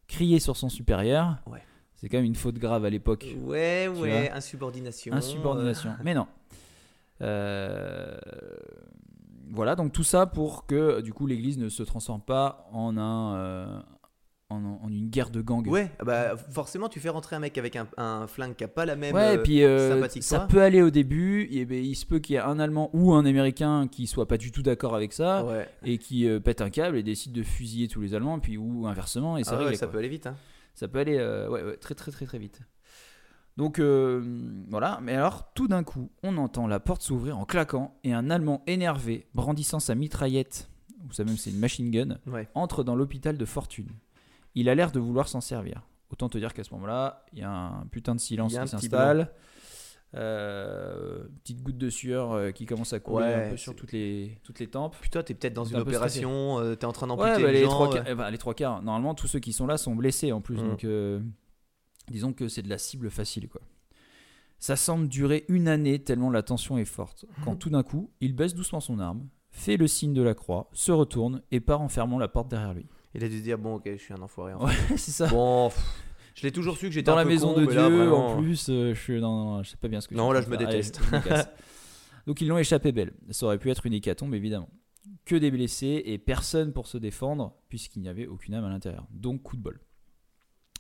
[0.09, 1.63] crier sur son supérieur, Ouais.
[1.95, 3.25] c'est quand même une faute grave à l'époque.
[3.45, 4.31] Ouais, ouais.
[4.31, 5.15] Insubordination.
[5.15, 5.95] Insubordination.
[6.05, 6.27] Mais non.
[7.23, 8.17] Euh,
[9.51, 13.37] Voilà, donc tout ça pour que du coup l'église ne se transforme pas en un
[13.37, 13.81] euh,
[14.49, 15.67] en, en une guerre de gangs.
[15.67, 18.69] euh, Ouais, bah forcément, tu fais rentrer un mec avec un, un flingue qui a
[18.69, 19.15] pas la même.
[19.15, 20.47] Ouais, et euh, puis euh, sympathique ça toi.
[20.49, 23.13] peut aller au début, et ben, il se peut qu'il y ait un Allemand ou
[23.15, 25.69] un Américain qui soit pas du tout d'accord avec ça Ouais.
[25.85, 28.87] et qui euh, pète un câble et décide de fusiller tous les Allemands, puis ou
[28.87, 29.93] inversement, et Ah ouais, réglé, ça quoi.
[29.95, 30.27] peut aller vite.
[30.27, 30.37] Hein.
[30.75, 32.61] Ça peut aller euh, ouais, ouais, très très très très vite.
[33.57, 34.23] Donc euh,
[34.69, 38.29] voilà, mais alors tout d'un coup, on entend la porte s'ouvrir en claquant et un
[38.31, 40.69] Allemand énervé, brandissant sa mitraillette,
[41.09, 42.49] ou ça même c'est une machine gun, Ouais.
[42.55, 43.89] entre dans l'hôpital de Fortune.
[44.57, 45.83] Il a l'air de vouloir s'en servir.
[46.11, 49.31] Autant te dire qu'à ce moment-là, il y a un putain de silence qui s'installe.
[50.15, 53.93] Euh, petite goutte de sueur euh, qui commence à couler Ouais, un peu sur toutes
[53.93, 54.97] les, toutes les tempes.
[55.01, 57.63] Putain, t'es peut-être dans une un opération, euh, t'es en train d'amputer Ouais, bah, les,
[57.63, 57.71] jambe.
[57.71, 58.83] trois, quarts- ben, les trois quarts.
[58.83, 60.57] Normalement, tous ceux qui sont là sont blessés en plus.
[60.57, 60.69] Mm.
[60.69, 61.21] Donc, euh,
[62.09, 63.49] disons que c'est de la cible facile.
[63.49, 63.61] quoi.
[64.59, 67.27] Ça semble durer une année tellement la tension est forte.
[67.45, 70.71] Quand tout d'un coup, il baisse doucement son arme, fait le signe de la croix,
[70.73, 72.87] se retourne et part en fermant la porte derrière lui.
[73.17, 74.53] Il a dû se dire bon, ok, je suis un enfoiré.
[74.55, 75.27] en Ouais, c'est ça.
[75.29, 75.83] Bon, pff,
[76.35, 77.77] je l'ai toujours su que j'étais Dans un la peu maison con, de mais Dieu,
[77.81, 80.15] là, vraiment, en plus, euh, je suis dans, je sais pas bien ce que.
[80.15, 80.71] Non, suis en là, train je me de faire.
[80.71, 80.99] déteste.
[80.99, 81.49] Allez, je me casse.
[82.27, 83.13] Donc ils l'ont échappé belle.
[83.31, 84.69] Ça aurait pu être une hécatombe évidemment.
[85.25, 89.07] Que des blessés et personne pour se défendre puisqu'il n'y avait aucune âme à l'intérieur.
[89.11, 89.81] Donc coup de bol.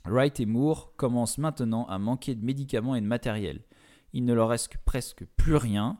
[0.05, 3.62] Wright et Moore commencent maintenant à manquer de médicaments et de matériel.
[4.12, 5.99] Il ne leur reste presque plus rien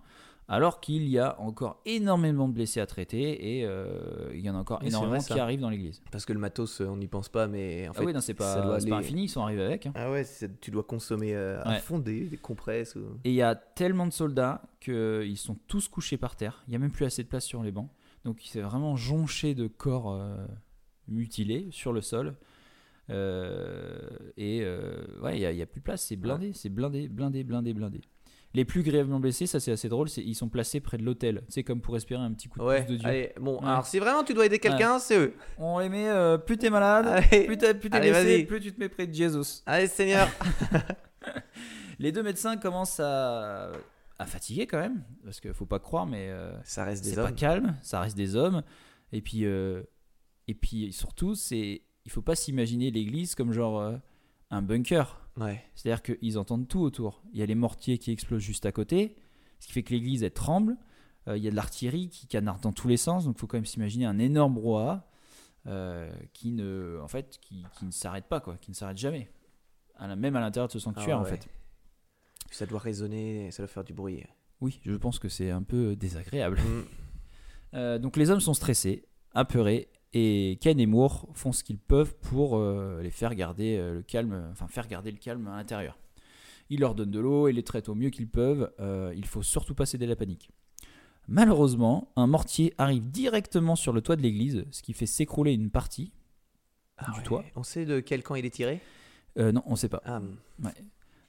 [0.49, 4.55] alors qu'il y a encore énormément de blessés à traiter et euh, il y en
[4.55, 6.01] a encore énormément qui arrivent dans l'église.
[6.13, 8.03] Parce que le matos, euh, on n'y pense pas, mais en fait.
[8.03, 9.87] ah oui, non, c'est pas, infini, ils sont arrivés avec.
[9.87, 9.93] hein.
[9.97, 10.25] Ah ouais,
[10.61, 11.79] tu dois consommer euh, à Ouais.
[11.81, 12.95] fond des, des compresses.
[12.95, 16.63] ou- Et il y a tellement de soldats qu'ils sont tous couchés par terre.
[16.69, 17.91] Il n'y a même plus assez de place sur les bancs.
[18.25, 20.37] Donc c'est vraiment jonché de corps euh,
[21.09, 22.35] mutilés sur le sol.
[23.09, 24.65] Et
[25.23, 26.03] ouais, il n'y a plus de place.
[26.05, 28.01] C'est blindé, c'est blindé, blindé, blindé, blindé.
[28.55, 31.43] Les plus grièvement blessés, ça c'est assez drôle, c'est ils sont placés près de l'autel.
[31.49, 33.07] C'est comme pour respirer un petit coup de Ouais, pouce de Dieu.
[33.09, 33.67] allez, bon, Ouais.
[33.69, 35.35] alors si vraiment tu dois aider quelqu'un, c'est eux.
[35.59, 38.89] On les met, euh, plus t'es malade, Allez, plus t'es blessé, plus tu te mets
[38.89, 39.61] près de Jésus.
[39.67, 40.29] allez Seigneur.
[41.99, 43.73] Les deux médecins commencent à,
[44.19, 47.25] à fatiguer quand même, parce qu'il faut pas croire, mais euh, Ça reste des pas
[47.25, 47.35] hommes.
[47.35, 48.63] calme, ça reste des hommes.
[49.13, 49.83] Et puis, euh,
[50.49, 53.97] et puis surtout, c'est, il faut pas s'imaginer l'église comme genre euh,
[54.51, 55.26] un bunker.
[55.37, 55.63] Ouais.
[55.75, 57.23] C'est-à-dire qu'ils entendent tout autour.
[57.33, 59.17] Il y a les mortiers qui explosent juste à côté,
[59.61, 60.77] ce qui fait que l'église elle tremble.
[61.29, 63.47] Euh, il y a de l'artillerie qui canarde dans tous les sens, donc il faut
[63.47, 65.09] quand même s'imaginer un énorme brouhaha
[65.67, 69.29] euh, qui ne, en fait, qui, qui ne s'arrête pas, quoi, qui ne s'arrête jamais.
[69.97, 71.49] À la- même à l'intérieur de ce sanctuaire, Ah en fait.
[72.51, 74.23] Ça doit résonner, ça doit faire du bruit.
[74.61, 76.59] Oui, je pense que c'est un peu désagréable.
[76.61, 76.85] Mm.
[77.75, 79.89] Euh, donc les hommes sont stressés, apeurés,
[80.19, 84.03] et Ken et Moore font ce qu'ils peuvent pour euh, les faire garder euh, le
[84.03, 85.99] calme, enfin faire garder le calme à l'intérieur.
[86.71, 88.73] Ils leur donnent de l'eau et les traitent au mieux qu'ils peuvent.
[88.81, 90.51] Euh, il faut surtout pas céder à la panique.
[91.29, 95.71] Malheureusement, un mortier arrive directement sur le toit de l'église, ce qui fait s'écrouler une
[95.71, 96.13] partie.
[96.97, 97.25] Ah Du ouais.
[97.25, 97.45] toit.
[97.55, 98.81] On sait de quel camp il est tiré?
[99.37, 100.01] Non, on sait pas.
[100.07, 100.23] Ah,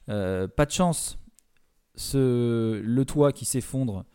[0.08, 1.18] Euh, pas de chance.
[1.94, 4.06] Ce, le toit qui s'effondre,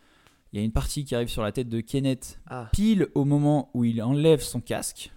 [0.54, 2.68] il y a une partie qui arrive sur la tête de Kenneth ah.
[2.70, 5.12] pile au moment où il enlève son casque.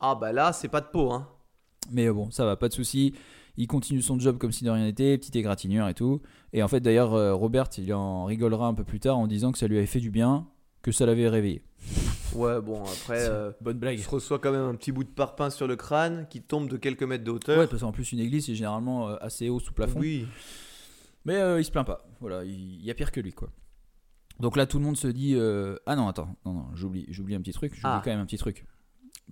[0.00, 1.28] Ah, bah là, c'est pas de peau, hein.
[1.92, 3.14] Mais bon, ça va, pas de souci.
[3.56, 6.20] Il continue son job comme si de rien n'était, petite égratignure et tout.
[6.52, 9.52] Et en fait, d'ailleurs, euh, Robert, il en rigolera un peu plus tard en disant
[9.52, 10.48] que ça lui avait fait du bien,
[10.82, 11.62] que ça l'avait réveillé.
[12.34, 13.96] Ouais, bon, après, euh, Bonne blague.
[13.96, 16.68] il se reçoit quand même un petit bout de parpaing sur le crâne qui tombe
[16.68, 17.60] de quelques mètres de hauteur.
[17.60, 20.00] Ouais, parce qu'en plus, une église, c'est généralement euh, assez haut sous plafond.
[20.00, 20.26] Oui.
[21.24, 22.04] Mais euh, il se plaint pas.
[22.18, 23.50] Voilà, il il y a pire que lui, quoi.
[24.40, 27.34] Donc là, tout le monde se dit euh, Ah non, attends, non, non, j'oublie, j'oublie
[27.34, 27.72] un petit truc.
[27.74, 28.00] J'oublie Ah.
[28.04, 28.66] quand même un petit truc.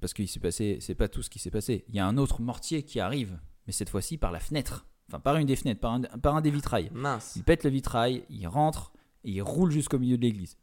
[0.00, 1.84] Parce qu'il s'est passé, c'est pas tout ce qui s'est passé.
[1.88, 4.86] Il y a un autre mortier qui arrive, mais cette fois-ci par la fenêtre.
[5.08, 6.90] Enfin, par une des fenêtres, par un, par un des vitrails.
[6.92, 7.34] Mince.
[7.36, 8.92] Il pète le vitrail, il rentre
[9.24, 10.56] et il roule jusqu'au milieu de l'église.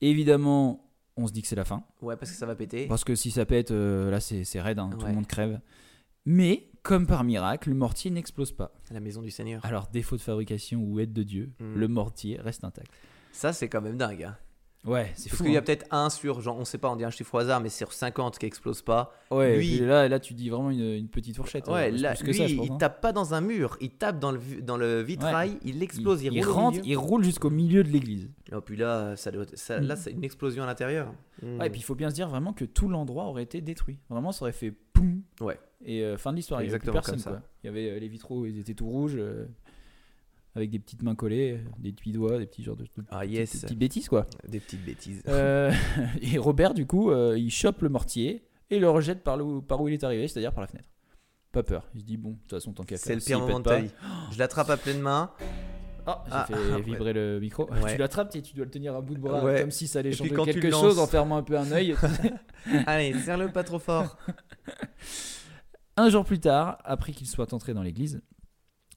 [0.00, 1.84] Évidemment, on se dit que c'est la fin.
[2.00, 2.86] Ouais, parce que ça va péter.
[2.86, 5.60] Parce que si ça pète, euh, là c'est c'est raide, hein, tout le monde crève.
[6.24, 8.72] Mais, comme par miracle, le mortier n'explose pas.
[8.90, 9.64] La maison du Seigneur.
[9.64, 11.74] Alors, défaut de fabrication ou aide de Dieu, Mm.
[11.76, 12.90] le mortier reste intact.
[13.32, 14.24] Ça, c'est quand même dingue.
[14.24, 14.36] hein.
[14.86, 15.44] Ouais, c'est Parce fou.
[15.44, 15.62] qu'il y a hein.
[15.62, 17.92] peut-être un sur, genre, on sait pas, on dit un chiffre au hasard, mais sur
[17.92, 19.12] 50 qui explose pas.
[19.30, 21.68] Ouais, lui- et là, là, tu dis vraiment une, une petite fourchette.
[21.68, 22.76] Ouais, là, plus que lui, ça, je pense, il hein.
[22.78, 26.22] tape pas dans un mur, il tape dans le, vi- dans le vitrail, il explose,
[26.22, 28.30] il, il, roule rentre, il roule jusqu'au milieu de l'église.
[28.50, 29.98] Et puis là, ça doit, ça, là, Mm.
[29.98, 31.12] c'est une explosion à l'intérieur.
[31.42, 31.58] Mm.
[31.58, 33.98] Ouais, et puis il faut bien se dire vraiment que tout l'endroit aurait été détruit.
[34.08, 34.70] Vraiment, ça aurait fait
[35.00, 35.22] poum.
[35.40, 35.58] Ouais.
[35.84, 36.62] Et euh, fin de l'histoire.
[36.62, 37.14] Il y avait plus personne.
[37.14, 37.30] comme ça.
[37.30, 37.42] quoi.
[37.62, 39.46] Il y avait euh, les vitraux, ils étaient tout rouges, euh,
[40.54, 43.32] avec des petites mains collées, des petits doigts, des petits genres de, de Ah petites-
[43.32, 44.26] yes, petites bêtises quoi.
[44.48, 45.22] des petites bêtises.
[46.22, 49.88] Et Robert, du coup, il chope le mortier et le rejette par, le- par où
[49.88, 50.88] il est arrivé, c'est-à-dire par la fenêtre.
[51.52, 51.88] Pas peur.
[51.94, 53.16] Il se dit bon, de toute façon, tant qu'à C'est faire.
[53.16, 53.90] le s'il pire moment de ta vie.
[54.32, 55.32] Je l'attrape à pleine main.
[56.30, 57.70] Ah, j'ai Ah, fait vibrer le micro.
[57.70, 57.92] Ouais.
[57.94, 59.60] Tu l'attrapes et tu dois le tenir à bout de bras, Ouais.
[59.60, 61.94] comme si ça allait changer quelque chose en fermant un peu un œil.
[62.86, 64.16] Allez, serre-le pas trop fort.
[65.96, 68.22] Un jour plus tard, après qu'ils soient entrés dans l'église,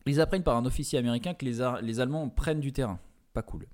[0.06, 3.00] ils apprennent par un officier américain que les, Ar- les Allemands prennent du terrain.
[3.34, 3.68] Pas cool.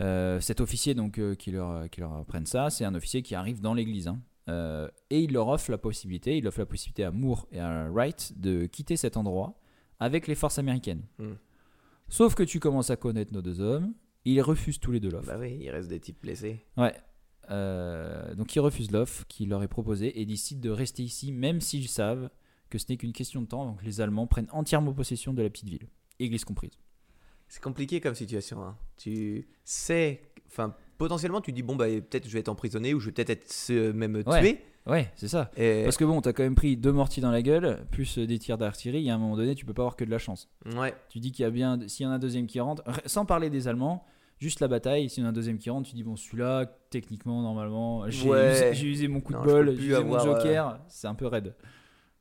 [0.00, 3.34] Euh, cet officier donc euh, qui, leur, qui leur apprenne ça, c'est un officier qui
[3.34, 4.08] arrive dans l'église.
[4.08, 4.20] hein.
[4.48, 7.88] Euh, et il leur offre la possibilité, il offre la possibilité à Moore et à
[7.90, 9.60] Wright de quitter cet endroit
[10.00, 11.02] avec les forces américaines.
[11.18, 11.34] Hmm.
[12.10, 13.94] Sauf que tu commences à connaître nos deux hommes,
[14.26, 15.28] ils refusent tous les deux l'offre.
[15.28, 16.66] bah oui, il reste des types blessés.
[16.76, 16.92] Ouais.
[17.50, 21.60] Euh, donc ils refusent l'offre qui leur est proposée et décident de rester ici même
[21.60, 22.30] s'ils savent
[22.68, 23.64] que ce n'est qu'une question de temps.
[23.64, 25.88] Donc les Allemands prennent entièrement possession de la petite ville,
[26.18, 26.72] église comprise.
[27.48, 28.62] C'est compliqué comme situation.
[28.62, 28.76] hein.
[28.96, 33.06] Tu sais, enfin, potentiellement, tu dis bon bah peut-être je vais être emprisonné ou je
[33.06, 34.30] vais peut-être être euh, même tué.
[34.30, 34.64] Ouais,
[35.14, 35.50] c'est ça.
[35.56, 35.84] Et...
[35.84, 38.38] Parce que bon, t'as quand même pris deux mortiers dans la gueule, plus euh, des
[38.38, 38.98] tirs d'artillerie.
[38.98, 40.48] Il y a un moment donné, tu peux pas avoir que de la chance.
[40.76, 40.94] Ouais.
[41.08, 43.24] Tu dis qu'il y a bien, s'il y en a un deuxième qui rentre, sans
[43.24, 44.04] parler des Allemands,
[44.38, 45.08] juste la bataille.
[45.08, 48.28] S'il y en a un deuxième qui rentre, tu dis bon, celui-là, techniquement, normalement, j'ai
[48.28, 48.72] Ouais.
[48.82, 51.26] usé, mon coup Non, de bol, j'ai usé mon avoir, euh, joker, c'est un peu
[51.26, 51.54] raide.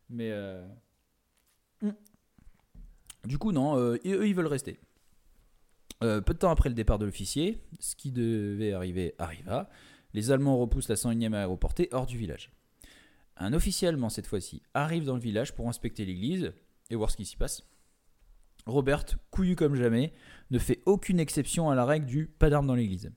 [0.09, 0.65] Mais euh,
[1.81, 1.91] hmm.
[3.25, 4.79] du coup, non, euh, et eux, ils veulent rester.
[6.01, 9.69] Euh, peu de temps après le départ de l'officier, ce qui devait arriver arriva.
[10.13, 12.51] Les Allemands repoussent la 101e aéroportée hors du village.
[13.37, 16.51] Un officier allemand, cette fois-ci, arrive dans le village pour inspecter l'église
[16.89, 17.63] et voir ce qui s'y passe.
[18.65, 20.13] Robert, couillu comme jamais,
[20.51, 23.11] ne fait aucune exception à la règle du pas d'armes dans l'église.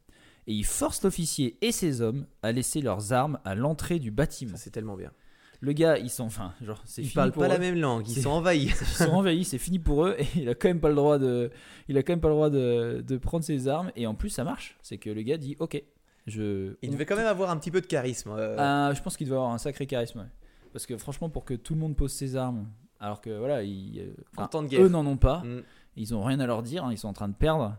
[0.46, 4.56] Et il force l'officier et ses hommes à laisser leurs armes à l'entrée du bâtiment.
[4.56, 5.12] C'est tellement bien.
[5.60, 8.30] Le gars, ils sont, enfin, genre, c'est Ils parlent pas la même langue, ils sont
[8.30, 8.66] envahis.
[8.80, 11.18] Ils sont envahis, c'est fini pour eux et il a quand même pas le droit
[11.18, 11.52] de,
[11.86, 14.30] il a quand même pas le droit de, de prendre ses armes et en plus
[14.30, 14.76] ça marche.
[14.82, 15.80] C'est que le gars dit, ok,
[16.26, 16.74] je.
[16.82, 18.30] Il devait quand même avoir un petit peu de charisme.
[18.36, 18.56] euh.
[18.58, 20.20] Ah, je pense qu'il doit avoir un sacré charisme.
[20.20, 20.26] ouais.
[20.72, 22.66] Parce que franchement, pour que tout le monde pose ses armes,
[23.00, 24.82] alors que voilà, ils, euh, En enfin, temps de guerre.
[24.84, 25.62] eux n'en ont pas, Mm.
[25.96, 27.76] ils ont rien à leur dire, hein, ils sont en train de perdre.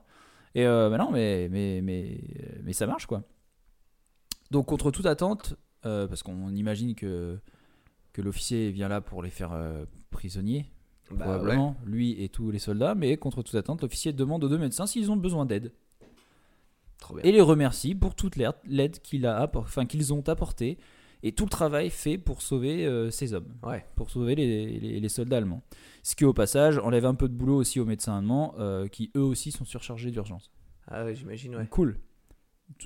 [0.55, 2.19] Et euh, bah non, mais, mais, mais,
[2.63, 3.23] mais ça marche quoi.
[4.51, 7.39] Donc, contre toute attente, euh, parce qu'on imagine que,
[8.11, 10.69] que l'officier vient là pour les faire euh, prisonniers,
[11.09, 14.59] Bah, probablement, lui et tous les soldats, mais contre toute attente, l'officier demande aux deux
[14.59, 15.71] médecins s'ils ont besoin d'aide.
[17.03, 17.23] Trop bien.
[17.23, 20.77] et les remercie pour toute l'aide- l'aide qu'il a appor- enfin, qu'ils ont apportée
[21.21, 23.85] et tout le travail fait pour sauver euh, ces hommes, Ouais.
[23.95, 25.61] pour sauver les, les- les soldats allemands.
[26.01, 29.11] Ce qui, au passage, enlève un peu de boulot aussi aux médecins allemands euh, qui,
[29.15, 30.51] eux aussi, sont surchargés d'urgence.
[30.87, 31.67] Ah ouais, j'imagine, ouais.
[31.69, 31.97] Cool.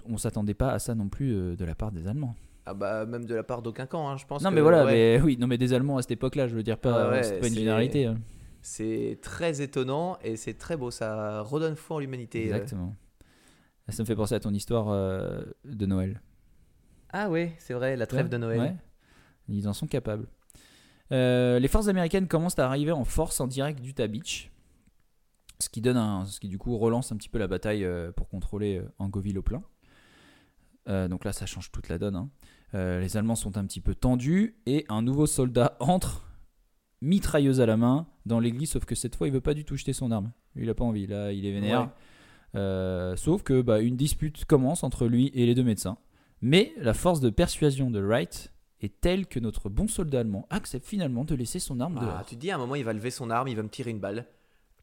[0.05, 2.36] On s'attendait pas à ça non plus euh, de la part des Allemands.
[2.65, 4.43] Ah bah même de la part d'aucun camp, hein, je pense.
[4.43, 6.55] Non, que, mais voilà, ouais, mais oui, non, mais des Allemands à cette époque-là, je
[6.55, 8.05] veux dire pas, Ah ouais, c'est pas une généralité.
[8.05, 8.18] hein.
[8.61, 12.43] C'est très étonnant et c'est très beau, ça redonne foi en l'humanité.
[12.43, 12.93] Exactement.
[13.89, 16.21] Ça me fait penser à ton histoire euh, de Noël.
[17.13, 18.59] Ah ouais, c'est vrai, la trêve de Noël.
[18.59, 18.75] Ouais.
[19.49, 20.27] Ils en sont capables.
[21.13, 24.51] Euh, les forces américaines commencent à arriver en force en direct d'Utah Beach,
[25.59, 28.11] ce qui donne un, ce qui du coup relance un petit peu la bataille euh,
[28.11, 29.63] pour contrôler Angoville au plein.
[30.89, 32.15] Euh, donc là, ça change toute la donne.
[32.15, 32.29] hein.
[32.73, 36.27] Euh, les Allemands sont un petit peu tendus et un nouveau soldat entre,
[37.01, 38.71] mitrailleuse à la main, dans l'église.
[38.71, 40.31] Sauf que cette fois, il veut pas du tout jeter son arme.
[40.55, 41.07] Il a pas envie.
[41.07, 41.81] Là, il est vénère.
[41.81, 41.88] Ouais.
[42.56, 45.98] Euh, sauf que bah, une dispute commence entre lui et les deux médecins.
[46.41, 50.86] Mais la force de persuasion de Wright est telle que notre bon soldat allemand accepte
[50.86, 52.26] finalement de laisser son arme Ah, dehors.
[52.28, 53.91] tu te dis à un moment il va lever son arme, il va me tirer
[53.91, 54.26] une balle.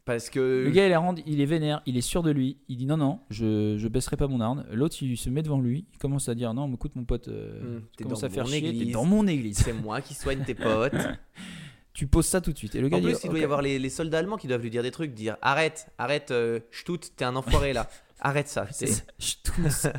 [0.04, 0.64] Parce que.
[0.66, 2.58] Le gars, il est, rend- il est vénère, il est sûr de lui.
[2.68, 4.64] Il dit non, non, je, je baisserai pas mon arme.
[4.70, 5.86] L'autre, il se met devant lui.
[5.94, 8.26] Il commence à dire non, mais écoute, mon pote, euh, Hmm, tu t'es commences dans
[8.26, 8.92] à faire chier, t'es église.
[8.92, 9.56] dans mon église.
[9.58, 10.92] C'est moi qui soigne tes potes.
[11.94, 12.74] tu poses ça tout de suite.
[12.74, 14.48] Et le gars En dit, plus, il doit y avoir les, les soldats allemands qui
[14.48, 16.60] doivent lui dire des trucs, dire arrête, arrête, euh,
[17.16, 17.88] t'es un enfoiré là.
[18.20, 18.66] Arrête ça.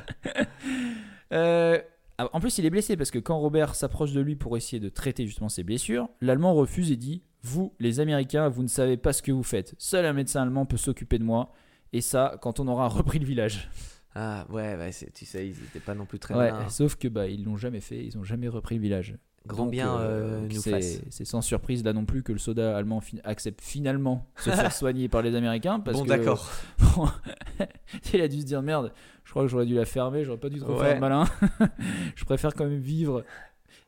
[1.32, 1.82] Euh,
[2.18, 4.90] en plus, il est blessé parce que quand Robert s'approche de lui pour essayer de
[4.90, 9.12] traiter justement ses blessures, l'Allemand refuse et dit Vous, les Américains, vous ne savez pas
[9.12, 9.74] ce que vous faites.
[9.80, 11.52] Seul un médecin allemand peut s'occuper de moi.
[11.94, 13.70] Et ça, quand on aura repris le village.
[14.14, 16.70] Ah ouais, tu sais, ils étaient pas non plus très Ouais, malins.
[16.70, 19.16] sauf que bah ils l'ont jamais fait, ils ont jamais repris le village.
[19.48, 21.02] Grand Donc, bien euh, euh, nous c'est- fasse.
[21.10, 25.08] C'est sans surprise là non plus que le soldat allemand accepte finalement se faire soigner
[25.08, 26.50] par les Américains parce Bon, d'accord.
[28.14, 28.92] Il a dû se dire merde,
[29.24, 30.86] je crois que j'aurais dû la fermer, j'aurais pas dû trop Ouais.
[30.86, 31.26] faire le malin.
[32.16, 33.24] je préfère quand même vivre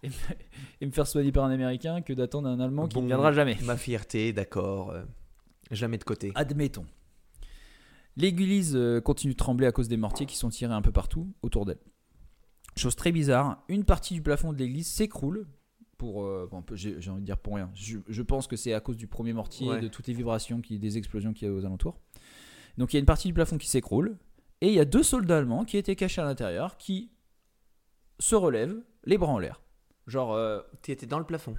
[0.03, 0.13] et me,
[0.81, 3.57] et me faire soigner par un Américain que d'attendre un Allemand qui ne viendra jamais.
[3.63, 4.91] Ma fierté, d'accord.
[4.91, 5.01] euh,
[5.71, 6.31] jamais de côté.
[6.35, 6.85] Admettons.
[8.15, 11.65] L'église continue de trembler à cause des mortiers qui sont tirés un peu partout autour
[11.65, 11.77] d'elle.
[12.77, 15.47] Chose très bizarre, une partie du plafond de l'église s'écroule.
[15.97, 17.71] Pour, euh, bon, j'ai envie de dire pour rien.
[17.73, 19.79] Je, je pense que c'est à cause du premier mortier, Ouais.
[19.81, 21.97] de toutes les vibrations, qui, des explosions qu'il y a aux alentours.
[22.77, 24.15] Donc il y a une partie du plafond qui s'écroule.
[24.61, 27.11] Et il y a deux soldats allemands qui étaient cachés à l'intérieur qui
[28.19, 28.75] se relèvent,
[29.05, 29.61] les bras en l'air.
[30.05, 31.55] Genre, euh, Tu étais dans le plafond.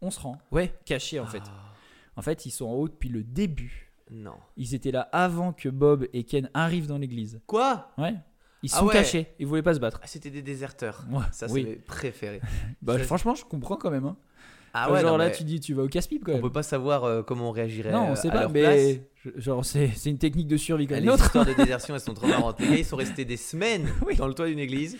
[0.00, 0.38] on se rend.
[0.50, 1.42] Ouais, cachés en fait.
[1.46, 1.72] Ah,
[2.16, 3.92] En fait, ils sont en haut depuis le début.
[4.10, 4.34] non.
[4.56, 7.40] Ils étaient là avant que Bob et Ken arrivent dans l'église.
[7.46, 7.90] Quoi?
[7.98, 8.14] Ouais.
[8.62, 8.92] Ils Ah sont ouais.
[8.92, 9.26] cachés.
[9.38, 9.98] Ils voulaient pas se battre.
[10.02, 11.04] Ah, C'était des déserteurs.
[11.10, 11.64] Ouais, Ça, c'est oui.
[11.64, 12.40] mes préférés.
[12.82, 14.04] Bah, Ça- franchement, je comprends quand même.
[14.06, 14.16] hein.
[14.74, 16.42] Ah Genre ouais, non, là, mais tu dis, tu vas au casse-pipe quand on même.
[16.42, 18.74] peut pas savoir euh, comment on réagirait non, on euh, sait à pas, leur place.
[18.74, 21.24] mais je- genre c'est c'est une technique de survie comme Ah, une les autre.
[21.26, 22.58] histoires de désertion, elles sont trop marrantes.
[22.60, 24.16] Les gars, ils sont restés des semaines Oui.
[24.16, 24.96] dans le toit d'une église.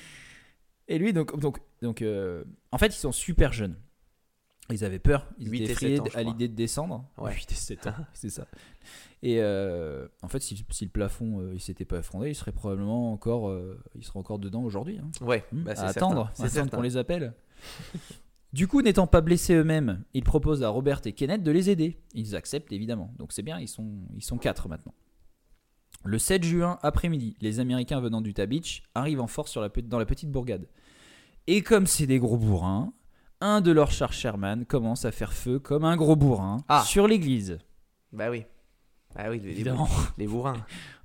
[0.89, 3.77] Et lui, donc, donc, donc euh, en fait, ils sont super jeunes.
[4.71, 6.33] Ils avaient peur, ils Huit étaient sept effrayés ans, je à crois.
[6.33, 7.05] l'idée de descendre.
[7.17, 7.33] Ouais.
[7.33, 8.47] 8 et 7 ans, c'est ça.
[9.25, 12.51] Et euh, en fait, si, si le plafond euh, il s'était pas effondré, il serait
[12.53, 14.99] probablement encore, euh, il serait encore dedans aujourd'hui.
[14.99, 15.11] hein.
[15.25, 17.33] Ouais, Hmm, bah, c'est à attendre, à attendre qu'on les appelle.
[18.53, 22.01] du coup, n'étant pas blessés eux-mêmes, ils proposent à Robert et Kenneth de les aider.
[22.15, 23.15] Ils acceptent évidemment.
[23.17, 24.95] Donc c'est bien, ils sont, ils sont quatre maintenant.
[26.05, 29.83] Le 7 juin après-midi, les Américains venant d'Utah Beach arrivent en force sur la, pe-
[29.83, 30.67] dans la petite bourgade.
[31.47, 32.93] Et comme c'est des gros bourrins,
[33.41, 36.83] un de leurs chars Sherman commence à faire feu comme un gros bourrin Ah.
[36.85, 37.59] sur l'église.
[38.13, 38.45] Bah oui.
[39.15, 39.89] Bah oui, les, Évidemment,
[40.19, 40.57] les bourrins.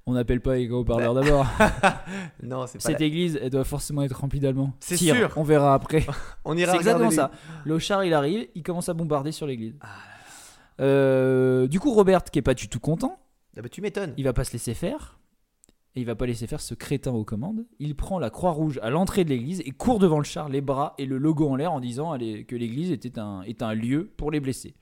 [0.06, 1.46] on n'appelle pas les gros parleurs Bah, d'abord.
[2.44, 2.90] Non, c'est pas.
[2.90, 4.74] Cette la- église, elle doit forcément être remplie d'Allemands.
[4.80, 5.32] C'est sûr.
[5.36, 6.06] On verra après.
[6.46, 7.32] On ira C'est exactement ça.
[7.66, 9.76] Le char, il arrive, il commence à bombarder sur l'église.
[9.82, 9.88] Ah
[10.80, 13.20] Euh, du coup, Robert, qui est pas du tout content,
[13.58, 14.14] Ah bah tu m'étonnes.
[14.18, 15.18] il va pas se laisser faire.
[15.96, 17.66] Et il va pas laisser faire ce crétin aux commandes.
[17.80, 20.62] Il prend la croix rouge à l'entrée de l'église et court devant le char, les
[20.62, 24.12] bras et le logo en l'air en disant que l'église était un, est un lieu
[24.16, 24.76] pour les blessés.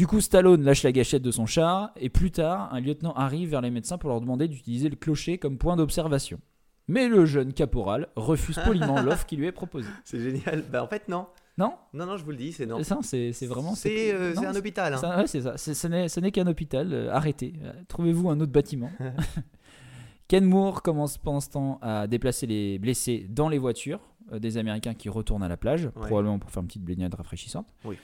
[0.00, 3.50] Du coup, Stallone lâche la gâchette de son char et plus tard, un lieutenant arrive
[3.50, 6.40] vers les médecins pour leur demander d'utiliser le clocher comme point d'observation.
[6.88, 9.90] Mais le jeune caporal refuse poliment l'offre qui lui est proposée.
[10.04, 10.64] C'est génial.
[10.72, 11.26] Bah en fait non.
[11.58, 12.78] Non Non non, je vous le dis, c'est non.
[12.78, 13.74] C'est ça, c'est vraiment.
[13.74, 14.94] C'est euh, un hôpital.
[14.94, 14.96] hein.
[14.96, 15.58] ça- ouais, c'est ça.
[15.58, 16.94] Ce n'est qu'un hôpital.
[16.94, 17.52] euh, arrêtez.
[17.62, 18.90] Euh, Trouvez-vous un autre bâtiment.
[20.28, 24.00] Ken Moore commence pendant ce temps à déplacer les blessés dans les voitures
[24.32, 27.66] euh, des Américains qui retournent à la plage, probablement pour faire une petite baignade rafraîchissante.
[27.84, 27.98] Oui.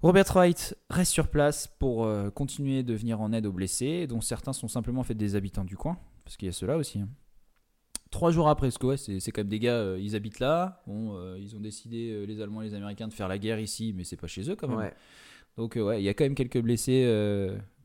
[0.00, 4.20] Robert Wright reste sur place pour euh, continuer de venir en aide aux blessés, dont
[4.20, 7.00] certains sont simplement des habitants du coin, parce qu'il y a ceux-là aussi.
[7.00, 7.08] hein.
[8.12, 10.82] Trois jours après, parce que ouais, c'est quand même des gars, euh, ils habitent là.
[10.86, 13.92] Bon, euh, ils ont décidé, les Allemands et les Américains, de faire la guerre ici,
[13.94, 14.78] mais c'est pas chez eux quand même.
[14.78, 14.94] Ouais.
[15.56, 17.04] Donc ouais, il y a quand même quelques blessés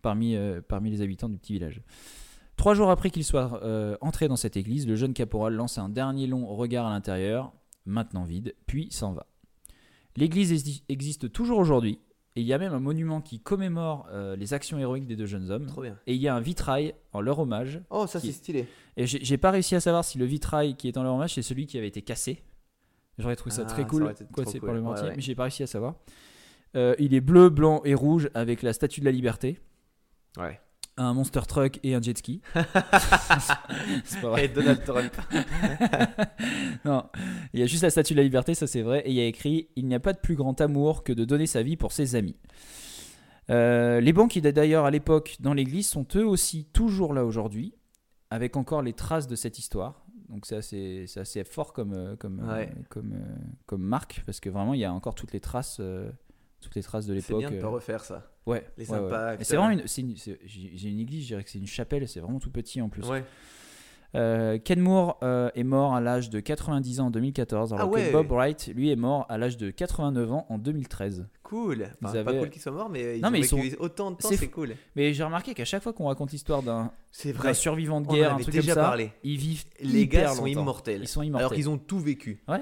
[0.04, 0.38] parmi,
[0.68, 1.82] parmi les habitants du petit village.
[2.56, 3.60] Trois jours après qu'il soit
[4.02, 7.52] entré dans cette église, le jeune caporal lance un dernier long regard à l'intérieur,
[7.86, 9.26] maintenant vide, puis s'en va.
[10.16, 12.00] L'église exi- existe toujours aujourd'hui,
[12.36, 15.26] et il y a même un monument qui commémore euh, les actions héroïques des deux
[15.26, 15.68] jeunes hommes.
[15.68, 15.98] Trop bien.
[16.08, 17.82] Et il y a un vitrail en leur hommage.
[17.90, 18.68] Oh, ça Qui- c'est stylé.
[18.98, 21.42] Et j'ai pas réussi à savoir si le vitrail qui est en leur hommage, c'est
[21.42, 22.44] celui qui avait été cassé.
[23.20, 24.04] J'aurais trouvé ça Ah, très cool,
[24.34, 24.68] quoi, c'est cool.
[24.68, 25.14] par le Ouais, ouais.
[25.16, 25.96] mais j'ai pas réussi à savoir.
[26.76, 29.60] Euh, il est bleu, blanc et rouge avec la statue de la liberté,
[30.38, 30.60] Ouais.
[30.98, 32.42] Un monster truck et un jet ski.
[34.04, 34.46] c'est pas vrai.
[34.46, 35.14] Et Donald Trump.
[36.86, 37.06] Non,
[37.54, 39.22] il y a juste la statue de la liberté, ça c'est vrai, et il y
[39.22, 41.78] a écrit Il n'y a pas de plus grand amour que de donner sa vie
[41.78, 42.36] pour ses amis.
[43.50, 47.74] Euh, les bancs qui d'ailleurs à l'époque dans l'église sont eux aussi toujours là aujourd'hui,
[48.32, 50.06] avec encore les traces de cette histoire.
[50.30, 52.74] Donc c'est assez, c'est assez fort comme, euh, comme, euh, Ouais.
[52.90, 53.36] comme, euh,
[53.66, 55.80] comme marque, parce que vraiment il y a encore toutes les traces,
[56.62, 57.50] toutes les traces de C'est l'époque.
[57.50, 58.30] bien de pas refaire ça.
[58.46, 59.06] Ouais, les ouais, ouais.
[59.06, 60.16] impacts, Et C'est vraiment une, c'est une-
[60.46, 63.08] j'ai une église, je dirais que c'est une chapelle, c'est vraiment tout petit en plus.
[63.08, 63.24] Ouais.
[64.16, 67.98] Euh, Ken Moore euh, est mort à l'âge de 90 ans en 2014, alors Ah
[68.00, 68.12] que.
[68.12, 71.26] Bob Wright, lui, est mort à l'âge de 89 ans en 2013.
[71.42, 71.88] Cool.
[72.04, 74.18] Enfin, Ils Pas cool qu'ils soient morts, mais ils Non, ont mais ils autant de
[74.18, 74.76] temps, c'est cool.
[74.96, 78.54] Mais j'ai remarqué qu'à chaque fois qu'on raconte l'histoire d'un survivant de guerre, un truc
[78.54, 79.12] déjà comme ça, parlé.
[79.24, 80.62] ils vivent Les hyper gars sont longtemps.
[80.62, 81.02] immortels.
[81.02, 81.46] Ils sont immortels.
[81.48, 82.44] Alors qu'ils ont tout vécu.
[82.48, 82.62] Ouais.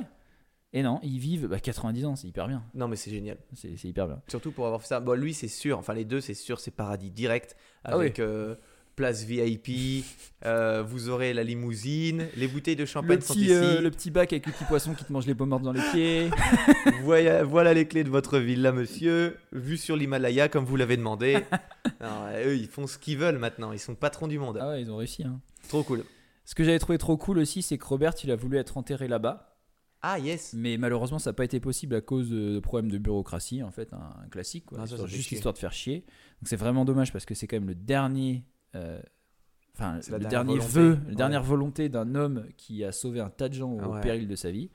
[0.74, 2.64] Et non, ils vivent bah, 90 ans, c'est hyper bien.
[2.74, 3.38] Non, mais c'est génial.
[3.54, 4.22] C'est c'est hyper bien.
[4.30, 5.00] Surtout pour avoir fait ça.
[5.02, 5.78] Bon, lui, c'est sûr.
[5.78, 7.58] Enfin, les deux, c'est sûr, c'est paradis direct.
[7.84, 8.06] Ah oui.
[8.06, 8.56] Avec euh,
[8.96, 10.06] place VIP.
[10.46, 12.28] euh, vous aurez la limousine.
[12.38, 13.52] Les bouteilles de champagne Le sont petit, ici.
[13.54, 15.74] euh, le petit bac avec le petit poisson qui te mange les pommes mortes dans
[15.74, 16.30] les pieds.
[17.04, 19.38] voilà, voilà les clés de votre villa, monsieur.
[19.52, 21.38] Vue sur l'Himalaya, comme vous l'avez demandé.
[22.00, 23.74] Alors, eux, ils font ce qu'ils veulent maintenant.
[23.74, 24.58] Ils sont patrons du monde.
[24.62, 25.24] ah ouais, ils ont réussi.
[25.24, 25.40] hein.
[25.68, 26.04] Trop cool.
[26.46, 29.08] Ce que j'avais trouvé trop cool aussi, c'est que Robert, il a voulu être enterré
[29.10, 29.51] là-bas.
[30.04, 30.54] Ah, yes.
[30.54, 33.94] Mais malheureusement, ça n'a pas été possible à cause de problèmes de bureaucratie, en fait,
[33.94, 35.38] un, un classique, quoi, Ah, ça, histoire- juste chier.
[35.38, 36.00] histoire de faire chier.
[36.42, 38.44] Donc c'est vraiment dommage parce que c'est quand même le dernier,
[38.76, 39.00] euh,
[39.76, 40.74] enfin C'est la le dernière dernier volonté.
[40.80, 41.10] vœu, Ouais.
[41.10, 44.02] la dernière volonté d'un homme qui a sauvé un tas de gens au Ouais.
[44.02, 44.72] péril de sa vie.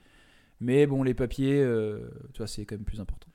[0.61, 3.27] Mais bon, les papiers, euh, tu vois, c'est quand même plus important.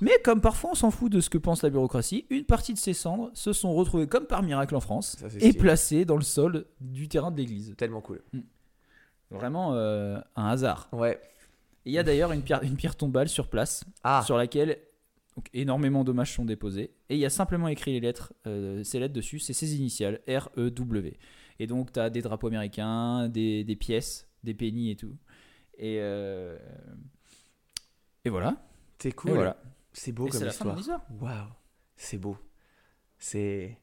[0.00, 2.78] Mais comme parfois on s'en fout de ce que pense la bureaucratie, une partie de
[2.78, 5.52] ces cendres se sont retrouvées comme par miracle en France Ça, et stylé.
[5.52, 7.74] placées dans le sol du terrain de l'église.
[7.76, 8.20] Tellement cool.
[9.30, 10.88] Vraiment euh, un hasard.
[10.92, 11.20] Ouais.
[11.84, 14.78] Il y a d'ailleurs une pierre, une pierre tombale sur place Ah, sur laquelle
[15.36, 16.94] donc, énormément d'hommages sont déposés.
[17.08, 20.20] Et il y a simplement écrit les lettres, euh, ces lettres dessus, c'est ses initiales,
[20.28, 21.18] R-E-W.
[21.58, 25.16] Et donc, tu as des drapeaux américains, des, des pièces, des pennies et tout.
[25.76, 26.56] Et, euh,
[28.24, 28.56] et voilà.
[28.98, 29.32] c'est cool.
[29.32, 29.56] voilà.
[29.92, 31.04] C'est beau Et comme histoire.
[31.20, 31.48] Waouh.
[31.96, 32.36] C'est beau.
[33.18, 33.78] C'est.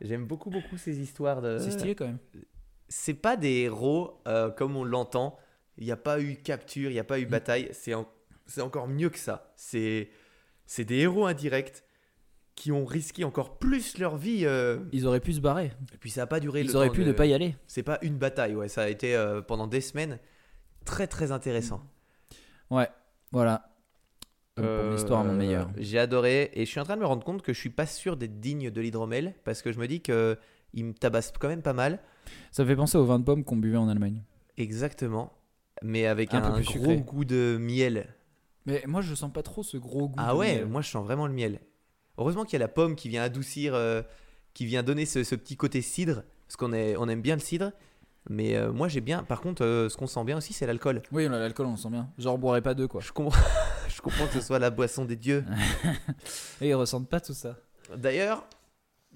[0.00, 1.58] J'aime beaucoup, beaucoup ces histoires de.
[1.58, 2.18] C'est stylé quand même.
[2.88, 5.38] C'est pas des héros euh, comme on l'entend.
[5.78, 7.30] Il n'y a pas eu capture, il n'y a pas eu Mm.
[7.30, 7.68] bataille.
[7.72, 8.08] C'est en-
[8.46, 9.52] c'est encore mieux que ça.
[9.56, 10.10] C'est
[10.66, 11.82] c'est des héros indirects
[12.54, 14.46] qui ont risqué encore plus leur vie.
[14.46, 15.72] euh, Ils auraient pu se barrer.
[15.92, 16.62] Et puis ça n'a pas duré.
[16.62, 17.56] le Ils auraient temps pu de- ne pas y aller.
[17.66, 18.68] C'est pas une bataille, ouais.
[18.68, 20.18] Ça a été euh, pendant des semaines
[20.84, 21.82] très très intéressant.
[22.70, 22.88] Ouais,
[23.32, 23.70] voilà.
[24.56, 25.68] Donc, pour Euh, l'histoire, mon meilleur.
[25.76, 27.86] J'ai adoré et je suis en train de me rendre compte que je suis pas
[27.86, 30.38] sûr d'être digne de l'hydromel parce que je me dis que
[30.72, 31.98] il me tabasse quand même pas mal.
[32.52, 34.22] Ça me fait penser au vin de pomme qu'on buvait en Allemagne.
[34.56, 35.32] Exactement.
[35.82, 36.96] Mais avec Un un, peu plus gros sucré.
[37.00, 38.14] goût de miel.
[38.66, 40.14] Mais moi, je sens pas trop ce gros goût.
[40.18, 40.66] Ah de ouais, miel.
[40.66, 41.60] moi je sens vraiment le miel.
[42.16, 44.02] Heureusement qu'il y a la pomme qui vient adoucir, euh,
[44.54, 47.72] qui vient donner ce, ce petit côté cidre, parce qu'on on aime bien le cidre.
[48.30, 49.22] Mais euh, moi j'ai bien.
[49.22, 51.02] Par contre, euh, ce qu'on sent bien aussi, c'est l'alcool.
[51.12, 52.08] Oui, on a l'alcool, on sent bien.
[52.16, 53.00] Genre, on boirait pas deux, quoi.
[53.02, 53.38] Je comprends,
[53.88, 55.44] je comprends que ce soit la boisson des dieux.
[56.62, 57.56] Et ils ressentent pas tout ça.
[57.94, 58.46] D'ailleurs,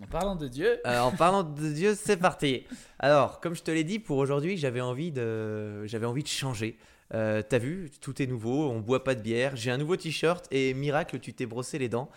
[0.00, 2.64] En parlant de Dieu, euh, en parlant de dieux, c'est parti.
[3.00, 6.78] Alors, comme je te l'ai dit, pour aujourd'hui, j'avais envie de, j'avais envie de changer.
[7.14, 9.56] Euh, T'as vu, tout est nouveau, on boit pas de bière.
[9.56, 12.10] J'ai un nouveau t-shirt et miracle, tu t'es brossé les dents.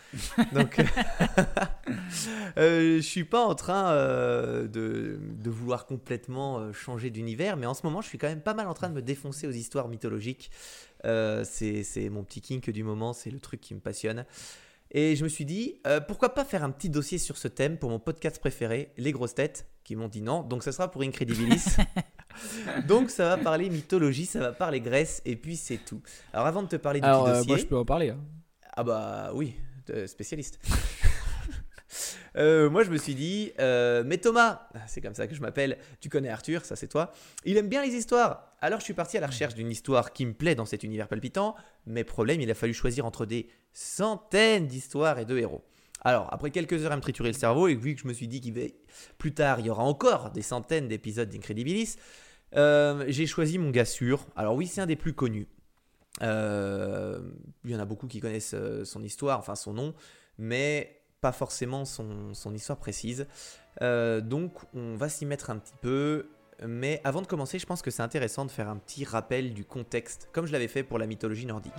[0.54, 0.80] Donc,
[2.58, 7.74] euh, je suis pas en train euh, de, de vouloir complètement changer d'univers, mais en
[7.74, 9.88] ce moment, je suis quand même pas mal en train de me défoncer aux histoires
[9.88, 10.52] mythologiques.
[11.04, 14.26] C'est c'est mon petit kink du moment, c'est le truc qui me passionne.
[14.94, 17.78] Et je me suis dit, euh, pourquoi pas faire un petit dossier sur ce thème
[17.78, 20.44] pour mon podcast préféré, Les Grosses Têtes, qui m'ont dit non.
[20.44, 21.78] Donc ça sera pour Incredibilis.
[22.88, 26.02] Donc ça va parler mythologie, ça va parler Grèce, et puis c'est tout.
[26.34, 27.48] Alors avant de te parler du alors petit euh, dossier...
[27.48, 28.10] moi je peux en parler.
[28.10, 28.20] hein.
[28.74, 29.56] Ah bah oui,
[29.92, 30.60] euh, spécialiste.
[32.38, 35.78] Euh, moi je me suis dit, euh, mais Thomas, c'est comme ça que je m'appelle,
[36.00, 37.12] tu connais Arthur, ça c'est toi,
[37.44, 38.54] il aime bien les histoires.
[38.62, 41.08] Alors je suis parti à la recherche d'une histoire qui me plaît dans cet univers
[41.08, 41.56] palpitant,
[41.86, 45.64] mais problème, il a fallu choisir entre des centaines d'histoires et de héros.
[46.04, 48.28] Alors, après quelques heures à me triturer le cerveau, et vu que je me suis
[48.28, 48.56] dit qu'il
[49.20, 51.98] plus tard, il y aura encore des centaines d'épisodes d'Incredibilis,
[52.56, 54.26] euh, j'ai choisi mon gars sûr.
[54.36, 55.48] Alors oui, c'est un des plus connus.
[56.22, 59.94] Il y en a beaucoup qui connaissent son histoire, enfin son nom,
[60.38, 63.28] mais pas forcément son, histoire précise.
[63.82, 66.30] Euh, donc on va s'y mettre un petit peu.
[66.68, 69.66] Mais avant de commencer, je pense que c'est intéressant de faire un petit rappel du
[69.66, 71.74] contexte, comme je l'avais fait pour la mythologie nordique.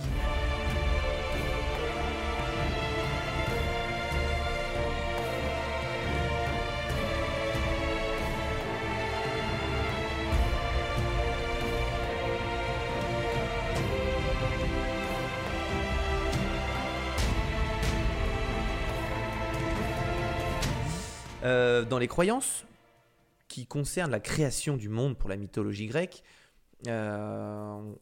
[21.93, 22.65] Dans les croyances
[23.47, 26.23] qui concernent la création du monde pour la mythologie grecque,
[26.87, 27.93] euh,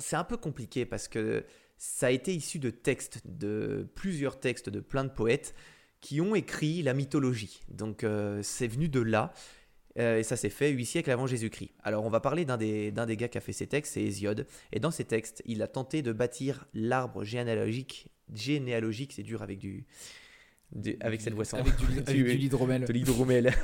[0.00, 1.44] c'est un peu compliqué parce que
[1.76, 5.54] ça a été issu de textes, de plusieurs textes de plein de poètes
[6.00, 7.60] qui ont écrit la mythologie.
[7.68, 9.32] Donc euh, c'est venu de là.
[10.00, 11.70] euh, et ça s'est fait 8 siècles avant Jésus-Christ.
[11.84, 14.48] Alors on va parler d'un des, des gars qui a fait ces textes, c'est Hésiode.
[14.72, 18.08] Et dans ces textes, il a tenté de bâtir l'arbre généalogique.
[18.34, 19.86] Généalogique, c'est dur avec du,
[21.00, 21.56] avec cette boisson.
[21.58, 22.84] Avec du, avec Du- du l'hydromel.
[22.84, 23.52] de l'hydromel.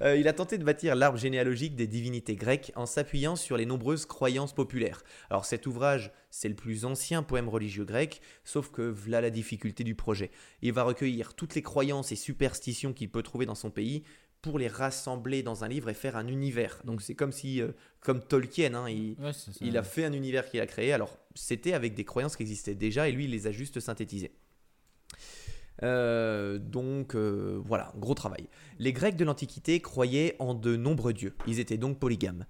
[0.00, 3.66] Euh, il a tenté de bâtir l'arbre généalogique des divinités grecques en s'appuyant sur les
[3.66, 5.04] nombreuses croyances populaires.
[5.28, 9.84] Alors cet ouvrage, c'est le plus ancien poème religieux grec, sauf que voilà la difficulté
[9.84, 10.30] du projet.
[10.62, 14.04] Il va recueillir toutes les croyances et superstitions qu'il peut trouver dans son pays
[14.40, 16.80] pour les rassembler dans un livre et faire un univers.
[16.86, 19.58] Donc c'est comme si, euh, comme Tolkien, hein, il, Ouais, c'est ça.
[19.60, 20.94] il a fait un univers qu'il a créé.
[20.94, 24.32] Alors, c'était avec des croyances qui existaient déjà et lui, il les a juste synthétisées.
[25.82, 28.48] Euh, donc, euh, voilà, gros travail.
[28.78, 31.34] Les Grecs de l'Antiquité croyaient en de nombreux dieux.
[31.46, 32.46] Ils étaient donc polygames.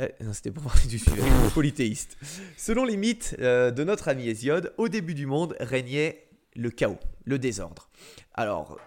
[0.00, 1.22] Euh, non, c'était pour parler du sujet,
[1.54, 2.16] polythéistes.
[2.56, 7.38] Selon les mythes de notre ami Hésiode, au début du monde régnait le chaos, le
[7.38, 7.88] désordre.
[8.34, 8.78] Alors,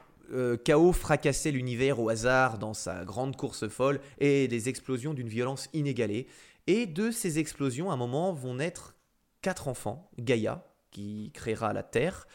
[0.64, 5.70] chaos fracassait l'univers au hasard dans sa grande course folle et des explosions d'une violence
[5.74, 6.28] inégalée.
[6.66, 8.96] Et de ces explosions, à un moment, vont naître
[9.42, 10.10] quatre enfants.
[10.18, 12.28] Gaïa, qui créera la Terre,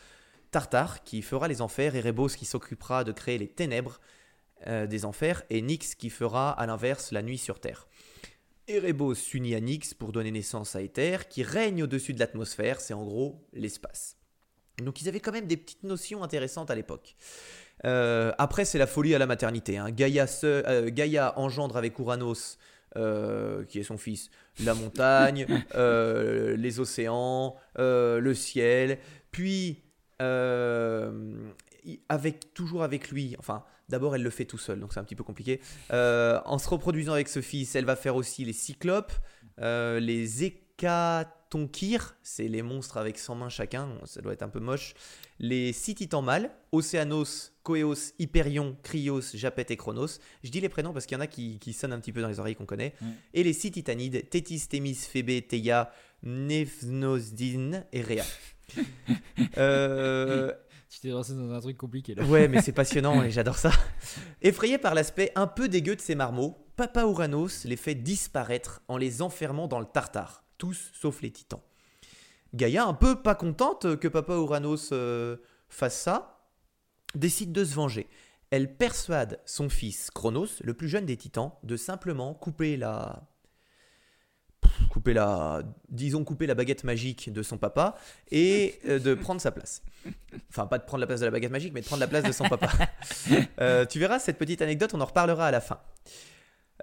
[0.58, 4.00] Tartare, qui fera les enfers, Erebos, qui s'occupera de créer les ténèbres
[4.66, 7.86] euh, des enfers, et Nyx, qui fera à l'inverse la nuit sur Terre.
[8.66, 12.92] Erebos s'unit à Nyx pour donner naissance à Éther, qui règne au-dessus de l'atmosphère, c'est
[12.94, 14.16] en gros l'espace.
[14.82, 17.16] Donc ils avaient quand même des petites notions intéressantes à l'époque.
[17.84, 19.78] Euh, après, c'est la folie à la maternité.
[19.78, 19.90] hein.
[19.90, 22.58] Gaïa, se- euh, Gaïa engendre avec Uranos,
[22.96, 24.28] euh, qui est son fils,
[24.64, 25.46] la montagne,
[25.76, 28.98] les océans, le ciel.
[29.30, 29.82] Puis,
[30.20, 31.50] euh,
[32.08, 35.14] avec, toujours avec lui, enfin, d'abord elle le fait tout seul, donc c'est un petit
[35.14, 35.60] peu compliqué.
[35.92, 39.12] Euh, en se reproduisant avec ce fils, elle va faire aussi les cyclopes,
[39.60, 44.60] euh, les hécatonchires, c'est les monstres avec 100 mains chacun, ça doit être un peu
[44.60, 44.94] moche.
[45.38, 50.18] Les six titans mâles, Océanos, Coeos, Hyperion, Cryos, Japet et Chronos.
[50.42, 52.20] Je dis les prénoms parce qu'il y en a qui, qui sonnent un petit peu
[52.20, 52.94] dans les oreilles qu'on connaît.
[53.00, 53.06] Mm.
[53.34, 55.92] Et les six titanides, Tétis, Thémis, Phébé, Théia,
[56.24, 58.24] Nephnosdine et Rhea.
[59.56, 60.52] Euh,
[60.88, 62.24] Tu t'es lancé dans un truc compliqué là.
[62.24, 63.70] Ouais, mais c'est passionnant et j'adore ça.
[64.40, 68.96] Effrayé par l'aspect un peu dégueu de ces marmots, Papa Ouranos les fait disparaître en
[68.96, 71.60] les enfermant dans le Tartare, tous sauf les titans.
[72.54, 75.36] Gaïa, un peu pas contente que Papa Ouranos euh,
[75.68, 76.46] fasse ça,
[77.14, 78.08] décide de se venger.
[78.50, 83.28] Elle persuade son fils Chronos, le plus jeune des titans, de simplement couper la
[84.90, 87.96] couper la disons couper la baguette magique de son papa
[88.30, 89.82] et euh, de prendre sa place.
[90.50, 92.24] Enfin, pas de prendre la place de la baguette magique, mais de prendre la place
[92.24, 92.68] de son papa.
[93.60, 95.80] Euh, tu verras cette petite anecdote, on en reparlera à la fin.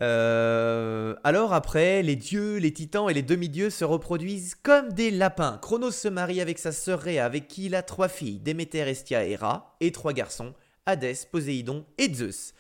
[0.02, 5.58] Euh, alors après, les dieux, les titans et les demi-dieux se reproduisent comme des lapins.
[5.62, 9.26] Chronos se marie avec sa sœur Rhea, avec qui il a trois filles, Déméter, Estia
[9.26, 10.54] et Héra, et trois garçons,
[10.86, 12.54] Hadès, Poséidon et Zeus.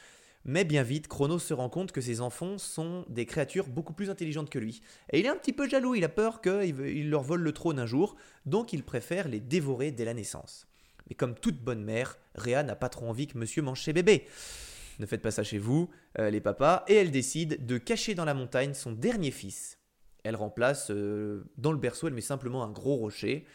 [0.47, 4.11] Mais bien vite, Chronos se rend compte que ses enfants sont des créatures beaucoup plus
[4.11, 4.81] intelligentes que lui.
[5.11, 7.79] Et il est un petit peu jaloux, il a peur qu'il leur vole le trône
[7.79, 8.15] un jour,
[8.45, 10.67] donc il préfère les dévorer dès la naissance.
[11.09, 14.27] Mais comme toute bonne mère, Rhea n'a pas trop envie que monsieur mange ses bébés.
[14.99, 15.89] Ne faites pas ça chez vous,
[16.19, 19.79] euh, les papas, et elle décide de cacher dans la montagne son dernier fils.
[20.23, 23.45] Elle remplace, euh, dans le berceau, elle met simplement un gros rocher.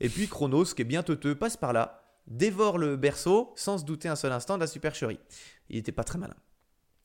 [0.00, 3.84] Et puis Chronos, qui est bien teuteux, passe par là, dévore le berceau sans se
[3.84, 5.20] douter un seul instant de la supercherie.
[5.70, 6.36] Il n'était pas très malin.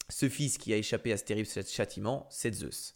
[0.09, 2.95] Ce fils qui a échappé à ce terrible châtiment, c'est Zeus.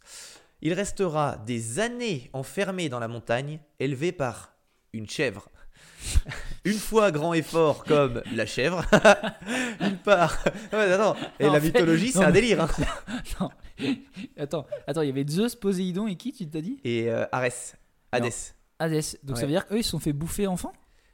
[0.61, 4.53] Il restera des années enfermé dans la montagne, élevé par
[4.93, 5.49] une chèvre.
[6.65, 8.85] Une fois grand et fort comme la chèvre,
[9.79, 10.43] une part.
[10.73, 12.61] Ouais, attends, et Non, la mythologie, c'est non, un délire.
[12.61, 12.69] hein.
[13.39, 13.49] Non.
[14.37, 16.79] Attends, attends, il y avait Zeus, Poséidon et qui tu t'as dit?
[16.83, 17.75] Et euh, Arès,
[18.11, 19.17] Hadès, Hadès.
[19.23, 20.73] Donc ça veut dire qu'eux ils se sont fait bouffer enfant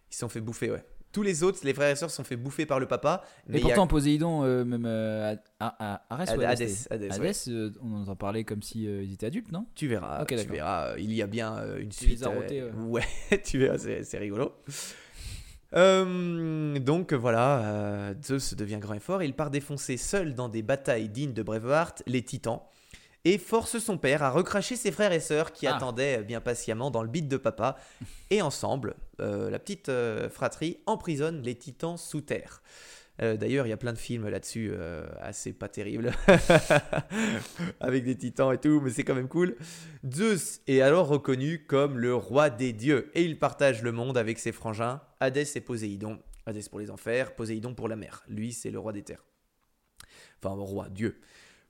[0.10, 0.84] ils se sont fait bouffer, ouais.
[1.16, 3.24] Tous les autres, les frères et sœurs, sont fait bouffer par le papa.
[3.47, 6.76] Mais Et y a- pourtant Poséidon, euh, même euh, à, à- Arès ou Hadès, Hadès
[6.89, 7.30] Hadès, ouais.
[7.30, 9.66] Hadès, euh, on en entend parler comme si euh, ils étaient adultes, non?
[9.76, 12.22] Tu verras, tu verras, il y a bien une suite.
[12.24, 13.03] euh, ouais.
[13.45, 14.51] tu verras, c'est c'est rigolo.
[15.74, 19.24] Euh, donc voilà, euh, Zeus devient grand et fort.
[19.24, 22.61] Il part défoncer seul dans des batailles dignes de Braveheart les titans
[23.26, 25.76] et force son père à recracher ses frères et sœurs qui Ah.
[25.76, 27.76] attendaient bien patiemment dans le bide de papa.
[28.30, 32.62] Et ensemble, euh, la petite euh, fratrie emprisonne les titans sous terre.
[33.22, 36.12] Euh, D'ailleurs, il y a plein de films là-dessus, euh, assez pas terribles,
[37.80, 39.56] avec des titans et tout, mais c'est quand même cool.
[40.12, 44.38] Zeus est alors reconnu comme le roi des dieux, et il partage le monde avec
[44.40, 46.20] ses frangins, Hadès et Poséidon.
[46.46, 48.24] Hadès pour les enfers, Poséidon pour la mer.
[48.28, 49.24] Lui, c'est le roi des terres.
[50.44, 51.20] Enfin, roi, dieu.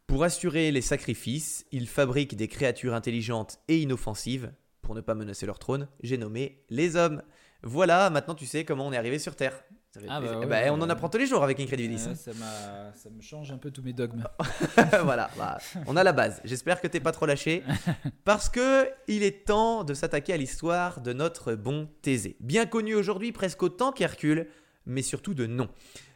[0.07, 4.51] Pour assurer les sacrifices, il fabrique des créatures intelligentes et inoffensives,
[4.81, 7.23] pour ne pas menacer leur trône, j'ai nommé les hommes.
[7.63, 9.63] Voilà, maintenant tu sais comment on est arrivé sur Terre.
[9.89, 12.07] Ça fait Ah bah ouais, ben, on bah en apprend tous les jours avec Incredibilis.
[12.15, 14.23] Ça me change un peu tous mes dogmes.
[15.03, 16.39] voilà, bah, on a la base.
[16.43, 17.63] J'espère que t'es pas trop lâché.
[18.25, 22.37] Parce que il est temps de s'attaquer à l'histoire de notre bon Thésée.
[22.41, 24.49] Bien connu aujourd'hui presque autant qu'Hercule,
[24.85, 25.69] mais surtout de nom.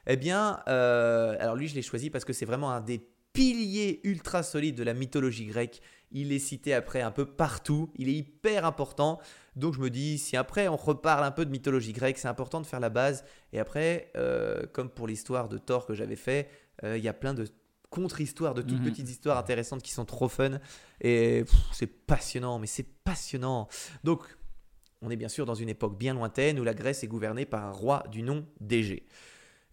[0.06, 4.00] Eh bien, euh, alors lui, je l'ai choisi parce que c'est vraiment un des piliers
[4.04, 5.82] ultra solides de la mythologie grecque.
[6.12, 9.20] Il est cité après un peu partout, il est hyper important.
[9.56, 12.62] Donc je me dis, si après on reparle un peu de mythologie grecque, c'est important
[12.62, 13.24] de faire la base.
[13.54, 16.50] Et après, euh, comme pour l'histoire de Thor que j'avais fait,
[16.84, 17.46] euh, il y a plein de
[17.92, 18.86] contre-histoires, de toutes Mhm.
[18.86, 20.60] petites histoires intéressantes qui sont trop fun.
[21.02, 23.68] Et c'est passionnant, mais c'est passionnant.
[24.04, 24.24] Donc,
[25.02, 27.64] on est bien sûr dans une époque bien lointaine où la Grèce est gouvernée par
[27.66, 29.08] un roi du nom d'Égée.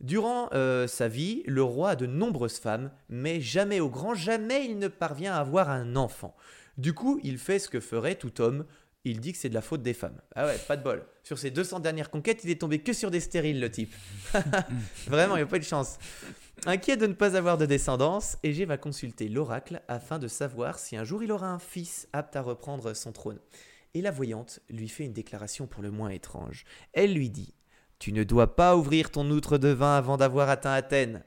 [0.01, 4.67] Durant euh, sa vie, le roi a de nombreuses femmes, mais jamais, au grand jamais,
[4.67, 6.37] il ne parvient à avoir un enfant.
[6.77, 8.67] Du coup, il fait ce que ferait tout homme.
[9.05, 10.21] Il dit que c'est de la faute des femmes.
[10.35, 11.05] Ah ouais, pas de bol.
[11.23, 13.95] Sur ses 200 dernières conquêtes, il est tombé que sur des stériles, le type.
[15.07, 15.99] Vraiment, il n'y a pas de chance.
[16.67, 20.97] Inquiet de ne pas avoir de descendance, Égée va consulter l'oracle afin de savoir si
[20.97, 23.39] un jour il aura un fils apte à reprendre son trône.
[23.95, 26.65] Et la voyante lui fait une déclaration pour le moins étrange.
[26.93, 27.55] Elle lui dit
[27.99, 31.25] Tu ne dois pas ouvrir ton outre de vin avant d'avoir atteint Athènes.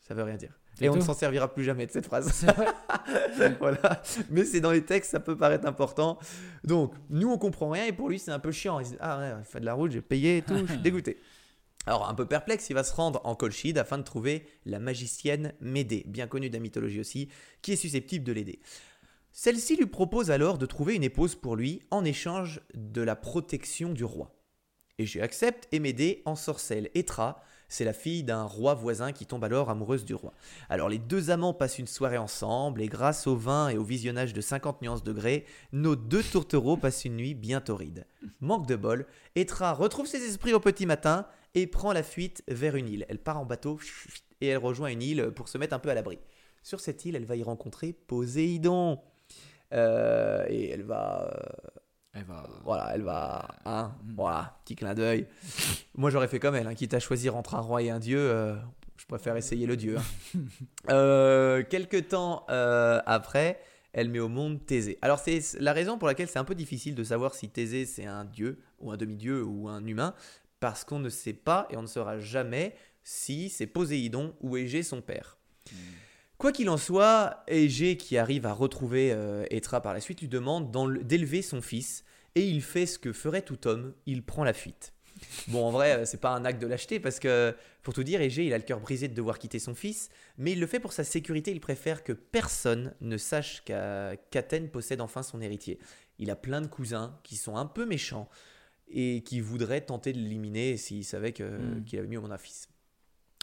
[0.00, 0.58] Ça veut rien dire.
[0.80, 2.46] Et on ne s'en servira plus jamais de cette phrase.
[3.60, 4.02] Voilà.
[4.30, 6.18] Mais c'est dans les textes, ça peut paraître important.
[6.64, 8.80] Donc, nous, on comprend rien et pour lui, c'est un peu chiant.
[8.80, 10.72] Il se dit Ah ouais, il fait de la route, j'ai payé et tout, je
[10.72, 11.18] suis dégoûté.
[11.86, 15.52] Alors, un peu perplexe, il va se rendre en Colchide afin de trouver la magicienne
[15.60, 17.28] Médée, bien connue de la mythologie aussi,
[17.60, 18.60] qui est susceptible de l'aider.
[19.32, 23.90] Celle-ci lui propose alors de trouver une épouse pour lui en échange de la protection
[23.90, 24.34] du roi.
[24.98, 29.42] Et j'ai accepte et Médée ensorcelle Etra, c'est la fille d'un roi voisin qui tombe
[29.42, 30.32] alors amoureuse du roi.
[30.68, 34.32] Alors les deux amants passent une soirée ensemble et grâce au vin et au visionnage
[34.32, 38.06] de 50 nuances degrés, nos deux tourtereaux passent une nuit bien torride.
[38.40, 42.76] Manque de bol, Etra retrouve ses esprits au petit matin et prend la fuite vers
[42.76, 43.06] une île.
[43.08, 43.80] Elle part en bateau
[44.40, 46.20] et elle rejoint une île pour se mettre un peu à l'abri.
[46.62, 49.00] Sur cette île, elle va y rencontrer Poséidon.
[49.72, 51.80] Euh, et elle va euh,
[52.14, 52.48] Elle va.
[52.64, 53.48] voilà, elle va.
[53.64, 55.26] Hein, voilà, petit clin d'œil.
[55.96, 58.18] Moi, j'aurais fait comme elle, hein, quitte à choisir entre un roi et un dieu.
[58.18, 58.54] euh,
[58.96, 59.96] je préfère essayer le dieu.
[59.98, 60.38] hein.
[60.90, 63.58] Euh, quelque temps euh, après,
[63.92, 64.98] elle met au monde Thésée.
[65.02, 68.06] Alors, c'est la raison pour laquelle c'est un peu difficile de savoir si Thésée c'est
[68.06, 70.14] un dieu, ou un demi-dieu, ou un humain,
[70.60, 74.82] parce qu'on ne sait pas et on ne saura jamais si c'est Poséidon ou Égée
[74.82, 75.36] son père.
[76.38, 80.28] Quoi qu'il en soit, Égée, qui arrive à retrouver euh, Etra par la suite, lui
[80.28, 80.70] demande
[81.06, 82.04] d'élever son fils,
[82.34, 84.92] et il fait ce que ferait tout homme, il prend la fuite.
[85.46, 88.20] Bon, en vrai, euh, c'est pas un acte de lâcheté, parce que, pour tout dire,
[88.20, 90.80] Égée, il a le cœur brisé de devoir quitter son fils, mais il le fait
[90.80, 95.78] pour sa sécurité, il préfère que personne ne sache qu'Athènes possède enfin son héritier.
[96.18, 98.28] Il a plein de cousins qui sont un peu méchants,
[98.88, 101.44] et qui voudraient tenter de l'éliminer s'il savait que-
[101.78, 101.84] Mm.
[101.84, 102.68] qu'il avait mis au monde un fils.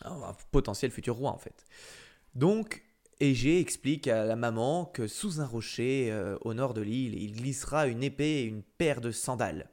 [0.04, 1.66] Alors, un potentiel futur roi, en fait.
[2.36, 2.82] Donc,
[3.20, 7.34] Égée explique à la maman que sous un rocher euh, au nord de l'île, il
[7.34, 9.70] glissera une épée et une paire de sandales.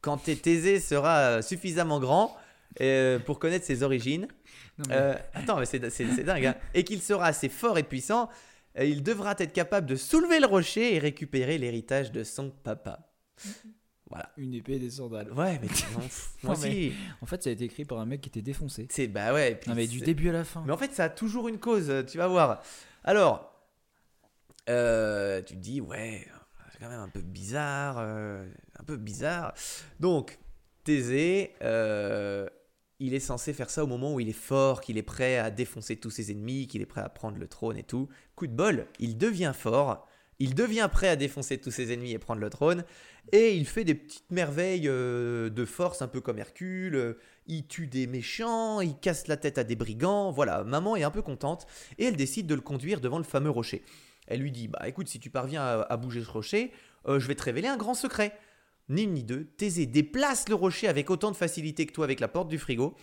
[0.00, 2.36] Quand Thésée sera suffisamment grand
[2.80, 4.28] euh, pour connaître ses origines,
[4.78, 5.78] Non, mais- euh, attends, mais c'est
[6.24, 8.28] dingue, hein, et qu'il sera assez fort et puissant,
[8.80, 13.10] il devra être capable de soulever le rocher et récupérer l'héritage de son papa.
[14.10, 14.30] Voilà.
[14.36, 15.32] Une épée et des sandales.
[15.32, 16.00] Ouais, mais non,
[16.42, 16.92] moi Non, aussi.
[17.22, 18.88] En fait, ça a été écrit par un mec qui était défoncé.
[18.90, 19.54] C'est bah ouais.
[19.54, 20.64] puis Non, mais du début à la fin.
[20.66, 22.60] Mais en fait, ça a toujours une cause, euh, tu vas voir.
[23.04, 23.50] Alors,
[24.68, 26.26] euh, tu te dis, ouais,
[26.72, 28.46] c'est quand même un peu bizarre, euh,
[28.78, 29.54] un peu bizarre.
[30.00, 30.38] Donc,
[30.84, 32.48] Thésée, euh,
[32.98, 35.50] il est censé faire ça au moment où il est fort, qu'il est prêt à
[35.50, 38.08] défoncer tous ses ennemis, qu'il est prêt à prendre le trône et tout.
[38.34, 40.06] Coup de bol, il devient fort,
[40.40, 42.84] il devient prêt à défoncer tous ses ennemis et prendre le trône,
[43.32, 46.96] et il fait des petites merveilles euh, de force, un peu comme Hercule.
[46.96, 50.30] euh, il tue des méchants, il casse la tête à des brigands.
[50.30, 51.66] Voilà, maman est un peu contente
[51.98, 53.82] et elle décide de le conduire devant le fameux rocher.
[54.26, 56.72] Elle lui dit Bah écoute, si tu parviens à, à bouger ce rocher,
[57.08, 58.36] euh, je vais te révéler un grand secret.
[58.88, 62.20] Ni une ni deux, Thésée déplace le rocher avec autant de facilité que toi avec
[62.20, 62.96] la porte du frigo.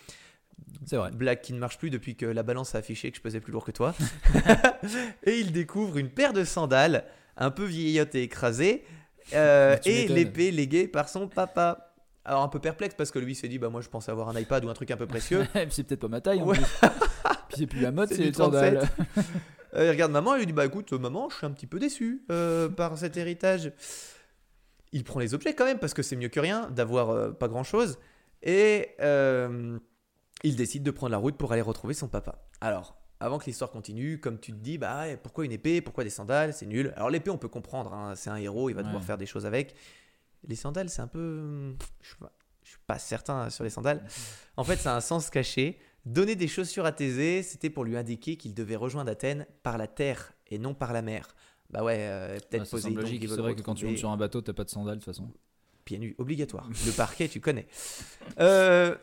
[0.86, 1.12] C'est vrai.
[1.12, 3.52] Blague qui ne marche plus depuis que la balance a affiché que je pesais plus
[3.52, 3.94] lourd que toi.
[5.24, 7.06] et il découvre une paire de sandales,
[7.38, 8.84] un peu vieillotte et écrasée,
[9.34, 11.84] euh, et l'épée léguée par son papa.
[12.26, 14.38] Alors un peu perplexe parce que lui s'est dit bah moi je pensais avoir un
[14.38, 15.48] iPad ou un truc un peu précieux.
[15.70, 16.42] c'est peut-être pas ma taille.
[16.42, 16.58] Ouais.
[17.48, 18.90] Puis c'est plus la mode, C'est les sandales.
[19.74, 21.68] Euh, il regarde maman et lui dit bah écoute euh, maman je suis un petit
[21.68, 23.72] peu déçu euh, par cet héritage.
[24.92, 27.48] Il prend les objets quand même parce que c'est mieux que rien d'avoir euh, pas
[27.48, 28.00] grand chose
[28.44, 28.96] et
[30.44, 32.46] il décide de prendre la route pour aller retrouver son papa.
[32.62, 36.10] Alors avant que l'histoire continue, comme tu te dis bah pourquoi une épée, pourquoi des
[36.10, 36.94] sandales, c'est nul.
[36.96, 39.46] Alors l'épée on peut comprendre, hein, c'est un héros, il va devoir faire des choses
[39.46, 39.76] avec.
[40.48, 42.32] Les sandales c'est un peu, je suis pas,
[42.68, 44.04] je suis pas certain sur les sandales.
[44.58, 45.80] En fait, ça a un sens caché.
[46.06, 49.88] Donner des chaussures à Thésée, c'était pour lui indiquer qu'il devait rejoindre Athènes par la
[49.88, 51.36] terre et non par la mer.
[51.70, 53.26] Bah ouais, euh, peut-être semble Poséidon logique.
[53.28, 55.14] C'est vrai que quand tu montes sur un bateau, t'as pas de sandales de toute
[55.14, 55.30] façon.
[55.86, 56.70] Pieds nus, obligatoire.
[56.86, 57.68] Le parquet, tu connais.
[58.40, 58.96] Euh,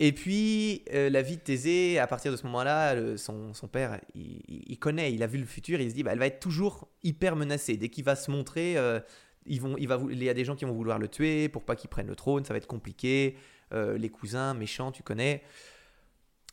[0.00, 4.78] Et puis, euh, la vie de Thésée, à partir de ce moment-là, son, père, il,
[4.78, 7.36] connaît, il a vu le futur, il se dit, bah, elle va être toujours hyper
[7.36, 7.76] menacée.
[7.76, 8.98] Dès qu'il va se montrer, euh,
[9.46, 11.62] ils vont, il, va, il y a des gens qui vont vouloir le tuer pour
[11.62, 13.36] pas qu'il prenne le trône, ça va être compliqué.
[13.72, 15.42] Euh, les cousins, méchants, tu connais.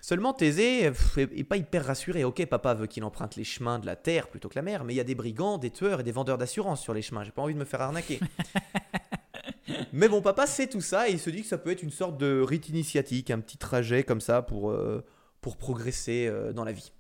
[0.02, 2.24] Seulement, Thésée pff, est, est pas hyper rassuré.
[2.24, 4.94] Ok, papa veut qu'il emprunte les chemins de la terre plutôt que la mer, mais
[4.94, 7.24] il y a des brigands, des tueurs et des vendeurs d'assurance sur les chemins.
[7.24, 8.20] J'ai pas envie de me faire arnaquer.
[9.94, 11.92] Mais bon, papa sait tout ça et il se dit que ça peut être une
[11.92, 15.04] sorte de rite initiatique, un petit trajet comme ça pour, euh,
[15.42, 16.92] pour progresser euh, dans la vie.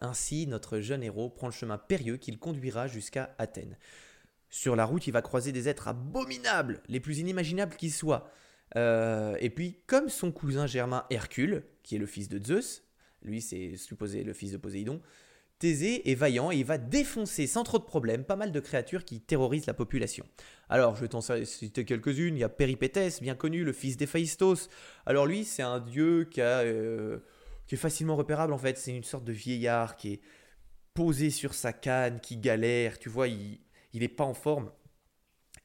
[0.00, 3.78] Ainsi, notre jeune héros prend le chemin périlleux qui le conduira jusqu'à Athènes.
[4.50, 8.30] Sur la route, il va croiser des êtres abominables, les plus inimaginables qui soient.
[8.76, 12.82] Euh, et puis, comme son cousin germain Hercule, qui est le fils de Zeus,
[13.22, 15.00] lui c'est supposé le fils de Poséidon,
[15.58, 19.04] Thésée est vaillant et il va défoncer sans trop de problèmes pas mal de créatures
[19.04, 20.26] qui terrorisent la population.
[20.68, 22.36] Alors, je vais t'en citer quelques-unes.
[22.36, 24.68] Il y a Péripétès, bien connu, le fils d'Héphaïstos.
[25.06, 27.20] Alors lui, c'est un dieu qui, a, euh,
[27.70, 28.76] est facilement repérable en fait.
[28.76, 30.20] C'est une sorte de vieillard qui est
[30.92, 32.98] posé sur sa canne, qui galère.
[32.98, 33.60] Tu vois, il
[33.94, 34.70] n'est pas en forme.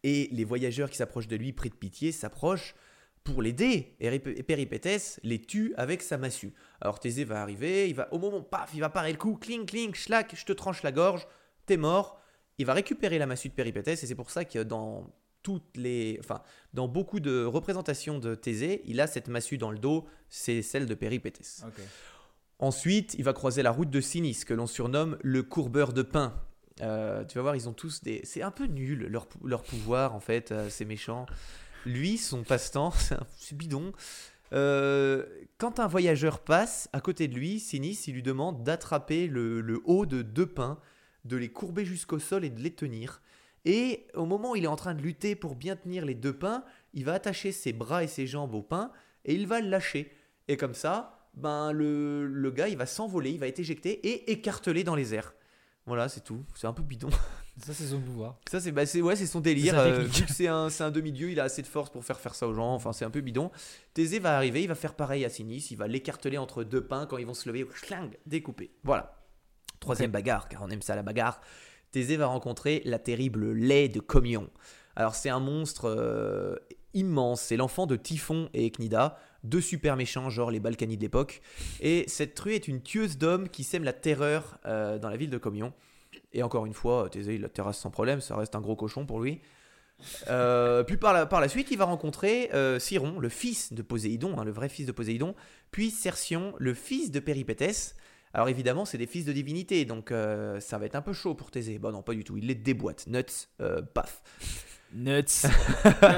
[0.04, 2.76] Et les voyageurs qui s'approchent de lui, pris de pitié, s'approchent
[3.24, 3.96] pour l'aider.
[4.00, 6.54] Et Rip- et Péripétès les tue avec sa massue.
[6.82, 9.66] Alors Thésée va arriver, il va au moment, paf, il va parer le coup, cling,
[9.66, 11.28] cling, schlac, je te tranche la gorge,
[11.66, 12.20] t'es mort.
[12.58, 15.12] Il va récupérer la massue de Péripétès et c'est pour ça que dans
[15.44, 16.42] toutes les, enfin,
[16.74, 20.86] dans beaucoup de représentations de Thésée, il a cette massue dans le dos, c'est celle
[20.86, 21.64] de Péripétès.
[22.60, 26.40] Ensuite, il va croiser la route de Sinis, que l'on surnomme le courbeur de pain.
[26.82, 28.22] Euh, tu vas voir, ils ont tous des.
[28.24, 31.26] C'est un peu nul leur, leur pouvoir en fait, euh, c'est méchant.
[31.86, 32.94] Lui, son passe-temps,
[33.38, 33.92] c'est bidon.
[34.54, 35.26] Euh,
[35.58, 40.06] quand un voyageur passe à côté de lui, Sinis, il lui demande d'attraper le, haut
[40.06, 40.80] de deux pains,
[41.26, 43.22] de les courber jusqu'au sol et de les tenir.
[43.64, 46.34] Et au moment où il est en train de lutter pour bien tenir les deux
[46.34, 46.64] pains,
[46.94, 48.92] il va attacher ses bras et ses jambes au pain
[49.24, 50.12] et il va le lâcher.
[50.48, 54.32] Et comme ça, ben le, le gars, il va s'envoler, il va être éjecté et
[54.32, 55.34] écartelé dans les airs.
[55.86, 56.44] Voilà, c'est tout.
[56.56, 57.10] C'est un peu bidon.
[57.58, 58.38] Ça, c'est son pouvoir.
[58.50, 59.78] Ça, c'est bah, ouais, c'est son délire.
[59.78, 62.34] Euh, vu que c'est un, un demi-dieu, il a assez de force pour faire faire
[62.34, 62.74] ça aux gens.
[62.74, 63.52] Enfin, c'est un peu bidon.
[63.94, 65.68] Thésée va arriver, il va faire pareil à Sinis.
[65.70, 67.68] Il va l'écarteler entre deux pains quand ils vont se lever.
[67.74, 68.72] Schling, découpé.
[68.84, 69.18] Voilà.
[69.80, 71.42] Troisième bagarre, car on aime ça la bagarre.
[71.92, 74.50] Thésée va rencontrer la terrible lait de Comion.
[74.96, 76.56] Alors, c'est un monstre euh,
[76.94, 77.42] immense.
[77.42, 81.42] C'est l'enfant de Typhon et Echnida, deux super méchants, genre les Balkany de l'époque.
[81.82, 85.30] Et cette truie est une tueuse d'hommes qui sème la terreur euh, dans la ville
[85.30, 85.74] de Comion.
[86.34, 89.06] Et encore une fois, Thésée, il la terrasse sans problème, ça reste un gros cochon
[89.06, 89.42] pour lui.
[90.30, 93.82] Euh, puis par la, par la suite, il va rencontrer euh, Siron, le fils de
[93.82, 95.36] Poséidon, hein, le vrai fils de Poséidon,
[95.72, 97.96] puis Cercion, le fils de Péripétès.
[98.34, 101.36] Alors évidemment, c'est des fils de divinité, donc euh, ça va être un peu chaud
[101.36, 101.80] pour Thésée.
[101.80, 103.08] Bah non, pas du tout, il les déboîte.
[103.08, 104.24] Nuts, euh, paf.
[104.94, 105.46] Nuts.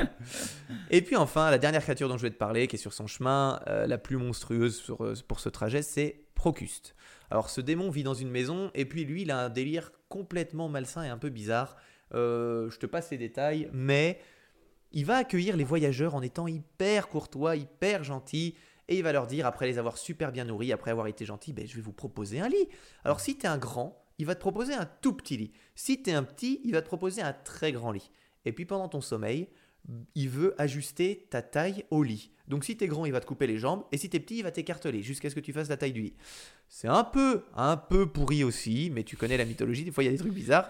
[0.92, 3.08] Et puis enfin, la dernière créature dont je vais te parler, qui est sur son
[3.08, 4.82] chemin, la plus monstrueuse
[5.28, 6.96] pour ce trajet, c'est Procuste.
[7.34, 10.70] Alors ce démon vit dans une maison, et puis lui, il a un délire complètement
[10.70, 11.78] malsain et un peu bizarre.
[12.14, 14.20] Euh, je te passe les détails, mais
[14.92, 18.54] il va accueillir les voyageurs en étant hyper courtois, hyper gentil,
[18.88, 21.54] et il va leur dire, après les avoir super bien nourris, après avoir été gentil,
[21.54, 22.70] ben, je vais vous proposer un lit.
[23.04, 25.52] Alors si tu es un grand, il va te proposer un tout petit lit.
[25.74, 28.12] Si tu es un petit, il va te proposer un très grand lit.
[28.46, 29.50] Et puis pendant ton sommeil,
[30.16, 32.32] il veut ajuster ta taille au lit.
[32.48, 34.44] Donc si t'es grand, il va te couper les jambes, et si t'es petit, il
[34.44, 36.14] va t'écarteler jusqu'à ce que tu fasses la taille du lit.
[36.68, 40.08] C'est un peu, un peu pourri aussi, mais tu connais la mythologie, des fois il
[40.08, 40.70] y a des trucs bizarres.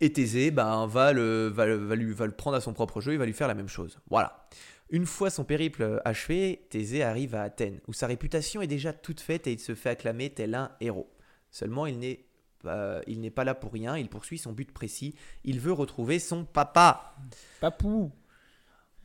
[0.00, 3.12] Et Thésée, ben, va, le, va, va lui, va le prendre à son propre jeu,
[3.12, 3.98] il va lui faire la même chose.
[4.10, 4.46] Voilà.
[4.90, 9.20] Une fois son périple achevé, Thésée arrive à Athènes, où sa réputation est déjà toute
[9.20, 11.10] faite et il se fait acclamer tel un héros.
[11.50, 12.24] Seulement, il n'est
[12.62, 15.14] pas- il n'est pas là pour rien, il poursuit son but précis,
[15.44, 17.14] il veut retrouver son papa.
[17.60, 18.10] Papou.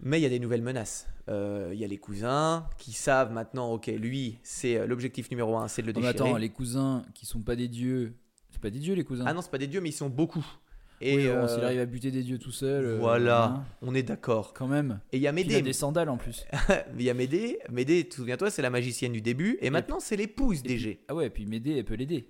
[0.01, 1.07] Mais il y a des nouvelles menaces.
[1.29, 5.57] Euh, Il y a les cousins qui savent maintenant, ok, lui, c'est euh, l'objectif numéro
[5.57, 6.09] un, c'est de le déchirer.
[6.09, 8.13] attends, les cousins qui sont pas des dieux.
[8.51, 9.23] C'est pas des dieux, les cousins.
[9.27, 10.45] Ah non, c'est pas des dieux, mais ils sont beaucoup.
[11.01, 12.85] Et Oui, euh, s'il arrive à buter des dieux tout seul.
[12.85, 14.53] euh, voilà, hein, on est d'accord.
[14.53, 14.99] quand même.
[15.11, 15.61] Et il y a Puis Il a Médée.
[15.61, 16.45] des sandales en plus.
[16.97, 17.59] Il y a Médée.
[17.69, 19.57] Médée, souviens-toi, c'est la magicienne du début.
[19.61, 21.01] Et maintenant, c'est l'épouse d'Égée.
[21.09, 22.27] Ah ouais, puis Médée, elle peut l'aider.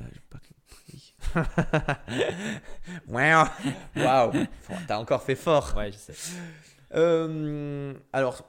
[0.00, 1.14] Ah, j'ai pas compris.
[3.08, 3.48] Waouh,
[3.96, 4.46] Waouh.
[4.86, 5.74] t'as encore fait fort.
[5.76, 6.14] Ouais, je sais.
[6.94, 8.48] Euh, alors,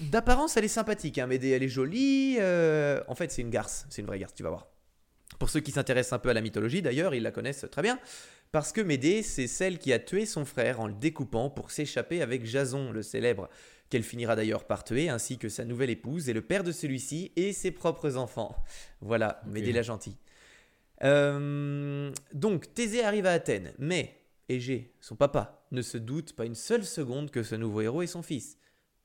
[0.00, 1.18] d'apparence, elle est sympathique.
[1.18, 2.36] Hein, Médée, elle est jolie.
[2.40, 3.86] euh, en fait, c'est une garce.
[3.90, 4.66] C'est une vraie garce, tu vas voir.
[5.38, 7.98] Pour ceux qui s'intéressent un peu à la mythologie, d'ailleurs, ils la connaissent très bien.
[8.56, 12.22] Parce que Médée, c'est celle qui a tué son frère en le découpant pour s'échapper
[12.22, 13.50] avec Jason, le célèbre,
[13.90, 17.32] qu'elle finira d'ailleurs par tuer, ainsi que sa nouvelle épouse et le père de celui-ci
[17.36, 18.56] et ses propres enfants.
[19.02, 19.42] Voilà.
[19.46, 20.16] Médée la gentille.
[21.04, 26.54] Euh, donc, Thésée arrive à Athènes, mais Égée, son papa, ne se doute pas une
[26.54, 28.56] seule seconde que ce nouveau héros est son fils.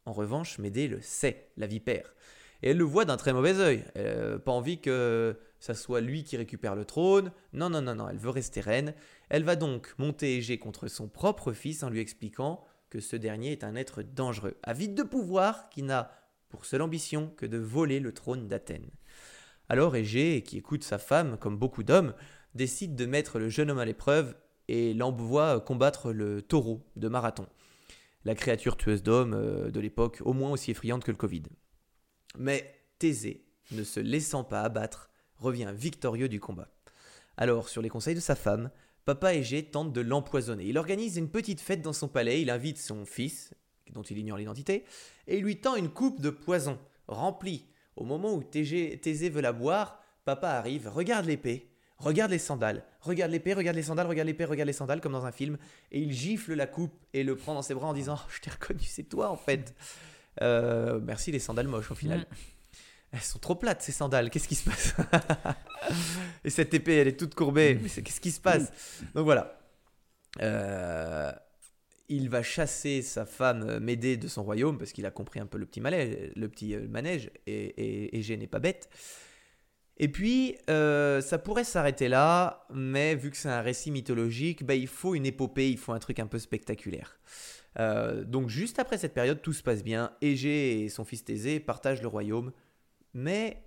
[0.06, 2.16] En revanche, Médée le sait, la vipère.
[2.64, 3.84] Et elle le voit d'un très mauvais œil.
[3.98, 7.32] Euh, pas envie que ça soit lui qui récupère le trône.
[7.54, 8.94] Non, non, non, non, elle veut rester reine.
[9.34, 13.54] Elle va donc monter Égée contre son propre fils en lui expliquant que ce dernier
[13.54, 16.12] est un être dangereux, avide de pouvoir, qui n'a
[16.50, 18.90] pour seule ambition que de voler le trône d'Athènes.
[19.70, 22.14] Alors Égée, qui écoute sa femme comme beaucoup d'hommes,
[22.56, 24.36] décide de mettre le jeune homme à l'épreuve
[24.68, 27.48] et l'envoie combattre le taureau de Marathon,
[28.26, 31.44] la créature tueuse d'hommes euh, de l'époque au moins aussi effrayante que le Covid.
[32.38, 36.68] Mais Thésée, ne se laissant pas abattre, revient victorieux du combat.
[37.38, 38.70] Alors, sur les conseils de sa femme,
[39.06, 40.66] Papa Égée tente de l'empoisonner.
[40.66, 43.54] Il organise une petite fête dans son palais, il invite son fils,
[43.94, 44.86] dont il ignore l'identité,
[45.28, 47.66] et il lui tend une coupe de poison, remplie.
[47.96, 53.32] Au moment où Thésée veut la boire, Papa arrive, regarde l'épée, regarde les sandales, regarde
[53.32, 55.58] l'épée, regarde les sandales, regarde l'épée, regarde les sandales, comme dans un film,
[55.92, 58.52] et il gifle la coupe et le prend dans ses bras en disant Je t'ai
[58.52, 59.76] reconnu, c'est toi en fait.
[60.42, 62.26] Euh, merci les sandales moches au final.
[63.14, 64.96] Elles sont trop plates ces sandales, qu'est-ce qui se passe
[66.46, 68.72] Et cette épée, elle est toute courbée, mais c'est- qu'est-ce qui se passe
[69.14, 69.60] Donc voilà.
[70.42, 71.32] Euh,
[72.08, 75.46] il va chasser sa femme euh, Médée de son royaume parce qu'il a compris un
[75.46, 78.90] peu le petit, le petit euh, manège et, et Égée n'est pas bête.
[79.98, 84.74] Et puis, euh, ça pourrait s'arrêter là, mais vu que c'est un récit mythologique, bah,
[84.74, 87.20] il faut une épopée, il faut un truc un peu spectaculaire.
[87.80, 90.12] Euh, donc juste après cette période, tout se passe bien.
[90.22, 92.52] Égée et son fils Thésée partagent le royaume,
[93.14, 93.64] mais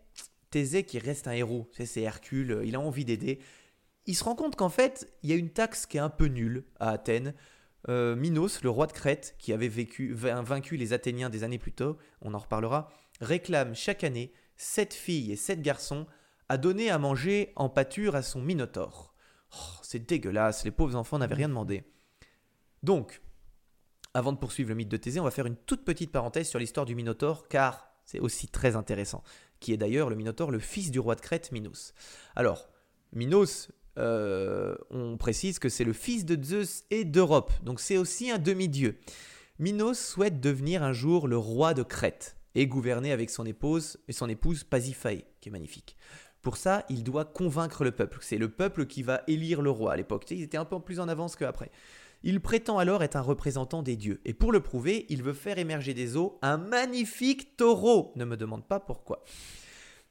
[0.51, 3.41] Thésée qui reste un héros, c'est Hercule, euh, il a envie d'aider.
[4.07, 6.27] Il se rend compte qu'en fait, il y a une taxe qui est un peu
[6.27, 7.35] nulle à Athènes.
[7.89, 11.59] Euh, Minos, le roi de Crète, qui avait vécu, vain- vaincu les Athéniens des années
[11.59, 12.89] plus tôt, on en reparlera,
[13.21, 16.07] réclame chaque année sept filles et sept garçons
[16.49, 19.15] à donner à manger en pâture à son Minotaure.
[19.53, 21.85] Oh, c'est dégueulasse, les pauvres enfants n'avaient rien demandé.
[22.83, 23.23] Donc,
[24.13, 26.59] avant de poursuivre le mythe de Thésée, on va faire une toute petite parenthèse sur
[26.59, 29.23] l'histoire du Minotaure, car c'est aussi très intéressant,
[29.61, 31.95] qui est d'ailleurs le Minotaure, le fils du roi de Crète, Minos.
[32.37, 32.69] Alors,
[33.13, 38.31] Minos, euh, on précise que c'est le fils de Zeus et d'Europe, donc c'est aussi
[38.31, 38.99] un demi-dieu.
[39.59, 44.13] Minos souhaite devenir un jour le roi de Crète et gouverner avec son épouse et
[44.13, 45.97] son épouse Pasiphae, qui est magnifique.
[46.43, 48.19] Pour ça, il doit convaincre le peuple.
[48.21, 50.31] C'est le peuple qui va élire le roi à l'époque.
[50.31, 51.71] Ils étaient un peu plus en avance qu'après.
[52.27, 54.23] Il prétend alors être un représentant des dieux.
[54.25, 58.13] Et pour le prouver, il veut faire émerger des eaux un magnifique taureau.
[58.17, 59.23] Ne me demande pas pourquoi.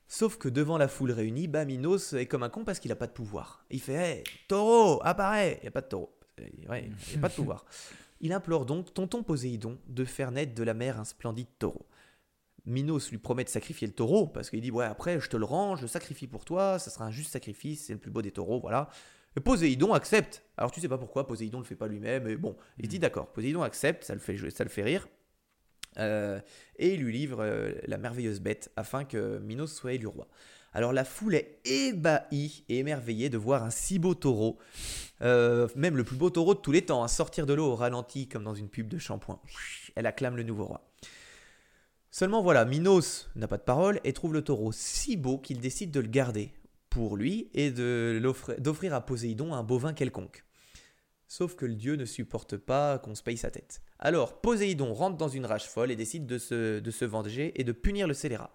[0.08, 2.96] Sauf que devant la foule réunie, bah Minos est comme un con parce qu'il n'a
[2.96, 3.66] pas de pouvoir.
[3.72, 6.16] Il fait Hey, taureau, apparaît Il n'y a pas de taureau.
[6.38, 6.68] Il.
[8.22, 11.88] Il implore donc tonton Poséidon de faire naître de la mer un splendide taureau.
[12.66, 15.46] Minos lui promet de sacrifier le taureau parce qu'il dit Ouais, après, je te le
[15.46, 18.22] rends, je le sacrifie pour toi, ça sera un juste sacrifice, c'est le plus beau
[18.22, 18.90] des taureaux, voilà.
[19.36, 20.44] Et Poséidon accepte.
[20.58, 23.28] Alors tu sais pas pourquoi Poséidon le fait pas lui-même, mais bon, il dit d'accord.
[23.34, 25.08] Poséidon accepte, ça le fait, jouer- ça le fait rire.
[26.00, 26.40] Euh,
[26.78, 30.28] et il lui livre euh, la merveilleuse bête afin que Minos soit élu roi.
[30.76, 34.58] Alors la foule est ébahie et émerveillée de voir un si beau taureau,
[35.22, 37.76] euh, même le plus beau taureau de tous les temps, hein, sortir de l'eau au
[37.76, 39.40] ralenti comme dans une pub de shampoing.
[39.96, 40.90] Elle acclame le nouveau roi.
[42.10, 45.92] Seulement voilà, Minos n'a pas de parole et trouve le taureau si beau qu'il décide
[45.92, 46.52] de le garder
[46.94, 50.46] pour lui et d'offrir à Poséidon un bovin quelconque.
[51.28, 53.82] Sauf que le dieu ne supporte pas qu'on se paye sa tête.
[53.98, 57.64] Alors Poséidon rentre dans une rage folle et décide de se, de se venger et
[57.64, 58.54] de punir le scélérat.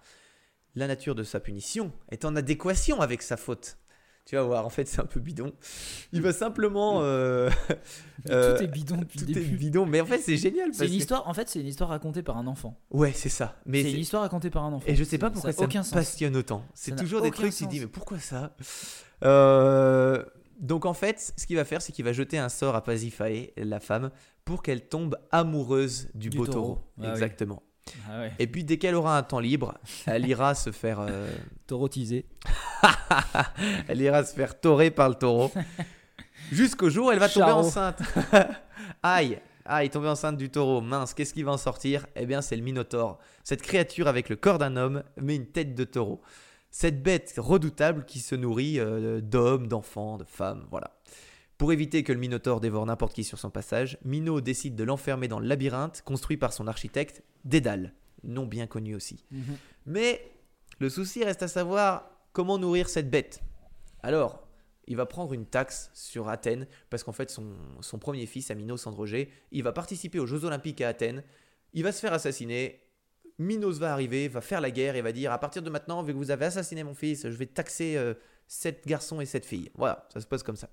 [0.76, 3.76] La nature de sa punition est en adéquation avec sa faute.
[4.28, 5.54] Tu vas voir, en fait c'est un peu bidon.
[6.12, 7.00] Il va simplement...
[7.00, 7.48] euh,
[8.28, 10.68] euh, tout est bidon depuis tout le est bidon, mais en fait c'est génial.
[10.74, 12.78] C'est une que- histoire, en fait, c'est une histoire racontée par un enfant.
[12.90, 13.56] Ouais, c'est ça.
[13.64, 14.84] Mais C'est une histoire racontée par un enfant.
[14.86, 16.62] et je sais pas pourquoi ça ça, me passionne autant.
[16.74, 17.68] C'est toujours des trucs, sens.
[17.70, 18.54] dis, mais pourquoi ça?
[19.24, 20.22] Euh,
[20.60, 23.52] Donc en fait, ce qu'il va faire, c'est qu'il va jeter un sort à Pasiphae,
[23.56, 24.10] la femme,
[24.44, 26.58] pour qu'elle tombe amoureuse du, Du beau taureau.
[26.60, 26.78] taureau.
[27.02, 27.20] Ah oui.
[28.08, 28.32] Ah ouais.
[28.38, 29.74] Et puis dès qu'elle aura un temps libre,
[30.06, 31.30] elle ira se faire, euh,
[31.66, 32.26] Taurotisé.
[33.88, 35.50] elle ira se faire taurer par le taureau,
[36.52, 38.00] jusqu'au jour où elle va tomber enceinte.
[39.02, 40.80] aïe, aïe, tomber enceinte du taureau.
[40.80, 42.06] Mince, qu'est-ce qui va en sortir?
[42.16, 45.74] Eh bien, c'est le Minotaure, cette créature avec le corps d'un homme, mais une tête
[45.74, 46.20] de taureau.
[46.70, 50.92] Cette bête redoutable qui se nourrit euh, d'hommes, d'enfants, de femmes, voilà.
[51.58, 55.26] Pour éviter que le Minotaure dévore n'importe qui sur son passage, Mino décide de l'enfermer
[55.26, 59.24] dans le labyrinthe construit par son architecte Dédale, nom bien connu aussi.
[59.84, 60.22] Mais
[60.78, 63.42] le souci reste à savoir comment nourrir cette bête.
[64.04, 64.46] Alors,
[64.86, 68.86] il va prendre une taxe sur Athènes, parce qu'en fait, son, son premier fils, Minos
[68.86, 71.24] Androgée, il va participer aux Jeux Olympiques à Athènes,
[71.72, 72.84] il va se faire assassiner,
[73.38, 76.12] Minos va arriver, va faire la guerre et va dire, à partir de maintenant, vu
[76.12, 78.14] que vous avez assassiné mon fils, je vais taxer euh,
[78.46, 79.70] sept garçons et sept filles.
[79.74, 80.70] Voilà, ça se passe comme ça.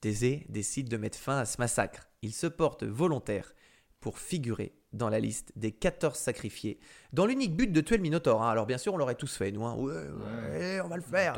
[0.00, 2.08] Thésée décide de mettre fin à ce massacre.
[2.22, 3.52] Il se porte volontaire
[4.00, 6.80] pour figurer dans la liste des 14 sacrifiés,
[7.12, 8.42] dans l'unique but de tuer le Minotaure.
[8.42, 8.50] hein.
[8.50, 9.64] Alors bien sûr, on l'aurait tous fait, nous.
[9.64, 9.74] hein.
[9.76, 11.34] Ouais, ouais, on va le faire.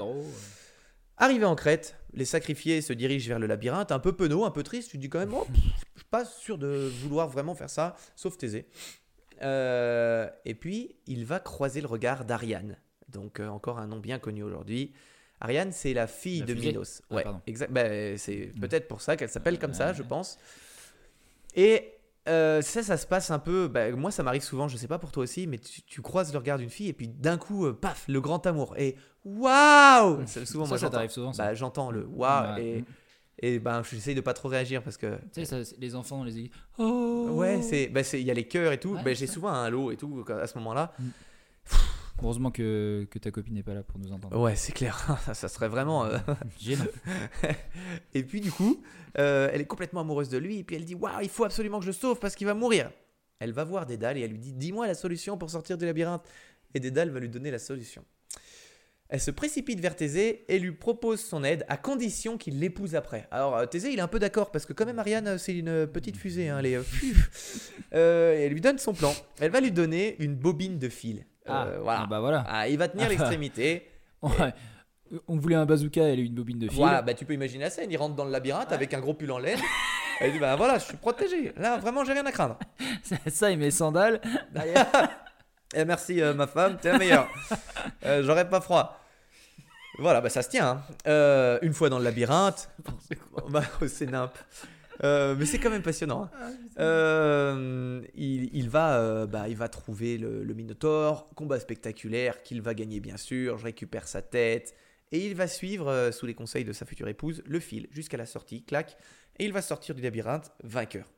[1.19, 4.63] Arrivé en Crète, les sacrifiés se dirigent vers le labyrinthe, un peu penaud, un peu
[4.63, 4.91] triste.
[4.91, 5.63] Tu te dis quand même, oh, pff,
[5.95, 8.67] je suis pas sûr de vouloir vraiment faire ça, sauf Thésée.
[9.43, 12.79] Euh, et puis, il va croiser le regard d'Ariane.
[13.09, 14.93] Donc, euh, encore un nom bien connu aujourd'hui.
[15.43, 17.03] Ariane, c'est la fille La de fusée Minos.
[17.11, 17.41] Ah, ouais, pardon.
[17.47, 17.73] exact.
[17.73, 18.61] Ben, c'est Mm.
[18.61, 20.39] peut-être pour ça qu'elle s'appelle comme ça, je pense.
[21.55, 21.93] Et
[22.29, 23.69] euh, ça, ça se passe un peu.
[23.69, 26.33] ben, moi, ça m'arrive souvent, je sais pas pour toi aussi, mais tu, tu croises
[26.33, 28.75] le regard d'une fille et puis d'un coup, euh, paf, le grand amour.
[28.79, 31.45] Et waouh C'est Souvent, Ça, moi, ça t'arrive souvent, ça.
[31.45, 32.65] bah, j'entends le waouh Ouais.
[32.65, 32.85] et,
[33.55, 36.25] et ben j'essaye de pas trop réagir parce que Tu sais, ça, les enfants dans
[36.25, 36.51] les églises.
[36.79, 39.69] Oh ouais bah, il y a les cœurs et tout Ouais, Ben, j'ai souvent un
[39.71, 40.93] lot et tout à ce moment-là
[42.23, 44.39] Heureusement que, que ta copine n'est pas là pour nous entendre.
[44.41, 46.19] ouais c'est clair ça, serait vraiment euh,
[46.61, 46.85] Gênant.
[48.15, 48.83] et puis du coup
[49.19, 51.79] euh, elle est complètement amoureuse de lui et puis elle dit waouh il faut absolument
[51.79, 52.91] que je le sauve parce qu'il va mourir
[53.39, 56.25] elle va voir Dédale et elle lui dit dis-moi la solution pour sortir du labyrinthe
[56.75, 58.05] et Dédale va lui donner la solution
[59.13, 63.29] elle se précipite vers Thésée et lui propose son aide à condition qu'il l'épouse après.
[63.31, 65.55] Alors euh, Thésée il est un peu d'accord parce que quand même Ariane euh, c'est
[65.55, 66.63] une petite fusée, hein,
[67.93, 69.13] Euh, et elle lui donne son plan.
[69.39, 71.27] Elle va lui donner une bobine de fil.
[71.47, 72.01] Ah, Euh, voilà.
[72.03, 72.45] ah bah voilà.
[72.49, 73.89] Ah, il va tenir l'extrémité.
[74.23, 74.55] Ouais.
[75.29, 76.77] On voulait un bazooka, elle a une bobine de fil.
[76.79, 77.91] Voilà, bah, tu peux imaginer la scène.
[77.91, 79.59] Il rentre dans le labyrinthe avec un gros pull en laine.
[80.21, 81.53] Elle dit bah voilà, je suis protégé.
[81.57, 82.57] Là vraiment j'ai rien à craindre.
[83.27, 84.21] Ça et mes sandales.
[85.75, 87.29] Et merci euh, ma femme, t'es la meilleure.
[88.07, 88.99] Euh, J'aurais pas froid.
[89.99, 90.69] Voilà, bah ça se tient.
[90.69, 90.83] hein.
[91.07, 92.71] Euh, une fois dans le labyrinthe,
[93.51, 94.33] bah, c'est nimp.
[95.05, 96.31] Euh, mais c'est quand même passionnant.
[96.33, 96.53] hein.
[96.79, 102.63] Euh, il, il va, euh, bah, il va trouver le, le Minotaure, combat spectaculaire qu'il
[102.63, 103.59] va gagner bien sûr.
[103.59, 104.75] Je récupère sa tête
[105.11, 108.17] et il va suivre, euh, sous les conseils de sa future épouse, le fil jusqu'à
[108.17, 108.97] la sortie, clac,
[109.39, 111.11] et il va sortir du labyrinthe vainqueur.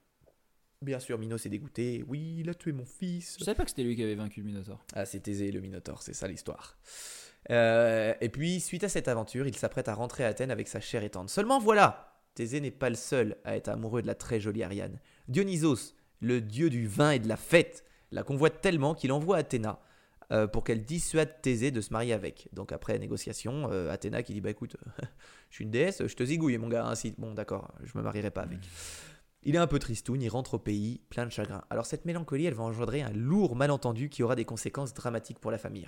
[0.83, 2.05] Bien sûr, Minos est dégoûté.
[2.09, 3.37] Oui, il a tué mon fils.
[3.39, 4.85] Je savais pas que c'était lui qui avait vaincu le Minotaure.
[4.95, 6.77] Ah, c'est Thésée le Minotaure, c'est ça l'histoire.
[7.51, 10.81] Euh, et puis, suite à cette aventure, il s'apprête à rentrer à Athènes avec sa
[10.81, 11.31] chère et tendre.
[11.31, 14.99] Seulement voilà, Thésée n'est pas le seul à être amoureux de la très jolie Ariane.
[15.29, 19.81] Dionysos, le dieu du vin et de la fête, la convoite tellement qu'il envoie Athéna
[20.33, 22.49] euh, pour qu'elle dissuade Thésée de se marier avec.
[22.53, 24.77] Donc après négociation, euh, Athéna qui dit bah écoute,
[25.51, 26.87] je suis une déesse, je te zigouille mon gars.
[26.87, 28.59] hein, si- Bon d'accord, je me marierai pas avec.
[29.47, 31.63] Il est un peu tristoun, il rentre au pays, plein de chagrin.
[31.69, 35.51] Alors cette mélancolie, elle va engendrer un lourd malentendu qui aura des conséquences dramatiques pour
[35.51, 35.87] la famille.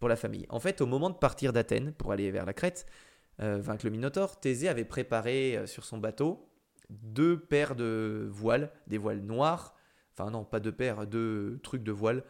[0.00, 0.46] Pour la famille.
[0.48, 2.86] En fait, au moment de partir d'Athènes pour aller vers la Crète,
[3.40, 6.48] euh, vaincre le Minotaure, Thésée avait préparé euh, sur son bateau
[6.90, 9.74] deux paires de voiles, des voiles noires,
[10.12, 12.22] enfin non, pas deux paires, deux trucs de voiles,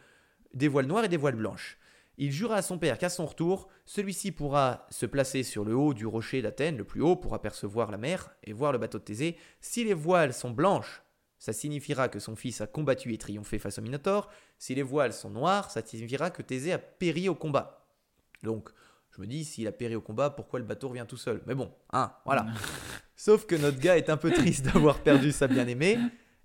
[0.53, 1.77] des voiles noires et des voiles blanches.
[2.17, 5.93] Il jura à son père qu'à son retour, celui-ci pourra se placer sur le haut
[5.93, 9.03] du rocher d'Athènes, le plus haut, pour apercevoir la mer et voir le bateau de
[9.03, 9.37] Thésée.
[9.59, 11.03] Si les voiles sont blanches,
[11.39, 14.29] ça signifiera que son fils a combattu et triomphé face au Minotaure.
[14.57, 17.85] Si les voiles sont noires, ça signifiera que Thésée a péri au combat.
[18.43, 18.69] Donc,
[19.15, 21.41] je me dis, s'il a péri au combat, pourquoi le bateau revient tout seul?
[21.45, 22.45] Mais bon, hein, voilà.
[23.15, 25.97] Sauf que notre gars est un peu triste d'avoir perdu sa bien-aimée.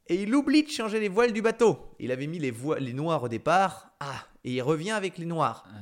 [0.06, 1.94] Et il oublie de changer les voiles du bateau.
[1.98, 3.92] Il avait mis les, les noirs au départ.
[4.00, 5.64] Ah, et il revient avec les noirs.
[5.68, 5.78] Ah.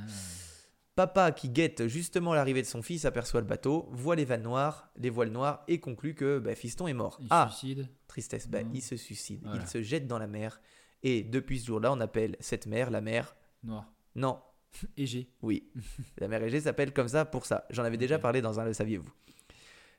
[0.95, 4.89] Papa, qui guette justement l'arrivée de son fils, aperçoit le bateau, voit les vannes noires,
[4.97, 7.17] les voiles noires, et conclut que bah, Fiston est mort.
[7.21, 7.87] Il ah, suicide.
[8.07, 8.71] tristesse, bah, Non.
[8.73, 9.41] il se suicide.
[9.43, 9.61] Voilà.
[9.61, 10.59] Il se jette dans la mer.
[11.03, 13.35] Et depuis ce jour-là, on appelle cette mer la mer.
[13.63, 13.85] Noir.
[14.15, 14.39] Non,
[14.97, 15.29] J'ai.
[15.41, 15.69] oui.
[16.19, 17.65] la mer Égée s'appelle comme ça pour ça.
[17.69, 19.09] J'en avais déjà parlé dans un Le saviez-vous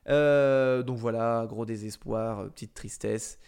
[0.08, 3.38] Euh, Donc voilà, gros désespoir, euh, petite tristesse.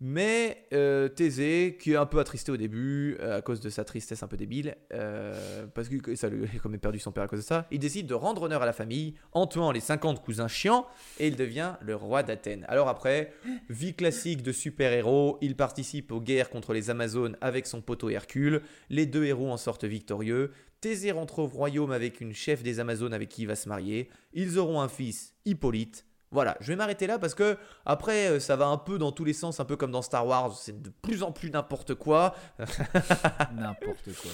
[0.00, 3.84] Mais euh, Thésée, qui est un peu attristé au début, euh, à cause de sa
[3.84, 7.40] tristesse un peu débile, euh, parce que ça lui a perdu son père à cause
[7.40, 10.48] de ça, il décide de rendre honneur à la famille en tuant les 50 cousins
[10.48, 10.86] chiants
[11.18, 12.66] et il devient le roi d'Athènes.
[12.68, 13.32] Alors après,
[13.70, 18.60] vie classique de super-héros, il participe aux guerres contre les Amazones avec son poteau Hercule,
[18.90, 20.52] les deux héros en sortent victorieux,
[20.82, 24.10] Thésée rentre au royaume avec une chef des Amazones avec qui il va se marier,
[24.34, 26.04] ils auront un fils, Hippolyte.
[26.32, 29.24] Voilà, je vais m'arrêter là parce que après euh, ça va un peu dans tous
[29.24, 32.34] les sens, un peu comme dans Star Wars, c'est de plus en plus n'importe quoi.
[33.54, 34.30] N'importe quoi.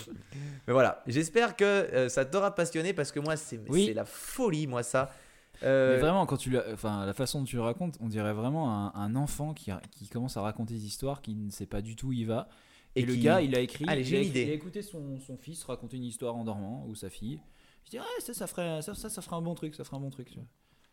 [0.67, 3.93] Mais voilà, j'espère que euh, ça t'aura passionné parce que moi c'est Oui.
[3.95, 5.11] la folie moi ça.
[5.63, 8.75] Euh, Mais vraiment, quand tu enfin, la façon dont tu le racontes, on dirait vraiment
[8.75, 11.95] un, un enfant qui, qui commence à raconter des histoires, qui ne sait pas du
[11.95, 12.49] tout où il va.
[12.97, 15.21] Et, le qui- gars, il a écrit, Allez, il, j'ai a il a écouté son,
[15.21, 17.41] son fils raconter une histoire en dormant, ou sa fille.
[17.85, 19.99] Je dis, ouais, ça, ça ferait, ça, ça, ça ferait un bon truc, ça ferait
[19.99, 20.31] un bon truc.
[20.31, 20.47] tu vois.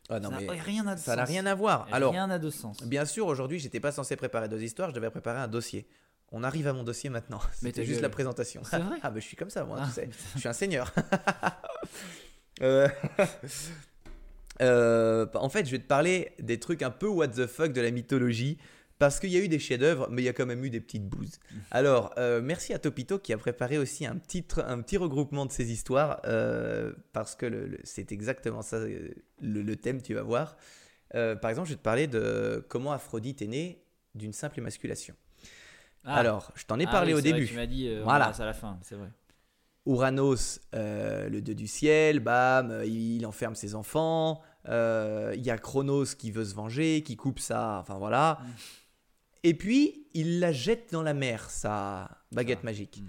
[0.10, 1.28] Ah non, ça n'a rien à ça sens.
[1.30, 1.88] rien à voir.
[1.92, 2.82] Alors, rien n'a de sens.
[2.84, 5.88] bien sûr, aujourd'hui, j'étais pas censé préparer deux histoires, je devais préparer un dossier.
[6.32, 7.40] On arrive à mon dossier maintenant.
[7.54, 8.04] C'était ta juste gueule.
[8.04, 8.62] la présentation.
[8.64, 10.02] C'est vrai Ah, bah je suis comme ça, moi, Ah, tu sais.
[10.08, 10.24] putain.
[10.36, 10.94] Je suis un seigneur.
[12.62, 12.90] Euh,
[14.62, 17.80] euh, en fait, je vais te parler des trucs un peu what the fuck de
[17.82, 18.58] la mythologie.
[19.00, 20.82] Parce qu'il y a eu des chefs-d'œuvre, mais il y a quand même eu des
[20.82, 21.40] petites bouses.
[21.72, 25.52] Alors, euh, merci à Topito qui a préparé aussi un petit, un petit regroupement de
[25.54, 29.10] ces histoires, euh, parce que le- le- c'est exactement ça, euh,
[29.42, 30.58] le, le thème, tu vas voir.
[31.16, 33.82] Euh, par exemple, je vais te parler de comment Aphrodite est née
[34.16, 35.16] d'une simple émasculation.
[36.04, 36.16] Ah.
[36.18, 37.48] Alors, je t'en ai Ah parlé oui, au c'est vrai, début.
[37.52, 38.26] Tu m'as dit, Voilà.
[38.38, 39.10] à la fin, c'est vrai.
[39.86, 44.42] Uranos, euh, le dieu du ciel, bam, il enferme ses enfants.
[44.68, 48.40] Il y a Chronos qui veut se venger, qui coupe ça, enfin voilà.
[48.42, 48.48] Mm.
[49.44, 53.02] Et puis, il la jette dans la mer, sa baguette magique.
[53.02, 53.08] mm.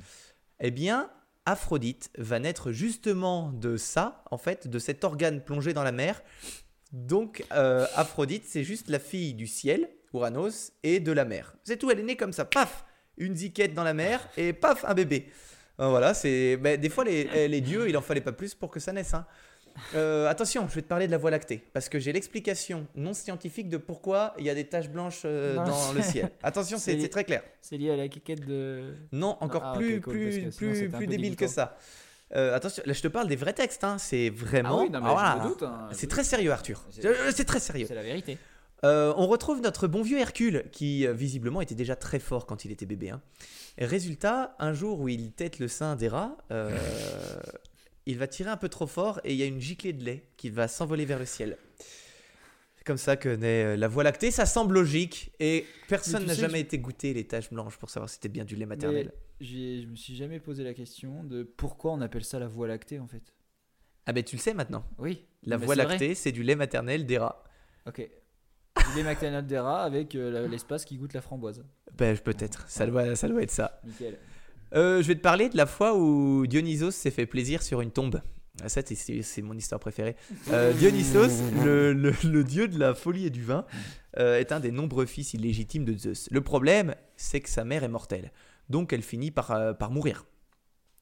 [0.60, 1.10] Eh bien,
[1.46, 6.22] Aphrodite va naître justement de ça, en fait, de cet organe plongé dans la mer.
[6.92, 11.54] Donc, euh, Aphrodite, c'est juste la fille du ciel, Uranos, et de la mer.
[11.64, 12.84] C'est tout, elle est née comme ça, paf,
[13.16, 15.30] une ziquette dans la mer, et paf, un bébé.
[15.78, 16.58] Voilà, c'est.
[16.58, 19.14] des fois, les, les dieux, il en fallait pas plus pour que ça naisse.
[19.14, 19.24] hein.
[19.94, 23.12] Euh, attention, je vais te parler de la Voie lactée, parce que j'ai l'explication non
[23.14, 26.30] scientifique de pourquoi il y a des taches blanches euh, Non, dans le ciel.
[26.42, 27.42] Attention, c'est très clair.
[27.60, 28.94] C'est lié à la quéquette de.
[29.12, 31.76] Non, encore Ah, plus, cool, plus, sinon, plus, plus débile que ça.
[32.36, 33.98] Euh, attention, là je te parle des vrais textes, hein.
[33.98, 34.78] c'est vraiment.
[34.78, 35.42] Ah oui, Ah, voilà.
[35.68, 35.88] hein.
[35.92, 36.84] C'est très sérieux, Arthur.
[36.90, 37.86] C'est- très sérieux.
[37.88, 38.38] C'est la vérité.
[38.84, 42.70] Euh, on retrouve notre bon vieux Hercule, qui visiblement était déjà très fort quand il
[42.70, 43.10] était bébé.
[43.10, 43.20] hein.
[43.78, 46.70] Résultat, un jour où il tête le sein d'Héra, euh,
[48.06, 50.24] il va tirer un peu trop fort et il y a une giclée de lait
[50.36, 51.56] qui va s'envoler vers le ciel.
[52.76, 54.30] C'est comme ça que naît euh, la Voie lactée.
[54.30, 58.14] Ça semble logique et personne n'a jamais été goûté les taches blanches pour savoir si
[58.14, 59.12] c'était bien du lait maternel.
[59.40, 62.98] Je me suis jamais posé la question de pourquoi on appelle ça la voie lactée
[62.98, 63.34] en fait.
[64.06, 64.84] Ah ben tu le sais maintenant.
[64.98, 65.26] Oui.
[65.42, 67.44] La mais Voie lactée, c'est du lait maternel d'Héra.
[67.86, 68.08] Ok.
[68.96, 71.62] Les McDonald's des rats avec euh, l'espace qui goûte la framboise.
[71.96, 73.80] Ben peut-être, ça doit, ça doit être ça.
[73.84, 74.18] Nickel.
[74.74, 77.90] Euh, je vais te parler de la fois où Dionysos s'est fait plaisir sur une
[77.90, 78.20] tombe.
[78.62, 80.16] Ah, Ça, c'est- mon histoire préférée.
[80.50, 83.64] Euh, Dionysos, le, le- le dieu de la folie et du vin,
[84.18, 86.28] euh, est un des nombreux fils illégitimes de Zeus.
[86.30, 88.32] Le problème, c'est que sa mère est mortelle.
[88.68, 90.24] Donc, elle finit par, par mourir.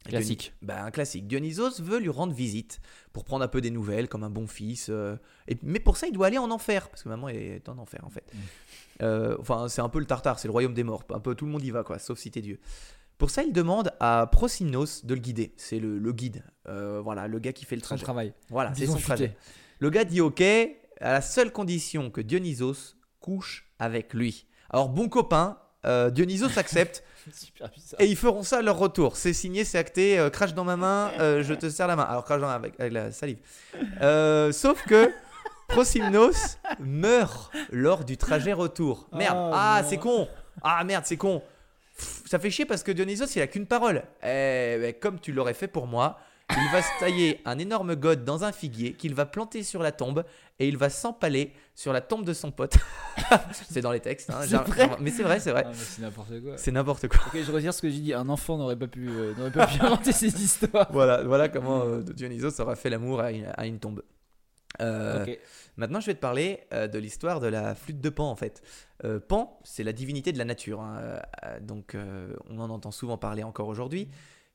[0.05, 0.55] Classique.
[0.63, 1.27] Diony- un classique.
[1.27, 2.81] Dionysos veut lui rendre visite
[3.13, 4.87] pour prendre un peu des nouvelles, comme un bon fils.
[4.89, 5.17] euh,
[5.49, 8.01] et, mais pour ça, il doit aller en enfer, parce que maman est en enfer,
[8.05, 8.25] en fait.
[9.03, 11.05] Euh, enfin, c'est un peu le tartare, c'est le royaume des morts.
[11.13, 12.59] Un peu tout le monde y va, quoi, sauf si t'es Dieu.
[13.19, 15.53] Pour ça, il demande à Prosymnos de le guider.
[15.57, 16.45] C'est le, le guide.
[16.69, 18.05] Euh, voilà, le gars qui fait le Son trajet.
[18.05, 18.33] travail.
[18.49, 19.05] Voilà, c'est son futé.
[19.07, 19.37] trajet.
[19.81, 24.47] Le gars dit OK, à la seule condition que Dionysos couche avec lui.
[24.71, 28.01] Alors, bon copain, euh, Dionysos accepte Super bizarre.
[28.01, 29.17] et ils feront ça à leur retour.
[29.17, 30.19] C'est signé, c'est acté.
[30.19, 32.05] euh, crache dans ma main, euh, je te serre la main.
[32.05, 33.39] Alors, crache dans la, avec, avec la salive.
[34.53, 35.11] Sauf que
[35.69, 39.09] Prosymnos meurt lors du trajet retour.
[39.13, 40.29] Merde, Oh, ah, c'est con.
[40.63, 41.43] Ah, merde, c'est con.
[41.99, 44.05] Pff, Ça fait chier parce que Dionysos, il a qu'une parole.
[44.25, 46.19] Eh, comme tu l'aurais fait pour moi,
[46.51, 49.93] il va se tailler un énorme gode dans un figuier qu'il va planter sur la
[49.93, 50.25] tombe
[50.59, 52.77] et il va s'empaler sur la tombe de son pote.
[53.71, 54.41] c'est dans les textes, hein,
[55.01, 55.65] mais c'est vrai, c'est vrai.
[55.67, 56.57] Ah, c'est n'importe quoi.
[56.57, 57.21] C'est n'importe quoi.
[57.27, 58.15] Ok, je retire ce que j'ai dit.
[58.15, 60.89] Un enfant n'aurait pas pu, euh, n'aurait pas pu inventer ces histoires.
[60.91, 64.03] Voilà, voilà comment euh, Dionysos aura fait l'amour à une tombe.
[64.81, 65.25] Euh.
[65.77, 68.63] Maintenant, je vais te parler euh, de l'histoire de la flûte de Pan, en fait.
[69.05, 71.21] Euh, Pan, c'est la divinité de la nature, hein,
[71.61, 71.97] donc
[72.51, 74.09] on en entend souvent parler encore aujourd'hui.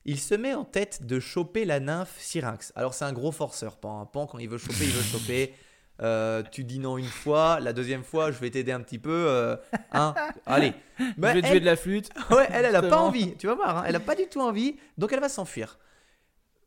[0.05, 2.73] Il se met en tête de choper la nymphe Syrinx.
[2.75, 4.01] Alors, c'est un gros forceur, Pan.
[4.01, 4.05] hein.
[4.05, 5.53] Pan, quand il veut choper, il veut choper.
[6.01, 9.25] Euh, tu dis non une fois, la deuxième fois, je vais t'aider un petit peu.
[9.29, 9.55] euh,
[9.93, 10.13] hein.
[10.45, 10.73] Allez.
[10.99, 12.09] Je vais te elle- jouer de la flûte.
[12.31, 13.35] Ouais, elle, elle a pas envie.
[13.37, 14.75] Tu vas voir, hein, elle a pas du tout envie.
[14.97, 15.77] Donc elle va s'enfuir.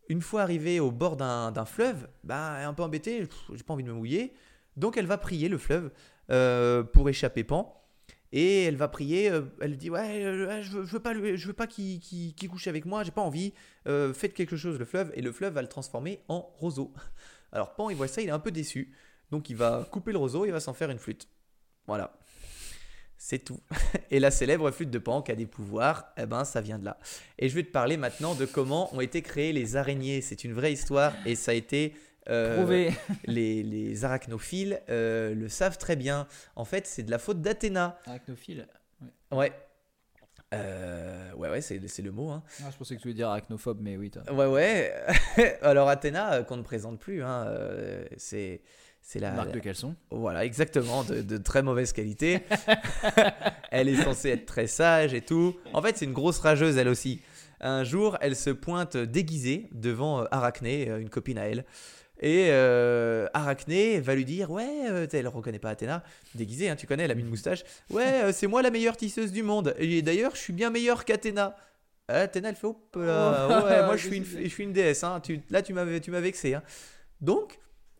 [0.09, 3.28] Une fois arrivée au bord d'un fleuve, bah, elle est un peu embêtée.
[3.53, 4.35] J'ai pas envie de me mouiller.
[4.77, 5.91] Donc elle va prier le fleuve
[6.31, 7.83] euh, pour échapper Pan.
[8.33, 9.31] Et elle va prier.
[9.31, 11.15] euh, elle dit ouais, euh, je veux, veux pas,
[11.57, 13.03] pas qu'il couche avec moi.
[13.03, 13.53] J'ai pas envie.
[13.85, 15.11] Faites quelque chose le fleuve.
[15.15, 16.93] Et le fleuve va le transformer en roseau.
[17.53, 18.95] Alors Pan, il voit ça, il est un peu déçu.
[19.31, 20.45] Donc il va couper le roseau.
[20.45, 21.28] Il va s'en faire une flûte.
[21.87, 22.16] Voilà.
[23.18, 23.60] C'est tout.
[24.10, 26.84] Et la célèbre flûte de Pan qui a des pouvoirs, eh ben ça vient de
[26.84, 26.98] là.
[27.38, 30.20] Et je vais te parler maintenant de comment ont été créées les araignées.
[30.20, 31.94] C'est une vraie histoire et ça a été
[32.28, 32.93] euh, Prouvé.
[33.26, 36.26] les, les arachnophiles euh, le savent très bien.
[36.56, 37.98] En fait, c'est de la faute d'Athéna.
[38.06, 38.66] Arachnophile.
[39.30, 39.52] Ouais.
[40.55, 42.30] Euh, ouais, ouais, c'est c'est le mot.
[42.30, 42.43] Hein.
[42.64, 44.10] Ah, je pensais que tu voulais dire arachnophobe, mais oui.
[44.32, 44.94] Ouais, ouais.
[45.62, 47.52] Alors Athéna, euh, qu'on ne présente plus, hein,
[48.16, 48.60] c'est
[49.09, 49.95] c'est la, Marque de caleçon.
[50.11, 52.41] Voilà, exactement, de, de très mauvaise qualité.
[53.70, 55.55] elle est censée être très sage et tout.
[55.73, 57.20] En fait, c'est une grosse rageuse, elle aussi.
[57.61, 61.65] Un jour, elle se pointe déguisée devant euh, Arachné, euh, une copine à elle.
[62.20, 66.03] Et euh, Arachné va lui dire Ouais, euh, elle reconnaît pas Athéna,
[66.35, 67.62] déguisée, hein, tu connais, elle a mis une moustache.
[67.91, 69.74] Ouais, euh, c'est moi la meilleure tisseuse du monde.
[69.78, 71.55] Et d'ailleurs, je suis bien meilleure qu'Athéna.
[72.09, 75.05] Athéna, elle fait Hop là, Oh, ouais, moi je suis, une, je suis une déesse.
[75.05, 75.20] hein.
[75.23, 76.55] Tu, là, tu m'avais tu m'as vexé.
[76.55, 76.62] hein.
[77.20, 77.59] Donc,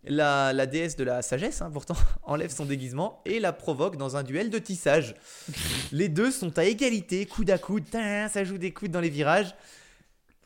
[0.09, 4.17] La, la déesse de la sagesse, hein, pourtant, enlève son déguisement et la provoque dans
[4.17, 5.15] un duel de tissage.
[5.93, 9.55] les deux sont à égalité, coude à coude, ça joue des coudes dans les virages.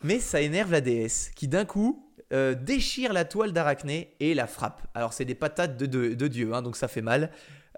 [0.02, 4.46] Mais ça énerve la déesse, qui d'un coup euh, déchire la toile d'Arachné et la
[4.46, 4.80] frappe.
[4.94, 7.30] Alors c'est des patates de, de- de Dieu, hein, donc ça fait mal.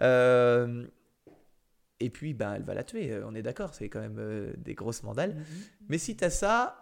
[0.03, 0.87] Euh,
[1.99, 4.53] et puis, ben, elle va la tuer, euh, on est d'accord, c'est quand même euh,
[4.57, 5.37] des grosses mandales.
[5.89, 6.81] Mais si t'as ça,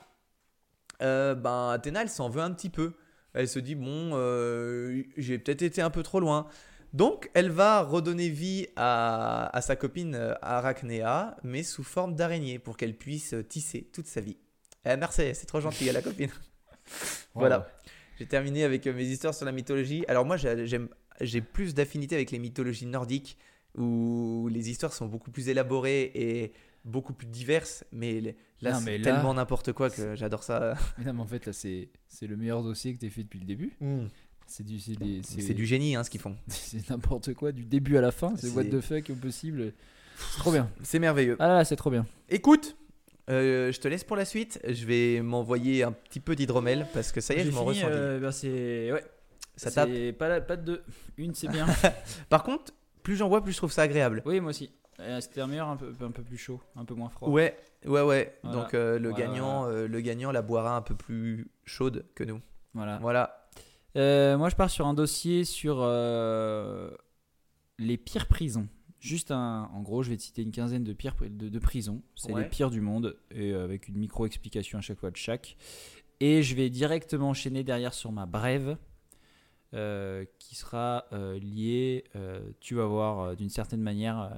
[1.01, 2.93] ben, Athéna, elle s'en veut un petit peu.
[3.35, 6.47] Elle se dit, bon, euh, j'ai peut-être été un peu trop loin.
[6.93, 12.59] Donc, elle va redonner vie à, à sa copine euh, Arachnéa, mais sous forme d'araignée,
[12.59, 14.37] pour qu'elle puisse tisser toute sa vie.
[14.85, 16.31] Eh, merci, c'est trop gentil à la copine.
[17.35, 17.69] voilà.
[18.19, 20.05] J'ai terminé avec euh, mes histoires sur la mythologie.
[20.09, 20.89] Alors moi, j'ai- j'aime,
[21.21, 23.39] j'ai plus d'affinité avec les mythologies nordiques,
[23.79, 26.53] où les histoires sont beaucoup plus élaborées et
[26.85, 27.85] beaucoup plus diverses.
[27.93, 30.75] Mais les- là, c'est là- tellement n'importe quoi que j'adore ça.
[30.99, 33.41] Mais non, mais en fait, là, c'est c'est le meilleur dossier que tu fait depuis
[33.41, 33.77] le début.
[34.47, 36.37] C'est du, c'est C'est du génie, hein, ce qu'ils font.
[36.49, 38.35] C'est n'importe quoi, du début à la fin.
[38.37, 39.73] C'est what the fuck au possible.
[40.17, 40.69] C'est trop bien.
[40.83, 41.37] C'est merveilleux.
[41.39, 42.05] Ah là, là, c'est trop bien.
[42.29, 42.77] Écoute,
[43.31, 44.61] euh, je te laisse pour la suite.
[44.69, 47.89] Je vais m'envoyer un petit peu d'hydromel parce que ça y est, je m'en ressens.
[47.89, 49.05] ben c'est ouais.
[49.57, 49.89] Ça tape.
[49.93, 50.83] C'est pas la, pas de deux.
[51.17, 51.67] Une, c'est bien.
[52.29, 52.73] Par contre,
[53.05, 54.21] plus j'en vois, plus je trouve ça agréable.
[54.27, 54.71] oui, moi aussi.
[54.99, 57.29] Euh, C'était un meilleur, un peu, un peu plus chaud, un peu moins froid.
[57.29, 58.39] Ouais, ouais, ouais.
[58.43, 58.59] Voilà.
[58.63, 62.25] Donc euh, le Voilà, gagnant, euh, le gagnant la boira un peu plus chaude que
[62.25, 62.41] nous.
[62.75, 62.99] Voilà.
[62.99, 63.49] Voilà.
[63.97, 65.79] Euh, moi, je pars sur un dossier sur
[67.79, 68.69] les pires prisons.
[69.01, 72.03] Juste un, en gros, je vais te citer une quinzaine de pires de, de prisons.
[72.17, 72.43] C'est Ouais.
[72.43, 75.57] les pires du monde et avec une micro explication à chaque fois de chaque.
[76.21, 78.77] Et je vais directement enchaîner derrière sur ma brève.
[79.73, 84.29] euh, qui sera euh, liée, euh, tu vas voir, d'une certaine manière,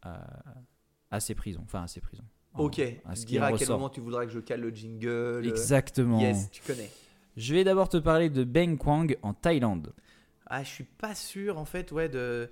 [0.00, 0.24] à,
[1.10, 1.60] à ces prisons.
[1.62, 2.24] Enfin, à ces prisons.
[2.58, 2.80] Ok.
[3.04, 5.46] à ce Tu diras à quel moment tu voudras que je cale le jingle?
[5.46, 6.20] Exactement.
[6.20, 6.90] Yes, tu connais.
[7.36, 9.94] Je vais d'abord te parler de Beng Kwang en Thaïlande.
[10.46, 12.50] Ah, je suis pas sûr en fait, ouais, de.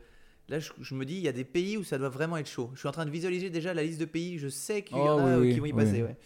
[0.48, 2.48] Là, je, je me dis, il y a des pays où ça doit vraiment être
[2.48, 2.70] chaud.
[2.74, 4.36] Je suis en train de visualiser déjà la liste de pays.
[4.38, 5.84] Je sais qu'il y en Oh, a oui, oui, qui vont y oui.
[5.84, 6.16] passer, ouais.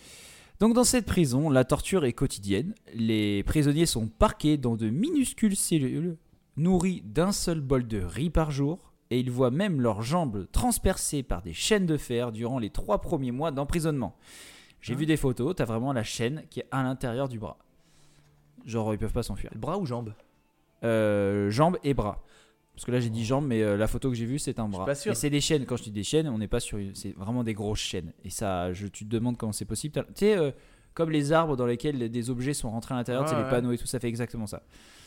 [0.60, 2.74] Donc dans cette prison, la torture est quotidienne.
[2.94, 6.16] Les prisonniers sont parqués dans de minuscules cellules,
[6.56, 11.22] nourris d'un seul bol de riz par jour, et ils voient même leurs jambes transpercées
[11.22, 14.16] par des chaînes de fer durant les trois premiers mois d'emprisonnement.
[14.80, 17.56] J'ai Hein vu des photos, t'as vraiment la chaîne qui est à l'intérieur du bras.
[18.66, 19.50] Genre ils peuvent pas s'enfuir.
[19.56, 20.12] Bras ou jambes?
[20.82, 22.22] Euh, jambes et bras.
[22.74, 24.68] Parce que là j'ai dit jambes, mais euh, la photo que j'ai vue c'est un
[24.68, 24.84] bras.
[24.84, 25.12] pas sûr.
[25.12, 25.64] Et c'est des chaînes.
[25.64, 28.12] Quand je dis des chaînes, on n'est pas sur, une- c'est vraiment des grosses chaînes.
[28.24, 29.94] Et ça, je, tu te demandes comment c'est possible.
[30.08, 30.50] Tu sais, euh,
[30.92, 33.78] comme les arbres dans lesquels des objets sont rentrés à l'intérieur, sais, les panneaux et
[33.78, 34.62] tout, ça fait exactement ça.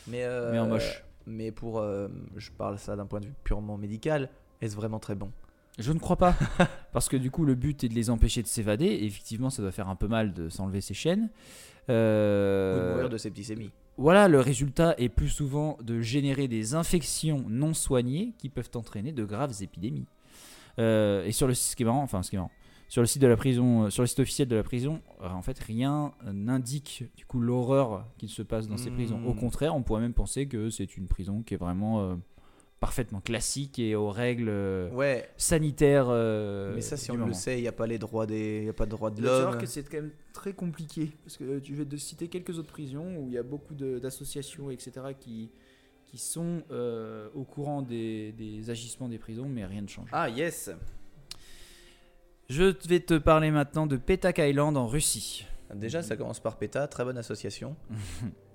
[0.06, 1.04] mais, euh, Mais en moche.
[1.28, 1.78] Mais pour.
[1.78, 4.30] euh, je parle ça d'un point de vue purement médical.
[4.60, 5.30] Est-ce vraiment très bon?
[5.78, 6.34] Je ne crois pas.
[6.92, 8.86] Parce que du coup, le but est de les empêcher de s'évader.
[8.86, 11.28] Et effectivement, ça doit faire un peu mal de s'enlever ces chaînes.
[11.90, 16.74] Euh, Ou de mourir de septicémie Voilà, le résultat est plus souvent de générer des
[16.74, 20.06] infections non soignées qui peuvent entraîner de graves épidémies.
[20.78, 22.52] Euh, et sur le ce qui est marrant, enfin ce qui est marrant,
[22.88, 25.28] sur le site de la prison, euh, sur le site officiel de la prison, euh,
[25.28, 28.94] en fait rien n'indique du coup l'horreur qu'il se passe dans ces Hmm.
[28.94, 29.26] prisons.
[29.26, 32.14] Au contraire, on pourrait même penser que c'est une prison qui est vraiment euh,
[32.80, 35.28] parfaitement classique et aux règles euh, Ouais.
[35.36, 36.06] sanitaires.
[36.08, 38.66] euh, mais ça, si on le sait, il n'y a pas les droits des, il
[38.66, 39.60] y a pas de droits de Il faut savoir l'homme.
[39.60, 43.16] que c'est quand même très compliqué parce que tu vais te citer quelques autres prisons
[43.16, 45.50] où il y a beaucoup d'associations etc qui
[46.06, 50.08] qui sont euh, au courant des, des agissements des prisons mais rien ne change.
[50.12, 50.70] Ah yes.
[52.48, 55.44] Je vais te parler maintenant de Petak Island en Russie.
[55.74, 57.76] Déjà, ça commence par PETA, très bonne association.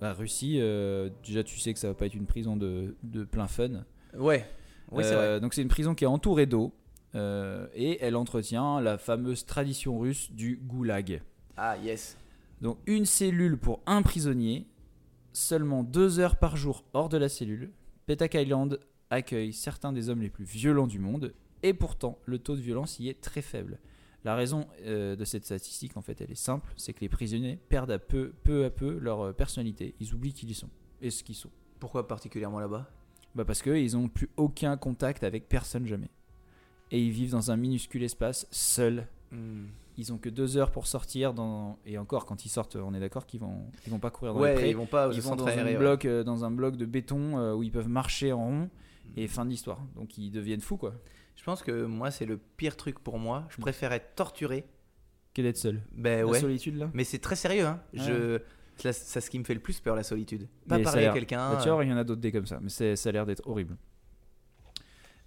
[0.02, 3.24] La Russie, euh, déjà tu sais que ça va pas être une prison de, de
[3.24, 3.84] plein fun.
[4.18, 4.48] Ouais.
[4.92, 5.40] Oui, c'est Euh, vrai.
[5.42, 6.74] Donc c'est une prison qui est entourée d'eau
[7.14, 11.22] euh, et elle entretient la fameuse tradition russe du goulag.
[11.56, 12.18] Ah yes.
[12.62, 14.66] Donc une cellule pour un prisonnier,
[15.34, 17.70] seulement deux heures par jour hors de la cellule.
[18.08, 18.80] Petak Island
[19.12, 21.32] accueille certains des hommes les plus violents du monde,
[21.64, 23.80] et pourtant le taux de violence y est très faible.
[24.24, 27.58] La raison euh, de cette statistique, en fait, elle est simple, c'est que les prisonniers
[27.68, 29.96] perdent à peu, peu à peu leur euh, personnalité.
[30.00, 30.70] Ils oublient qui ils sont
[31.02, 31.50] et ce qu'ils sont.
[31.80, 32.90] Pourquoi particulièrement là-bas?
[33.36, 36.10] Bah parce qu'ils n'ont plus aucun contact avec personne jamais.
[36.92, 39.08] Et ils vivent dans un minuscule espace, seuls,
[39.98, 41.78] ils ont que deux heures pour sortir dans...
[41.86, 44.40] et encore quand ils sortent on est d'accord qu'ils vont ils vont pas courir dans
[44.40, 45.76] les Ouais, prés ils vont pas ils vont dans un ouais.
[45.76, 48.70] bloc euh, dans un bloc de béton euh, où ils peuvent marcher en rond
[49.16, 50.96] et fin de l'histoire donc ils deviennent fous quoi
[51.36, 53.46] Je pense que moi, c'est le pire truc pour moi.
[53.50, 53.62] Je Mm.
[53.62, 54.66] préfère être torturé.
[55.34, 56.40] que d'être seul Ben la ouais.
[56.40, 57.82] solitude là Mais c'est très sérieux, hein.
[57.94, 58.40] Je...
[58.78, 60.48] C'est c'est ce qui me fait le plus peur, la solitude.
[60.68, 61.54] Pas Mais ça parler à quelqu'un.
[61.54, 63.26] Bah, tu vois, il y en a d'autres des comme ça mais ça a l'air
[63.26, 63.76] d'être horrible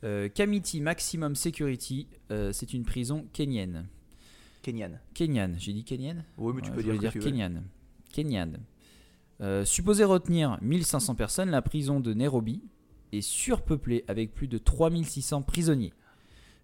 [0.05, 3.87] Euh, Kamiti Maximum Security euh, c'est une prison kenyenne
[4.63, 4.99] Kenyan.
[5.15, 7.25] kenyane j'ai dit kenyane Oui, mais tu Ouais, peux dire dire tu veux.
[7.25, 7.63] Kenyan.
[8.13, 8.53] Kenyan.
[9.41, 12.63] Euh, supposé retenir 1500 personnes, la prison de Nairobi
[13.13, 15.93] est surpeuplée avec plus de 3600 prisonniers.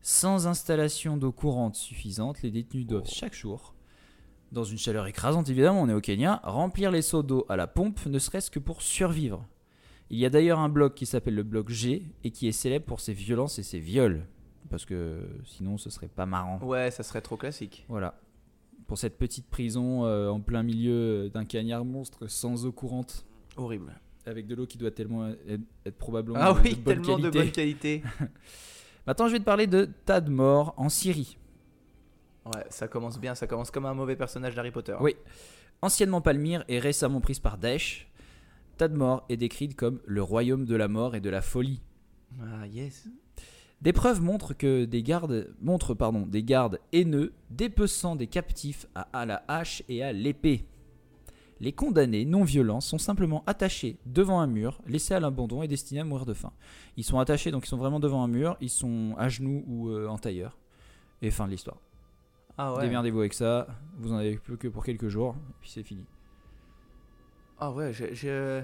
[0.00, 3.74] Sans installation d'eau courante suffisante, les détenus doivent chaque jour,
[4.52, 7.66] dans une chaleur écrasante évidemment, on est au Kenya, remplir les seaux d'eau à la
[7.66, 9.46] pompe, ne serait-ce que pour survivre.
[10.10, 12.84] Il y a d'ailleurs un bloc qui s'appelle le bloc G et qui est célèbre
[12.84, 14.26] pour ses violences et ses viols.
[14.68, 16.58] Parce que sinon ce serait pas marrant.
[16.62, 17.86] Ouais, ça serait trop classique.
[17.88, 18.20] Voilà.
[18.86, 23.24] Pour cette petite prison euh, en plein milieu d'un cagnard monstre sans eau courante,
[23.56, 24.00] Horrible.
[24.26, 27.18] Avec de l'eau qui doit tellement être, être probablement Ah de- oui, de bonne tellement
[27.18, 27.38] de qualité.
[27.38, 28.02] bonne qualité.
[29.06, 31.36] Maintenant, je vais te parler de Tadmor en Syrie.
[32.46, 34.96] Ouais, ça commence bien, ça commence comme un mauvais personnage d'Harry Potter.
[35.00, 35.16] Oui.
[35.80, 38.08] Anciennement Palmyre et récemment prise par Daesh,
[38.78, 41.80] Tadmor est décrite comme le royaume de la mort et de la folie.
[42.40, 43.08] Ah yes.
[43.80, 49.08] Des preuves montrent que des gardes montrent pardon, des gardes haineux dépeçant des captifs à,
[49.12, 50.64] à la hache et à l'épée.
[51.62, 56.00] Les condamnés non violents sont simplement attachés devant un mur, laissés à l'abandon et destinés
[56.00, 56.52] à mourir de faim.
[56.96, 59.88] Ils sont attachés, donc ils sont vraiment devant un mur, ils sont à genoux ou
[59.88, 60.58] euh, en tailleur.
[61.22, 61.76] Et fin de l'histoire.
[62.58, 62.82] Ah ouais.
[62.82, 63.68] Démerdez-vous avec ça,
[63.98, 66.04] vous en avez plus que pour quelques jours, et puis c'est fini.
[67.60, 68.62] Ah ouais, je, je-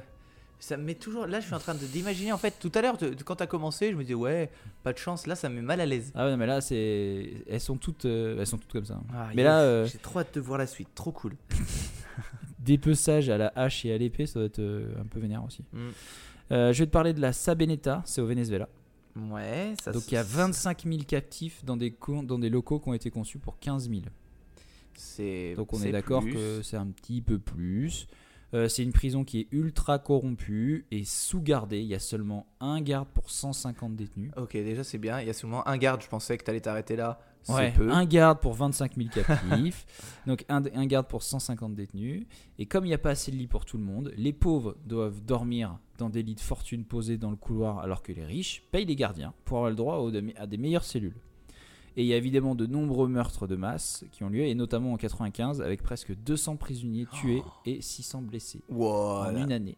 [0.59, 1.27] ça me met toujours.
[1.29, 2.33] Là, je suis en train d'imaginer.
[2.33, 4.51] En fait, tout à l'heure, quand t'as commencé, je me disais ouais,
[4.83, 5.29] pas de chance.
[5.29, 6.11] Là, ça me met mal à l'aise.
[6.17, 7.45] Ah ouais, non, mais là, c'est...
[7.49, 8.99] Elles, sont toutes, euh, elles sont toutes comme ça.
[9.15, 9.45] Ah, mais yes.
[9.45, 10.89] là, euh, j'ai trop hâte de voir la suite.
[10.97, 11.35] Trop cool.
[12.59, 15.65] dépeçage à la hache et à l'épée, ça doit être euh, un peu vénère aussi.
[15.73, 15.79] Mm.
[16.51, 18.69] Euh, je vais te parler de la Sabeneta, c'est au Venezuela.
[19.17, 19.91] Ouais, ça.
[19.93, 22.95] Donc il y a 25 000 captifs dans des, co- dans des locaux qui ont
[22.95, 24.03] été conçus pour 15 000.
[24.95, 25.55] C'est.
[25.57, 28.07] Donc on est d'accord que c'est un petit peu plus.
[28.55, 31.81] Euh, c'est une prison qui est ultra corrompue et sous-gardée.
[31.81, 34.31] Il y a seulement un garde pour 150 détenus.
[34.37, 35.21] Ok, déjà c'est bien.
[35.21, 36.01] Il y a seulement un garde.
[36.03, 37.21] Je pensais que t'allais t'arrêter là.
[37.49, 37.91] Ouais, peu.
[37.91, 39.87] un garde pour 25 000 captifs,
[40.27, 42.27] donc un, un garde pour 150 détenus.
[42.59, 44.77] Et comme il n'y a pas assez de lits pour tout le monde, les pauvres
[44.87, 48.63] doivent dormir dans des lits de fortune posés dans le couloir, alors que les riches
[48.71, 51.17] payent les gardiens pour avoir le droit à des meilleures cellules.
[51.97, 54.93] Et il y a évidemment de nombreux meurtres de masse qui ont lieu, et notamment
[54.93, 59.77] en 95, avec presque 200 prisonniers tués et 600 blessés Wow, en une année.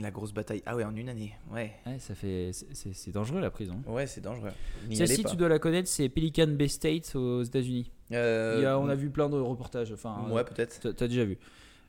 [0.00, 0.62] La grosse bataille.
[0.66, 1.34] Ah ouais, en une année.
[1.52, 1.72] Ouais.
[1.86, 3.82] Ouais, ça fait, c'est- dangereux la prison.
[3.86, 4.50] Ouais, c'est dangereux.
[4.92, 7.90] Celle-ci, tu dois la connaître, c'est Pelican Bay State aux États-Unis.
[8.12, 9.92] Euh, on a vu plein de reportages.
[9.92, 10.92] Enfin, Ouais, peut-être.
[10.92, 11.38] T'as déjà vu.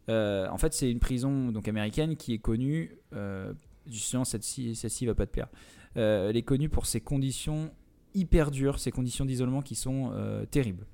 [0.10, 2.98] Euh, en fait, c'est une prison donc américaine qui est connue.
[3.14, 3.54] Euh,
[3.90, 5.48] justement, celle-ci, celle-ci va pas te plaire.
[5.96, 7.72] Euh, elle est connue pour ses conditions
[8.14, 10.86] hyper dures, ses conditions d'isolement qui sont euh, terribles.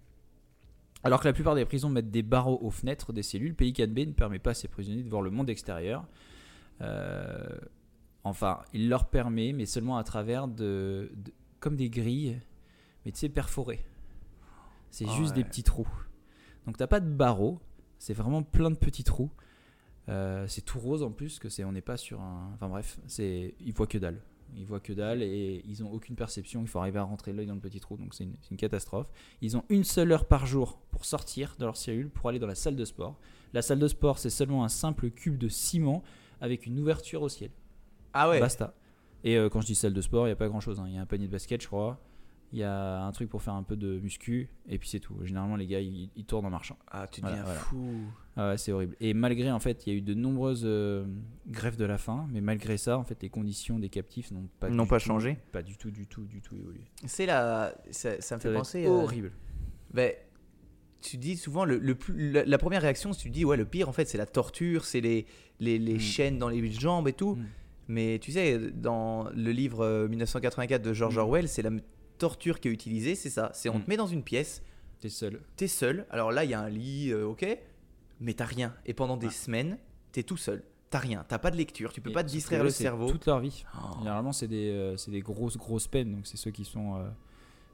[1.04, 4.06] Alors que la plupart des prisons mettent des barreaux aux fenêtres des cellules, Pelican Bay
[4.06, 6.06] ne permet pas à ses prisonniers de voir le monde extérieur.
[6.82, 7.58] Euh,
[8.24, 12.40] enfin, il leur permet, mais seulement à travers de, de- comme des grilles,
[13.06, 13.86] mais tu sais perforées.
[14.92, 15.88] C'est Ah juste des petits trous.
[16.66, 17.60] Donc t'as pas de barreaux,
[17.98, 19.32] c'est vraiment plein de petits trous.
[20.08, 22.52] Euh, c'est tout rose en plus, que c'est on n'est pas sur un.
[22.56, 24.22] Enfin bref, c'est ils voient que dalle.
[24.56, 26.62] Ils voient que dalle et ils ont aucune perception.
[26.62, 28.58] Il faut arriver à rentrer l'œil dans le petit trou, donc c'est une, c'est une
[28.58, 29.08] catastrophe.
[29.42, 32.48] Ils ont une seule heure par jour pour sortir de leur cellule pour aller dans
[32.48, 33.20] la salle de sport.
[33.54, 36.02] La salle de sport, c'est seulement un simple cube de ciment
[36.42, 37.52] avec une ouverture au ciel.
[38.14, 38.40] Ah ouais.
[38.40, 38.74] Basta.
[39.24, 40.82] Et euh, quand je dis salle de sport, il n'y a pas grand chose.
[40.88, 42.00] Il y a un panier de basket, je crois.
[42.52, 44.50] Il y a un truc pour faire un peu de muscu.
[44.68, 45.16] Et puis c'est tout.
[45.24, 46.78] Généralement, les gars, ils, ils tournent en marchant.
[46.90, 47.60] Ah, tu deviens voilà.
[47.60, 47.94] fou.
[48.36, 48.96] Ah ouais, c'est horrible.
[49.00, 51.06] Et malgré, en fait, il y a eu de nombreuses euh,
[51.48, 52.28] grèves de la faim.
[52.32, 55.38] Mais malgré ça, en fait, les conditions des captifs n'ont pas, N'ont pas tout- changé
[55.52, 56.82] Pas du tout, du tout, du tout évolué.
[57.06, 57.76] C'est la.
[57.92, 58.86] Ça, ça me fait penser.
[58.88, 59.32] euh, horrible.
[61.02, 63.66] Tu dis souvent le, le plus, la, la première réaction, c'est tu dis ouais le
[63.66, 65.26] pire en fait c'est la torture, c'est les
[65.60, 66.00] les, les Mm.
[66.00, 67.36] chaînes dans les jambes et tout.
[67.36, 67.46] Mm.
[67.88, 71.20] Mais tu sais dans le livre euh, 1984 de George Mm.
[71.22, 71.72] Orwell, c'est la
[72.18, 73.50] torture qui est utilisée, c'est ça.
[73.54, 74.62] C'est on te met dans une pièce,
[75.00, 75.40] T'es seul.
[75.56, 76.06] t'es seul.
[76.10, 77.46] Alors là il y a un lit, euh, ok,
[78.20, 78.74] mais t'as rien.
[78.86, 79.34] Et pendant des Ouais.
[79.34, 79.78] semaines,
[80.12, 80.64] t'es tout seul.
[80.90, 83.10] T'as rien, t'as pas de lecture, tu peux Et pas te distraire le cerveau.
[83.12, 83.64] Toute leur vie.
[83.76, 84.00] Oh.
[84.00, 86.12] Généralement, c'est des, euh, des grosses, grosses peines.
[86.16, 87.08] Donc, c'est ceux qui sont, euh,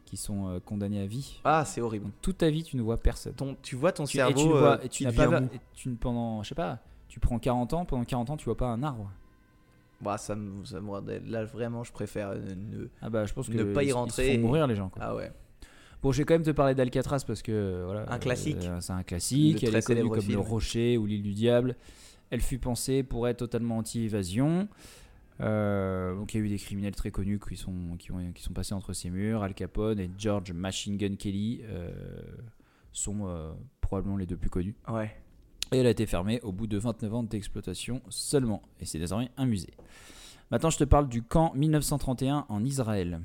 [0.05, 1.41] qui sont euh, condamnés à vie.
[1.43, 2.05] Ah c'est horrible.
[2.05, 3.33] Donc, toute ta vie, tu ne vois personne.
[3.33, 5.11] Ton, tu vois ton Tu- cerveau et tu, ne euh, vois, et tu qui n'as
[5.29, 8.37] pas, et tu ne- pendant, je sais pas, tu prends 40 ans, pendant 40 ans,
[8.37, 9.11] tu vois pas un arbre.
[10.01, 13.53] Bah, ça me, ça me- là vraiment je préfère ne- Ah bah, je pense que
[13.53, 14.89] Ne pas y ils- ils se rentrer font et- mourir les gens.
[14.89, 15.01] Quoi.
[15.03, 15.31] Ah ouais.
[16.03, 18.57] Bon, je vais quand même te parler d'Alcatraz parce que voilà, Un classique.
[18.63, 19.61] euh, c'est un classique.
[19.63, 20.33] Le Elle est connue comme film.
[20.33, 21.75] le Rocher ou l'île du Diable.
[22.29, 24.67] Elle fut pensée pour être totalement anti-évasion.
[25.41, 28.41] Euh, donc il y a eu des criminels très connus qui sont, qui, ont, qui
[28.41, 29.43] sont passés entre ces murs.
[29.43, 31.91] Al Capone et George Machine Gun Kelly euh,
[32.91, 33.51] sont euh,
[33.81, 34.75] probablement les deux plus connus.
[34.87, 35.15] Ouais.
[35.71, 38.61] Et elle a été fermée au bout de 29 ans d'exploitation seulement.
[38.79, 39.73] Et c'est désormais un musée.
[40.51, 43.19] Maintenant, je te parle du camp 1931 en Israël.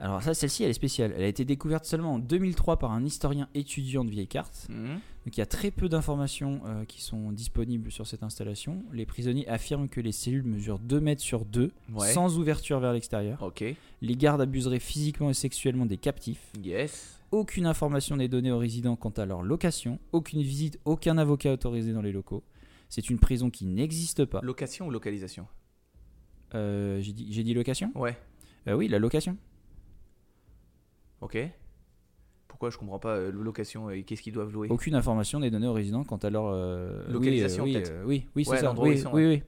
[0.00, 1.12] Alors ça, celle-ci, elle est spéciale.
[1.14, 4.66] Elle a été découverte seulement en 2003 par un historien étudiant de vieilles cartes.
[4.70, 4.98] Mhm.
[5.26, 8.82] Donc il y a très peu d'informations euh, qui sont disponibles sur cette installation.
[8.92, 12.12] Les prisonniers affirment que les cellules mesurent 2 mètres sur 2, Ouais.
[12.12, 13.42] sans ouverture vers l'extérieur.
[14.00, 16.50] Les gardes abuseraient physiquement et sexuellement des captifs.
[16.64, 17.20] Yes.
[17.30, 19.98] Aucune information n'est donnée aux résidents quant à leur location.
[20.12, 22.42] Aucune visite, aucun avocat autorisé dans les locaux.
[22.88, 24.40] C'est une prison qui n'existe pas.
[24.42, 25.46] Location ou localisation?
[26.54, 27.92] Euh, J'ai dit, j'ai dit location?
[27.94, 28.16] Ouais.
[28.66, 29.36] Euh, Oui, la location.
[31.20, 31.38] Ok.
[32.48, 35.66] Pourquoi je comprends pas euh, location et qu'est-ce qu'ils doivent louer Aucune information n'est donnée
[35.68, 37.90] aux résidents quant à leur euh, oui, Localisation, oui, peut-être.
[37.92, 38.74] euh, oui, oui, c'est Ouais, ça.
[38.76, 39.42] Oui, ils sont, oui, oui.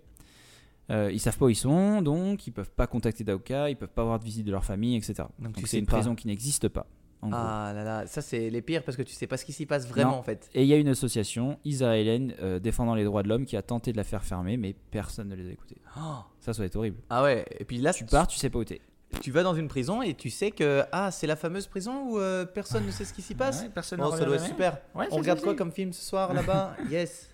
[0.91, 3.89] Euh, ils savent pas où ils sont, donc ils peuvent pas contacter d'avocat, ils peuvent
[3.89, 5.25] pas avoir de visite de leur famille, etc.
[5.39, 5.93] Donc, c'est une pas.
[5.97, 6.87] prison qui n'existe pas.
[7.23, 7.39] en gros.
[7.41, 9.65] Ah là là, ça c'est les pires parce que tu sais pas ce qui s'y
[9.67, 10.17] passe vraiment Non.
[10.19, 10.51] en fait.
[10.55, 13.63] Et il y a une association israélienne euh, défendant les droits de l'homme qui a
[13.63, 15.79] tenté de la faire fermer, mais personne ne les a écoutés.
[15.97, 16.01] Oh.
[16.41, 16.99] Ça, ça va être horrible.
[17.11, 18.81] Ah ouais, et puis là Tu pars, tu sais pas où t'es.
[19.21, 22.19] Tu vas dans une prison et tu sais que ah c'est la fameuse prison où
[22.19, 23.63] euh, personne ne sait ce qui s'y passe.
[23.63, 24.79] Ouais, personne Oh, ne ça doit être super.
[24.95, 27.29] Ouais, On regarde quoi comme film ce soir là-bas Yes.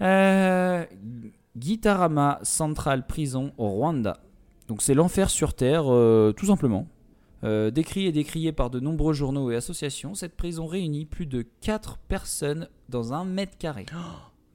[0.00, 0.84] Euh,
[1.58, 4.18] Gitarama Central Prison au Rwanda.
[4.68, 6.86] Donc c'est l'enfer sur Terre, euh, tout simplement.
[7.44, 11.42] Euh, décrit et décrié par de nombreux journaux et associations, cette prison réunit plus de
[11.60, 13.86] 4 personnes dans un mètre carré.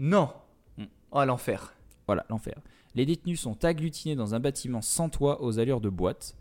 [0.02, 0.30] Non.
[0.78, 0.86] Hmm.
[1.12, 1.74] Oh l'enfer.
[2.08, 2.56] Voilà, l'enfer.
[2.96, 6.36] Les détenus sont agglutinés dans un bâtiment sans toit aux allures de boîte.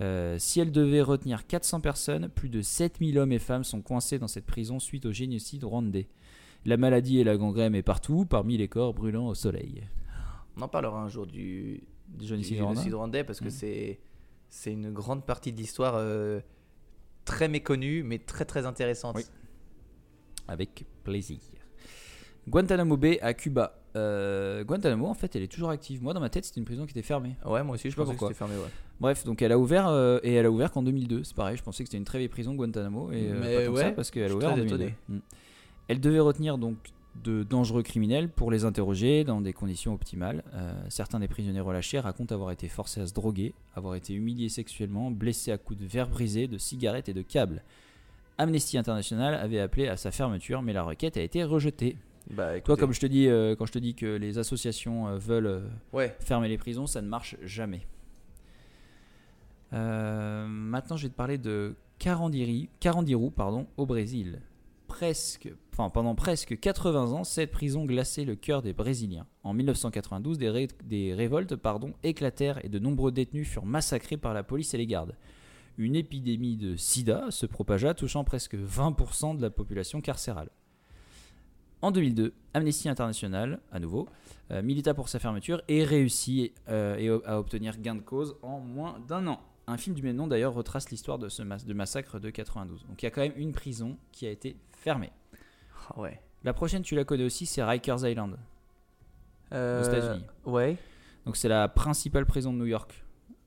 [0.00, 4.18] Euh, si elle devait retenir 400 personnes, plus de 7000 hommes et femmes sont coincés
[4.18, 6.08] dans cette prison suite au génocide rwandais.
[6.64, 9.82] La maladie et la gangrène est partout, parmi les corps brûlant au soleil.
[10.56, 11.82] On en parlera un jour du,
[12.20, 13.50] génocide rwandais rwandais parce que Mm.
[13.50, 14.00] c'est
[14.50, 16.40] c'est une grande partie de l'histoire euh,
[17.24, 19.16] très méconnue mais très très intéressante.
[19.16, 19.24] Oui.
[20.46, 21.38] Avec plaisir.
[22.48, 23.77] Guantanamo Bay à Cuba.
[23.98, 26.02] Euh, Guantanamo, en fait, elle est toujours active.
[26.02, 27.36] Moi, dans ma tête, c'était une prison qui était fermée.
[27.44, 28.34] Ouais, moi aussi je pas pensais que pourquoi.
[28.34, 28.54] c'était fermé.
[28.54, 28.70] Ouais.
[29.00, 31.24] Bref, donc elle a ouvert euh, et elle a ouvert qu'en 2002.
[31.24, 33.64] C'est pareil, je pensais que c'était une très vieille prison Guantanamo et euh, Mais pas
[33.66, 34.84] tant que ça ouais, parce qu'elle a je ouvert en très 2002.
[34.84, 34.94] étonné.
[35.08, 35.18] Mm.
[35.88, 36.76] Elle devait retenir donc
[37.24, 40.44] de dangereux criminels pour les interroger dans des conditions optimales.
[40.54, 44.48] Euh, certains des prisonniers relâchés racontent avoir été forcés à se droguer, avoir été humiliés
[44.48, 47.62] sexuellement, blessés à coups de verre brisés, de cigarettes et de câbles.
[48.36, 51.96] Amnesty International avait appelé à sa fermeture, mais la requête a été rejetée.
[52.30, 55.16] Bah, Toi, comme je te dis, euh, quand je te dis que les associations euh,
[55.18, 56.14] veulent euh, ouais.
[56.20, 57.86] fermer les prisons, ça ne marche jamais.
[59.72, 64.40] Maintenant, je vais te parler de Carandiru, Carandiru pardon, au Brésil.
[64.86, 69.26] Presque, enfin, pendant presque 80 ans, cette prison glaçait le cœur des Brésiliens.
[69.44, 74.32] En 1992, des, ré- des révoltes pardon, éclatèrent et de nombreux détenus furent massacrés par
[74.32, 75.14] la police et les gardes.
[75.76, 80.48] Une épidémie de sida se propagea, touchant presque 20% de la population carcérale.
[81.82, 84.08] En 2002, Amnesty International, à nouveau,
[84.50, 88.58] euh, milita pour sa fermeture et réussit euh, et à obtenir gain de cause en
[88.58, 89.40] moins d'un an.
[89.68, 92.84] Un film du même nom d'ailleurs retrace l'histoire de ce mas- de massacre de 92.
[92.88, 95.10] Donc il y a quand même une prison qui a été fermée.
[95.90, 96.20] Ah ouais.
[96.42, 98.36] La prochaine, tu la connais aussi, c'est Rikers Island.
[99.52, 100.24] Euh, États-Unis.
[100.46, 100.76] Ouais.
[101.26, 103.04] Donc c'est la principale prison de New York.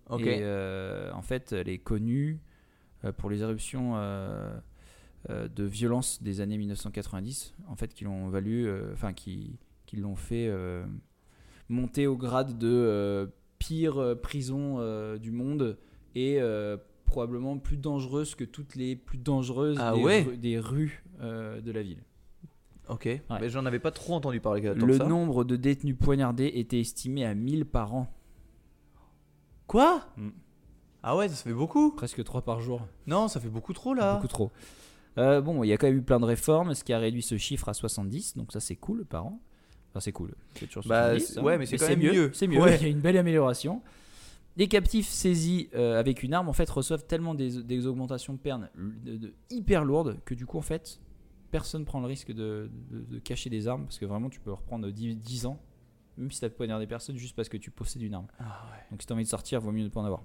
[0.10, 0.22] Ok.
[0.22, 2.40] Et en fait, elle est connue
[3.18, 3.94] pour les éruptions
[5.30, 10.16] de violence des années 1990, en fait, qui l'ont valu, euh, enfin, qui, qui l'ont
[10.16, 10.84] fait euh,
[11.70, 13.28] monter au grade de euh,
[13.60, 15.78] pire euh, prison euh, du monde
[16.16, 20.58] et euh, probablement plus dangereuse que toutes les plus dangereuses Ah des, ouais ru- des
[20.60, 22.02] rues euh, de la ville.
[22.90, 23.08] Ok.
[23.40, 24.62] Mais j'en avais pas trop entendu parler.
[24.64, 25.06] tant que Le ça.
[25.08, 28.08] nombre de détenus poignardés était estimé à 1000 par an,
[29.68, 30.02] Quoi?
[30.18, 30.30] Mm.
[31.04, 31.92] Ah ouais, ça fait beaucoup.
[31.92, 32.82] presque 3 par jour.
[33.08, 34.16] Non, ça fait beaucoup trop là.
[34.16, 34.52] Beaucoup trop.
[35.18, 37.22] Euh, bon, il y a quand même eu plein de réformes, ce qui a réduit
[37.22, 39.42] ce chiffre à 70, donc ça c'est cool par an.
[39.90, 40.34] Enfin, c'est cool.
[40.56, 41.44] C'est toujours Bah, 70, c'est- hein.
[41.44, 42.32] ouais, mais c'est quand même mieux.
[42.34, 42.78] C'est mieux, Ouais.
[42.78, 43.82] il y a une belle amélioration.
[44.58, 49.18] Les captifs saisis euh, avec une arme en fait reçoivent tellement des, des augmentations de
[49.18, 51.00] de- hyper lourdes que du coup en fait
[51.52, 54.52] personne prend le risque de, de- de cacher des armes parce que vraiment tu peux
[54.52, 55.58] reprendre 10, 10 ans
[56.18, 58.28] même si tu as poignardé des personnes juste parce que tu possèdes une arme.
[58.40, 58.78] Ah ouais.
[58.92, 60.22] Donc si tu as envie de sortir, vaut mieux ne pas en avoir.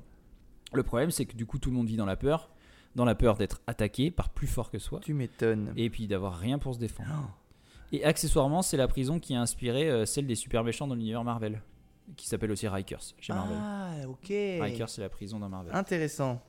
[0.72, 2.50] Le problème c'est que du coup tout le monde vit dans la peur,
[2.96, 5.72] dans la peur d'être attaqué par plus fort que soi Tu m'étonnes.
[5.76, 7.10] et puis d'avoir rien pour se défendre.
[7.12, 7.30] Oh.
[7.92, 11.22] Et accessoirement, c'est la prison qui a inspiré euh, celle des super méchants dans l'univers
[11.22, 11.62] Marvel,
[12.16, 13.56] qui s'appelle aussi Rikers chez Marvel.
[13.60, 14.28] Ah, ok.
[14.28, 15.72] Rikers, c'est la prison dans Marvel.
[15.74, 16.42] Intéressant.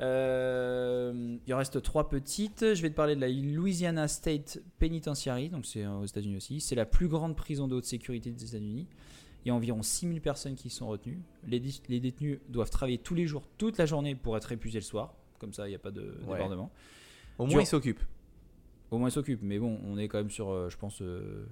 [0.00, 2.74] Euh, il en reste trois petites.
[2.74, 6.60] Je vais te parler de la Louisiana State Penitentiary, donc c'est euh, aux États-Unis aussi.
[6.60, 8.86] C'est la plus grande prison de haute sécurité des États-Unis.
[9.48, 11.20] Il y a environ 6000 personnes qui sont retenues.
[11.46, 14.78] Les, dé- les détenus doivent travailler tous les jours, toute la journée pour être épuisés
[14.80, 15.14] le soir.
[15.38, 16.34] Comme ça, il n'y a pas de Ouais.
[16.34, 16.70] débordement.
[17.38, 17.60] Au moins, Dur.
[17.62, 18.00] il s'occupe.
[18.90, 19.42] Au moins, ils s'occupent.
[19.42, 21.46] Mais bon, on est quand même sur, euh, je pense, euh,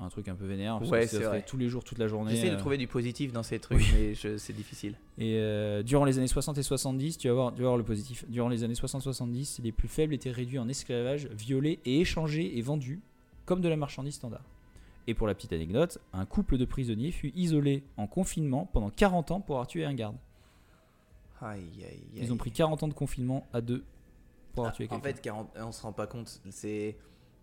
[0.00, 0.80] un truc un peu vénère.
[0.80, 1.44] Parce Ouais, que ça vrai.
[1.46, 2.32] tous les jours, toute la journée.
[2.34, 4.14] J'essaie de euh, trouver du positif dans ces trucs, oui.
[4.24, 4.96] mais c'est difficile.
[5.18, 5.40] Et
[5.84, 8.24] durant les années 60 et 70, tu vas, voir, tu vas voir le positif.
[8.28, 12.60] Durant les années 60-70, les plus faibles étaient réduits en esclavage, violés et échangés et
[12.62, 13.00] vendus
[13.44, 14.42] comme de la marchandise standard.
[15.06, 19.30] Et pour la petite anecdote, un couple de prisonniers fut isolé en confinement pendant 40
[19.30, 20.16] ans pour avoir tué un garde.
[21.40, 23.84] Aïe, aïe, Ils ont pris 40 ans de confinement à deux
[24.54, 25.16] pour avoir Ah, tué en quelqu'un.
[25.16, 26.40] fait, 40 on se rend pas compte.
[26.50, 26.96] C'est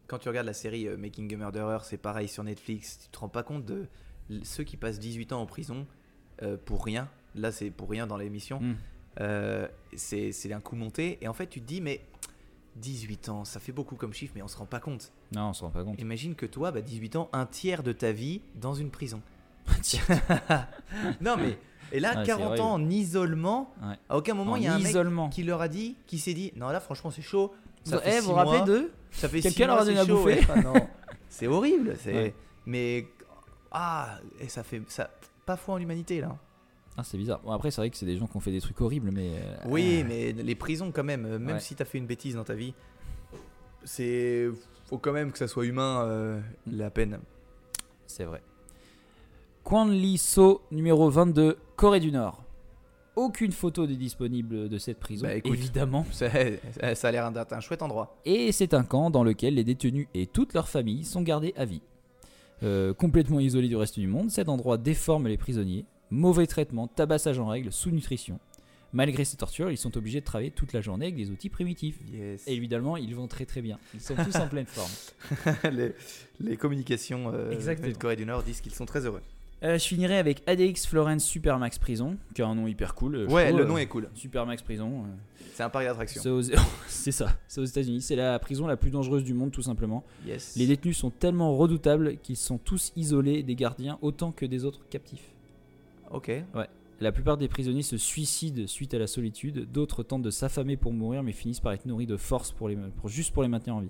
[0.08, 3.00] quand tu regardes la série euh, Making a Murderer, c'est pareil sur Netflix.
[3.04, 3.88] Tu te rends pas compte de
[4.44, 5.86] ceux qui passent 18 ans en prison
[6.42, 7.08] euh, pour rien.
[7.36, 8.60] Là, c'est pour rien dans l'émission.
[8.60, 8.76] Mm.
[9.22, 11.20] Euh, c'est c'est un coup monté.
[11.22, 12.02] Et en fait, tu te dis, mais
[12.78, 15.12] 18 ans, ça fait beaucoup comme chiffre, mais on se rend pas compte.
[15.36, 16.00] Non, on se rend pas compte.
[16.02, 19.22] Imagine que toi, bah, 18 ans, un tiers de ta vie dans une prison.
[21.22, 21.58] non, mais.
[21.92, 23.96] Et là, Ouais, c'est 40 ans en isolement, Ouais.
[24.10, 25.30] à aucun moment En il y a un mec isolement.
[25.30, 27.54] qui leur a dit, qui s'est dit, non là franchement c'est chaud.
[27.84, 30.00] Ça Eh, fait vous six vous rappelez mois, d'eux ça fait Quelqu'un leur a donné
[30.00, 30.48] à bouffer ouais.
[30.50, 30.74] Ah
[31.30, 31.96] c'est horrible.
[32.02, 32.34] C'est
[32.66, 33.06] mais
[33.72, 35.12] ah et ça fait ça
[35.46, 36.36] pas foi en l'humanité là.
[36.98, 37.40] Ah, c'est bizarre.
[37.44, 39.32] Bon, après, c'est vrai que c'est des gens qui ont fait des trucs horribles, mais.
[39.36, 41.60] euh, Oui, euh, mais les prisons quand même, euh, même Ouais.
[41.60, 42.74] si t'as fait une bêtise dans ta vie,
[43.84, 44.48] c'est
[44.86, 46.40] faut quand même que ça soit humain euh,
[46.72, 47.20] la peine.
[48.06, 48.42] C'est vrai.
[49.64, 52.44] Kwanli So, numéro 22, Corée du Nord.
[53.16, 55.54] Aucune photo n'est disponible de cette prison, Bah, écoute.
[55.54, 56.06] évidemment.
[56.12, 56.28] Ça,
[56.96, 58.18] ça a l'air d'être un chouette endroit.
[58.26, 61.66] Et c'est un camp dans lequel les détenus et toute leur famille sont gardés à
[61.66, 61.82] vie.
[62.64, 65.86] Euh, complètement isolé du reste du monde, cet endroit déforme les prisonniers.
[66.14, 68.40] Mauvais traitement, tabassage en règle, sous-nutrition.
[68.94, 71.98] Malgré ces tortures, ils sont obligés de travailler toute la journée avec des outils primitifs.
[72.14, 72.48] Yes.
[72.48, 73.80] Et évidemment, ils vont très très bien.
[73.96, 74.92] Ils sont tous en pleine forme.
[75.72, 75.94] les,
[76.40, 79.24] les communications euh, de Corée du Nord disent qu'ils sont très heureux.
[79.64, 83.16] Euh, je finirai avec ADX Florence Supermax Prison, qui a un nom hyper cool.
[83.16, 84.08] euh, Ouais, trouve, le euh, nom est cool.
[84.14, 85.06] Supermax Prison.
[85.56, 86.22] C'est un parc d'attraction.
[86.88, 88.02] c'est ça, c'est aux États-Unis.
[88.02, 90.04] C'est la prison la plus dangereuse du monde, tout simplement.
[90.28, 90.56] Yes.
[90.58, 94.82] Les détenus sont tellement redoutables qu'ils sont tous isolés des gardiens autant que des autres
[94.92, 95.33] captifs.
[96.14, 96.32] Ok.
[97.02, 100.94] La plupart des prisonniers se suicident suite à la solitude, d'autres tentent de s'affamer pour
[100.94, 103.76] mourir mais finissent par être nourris de force pour les, pour, juste pour les maintenir
[103.76, 103.90] en vie.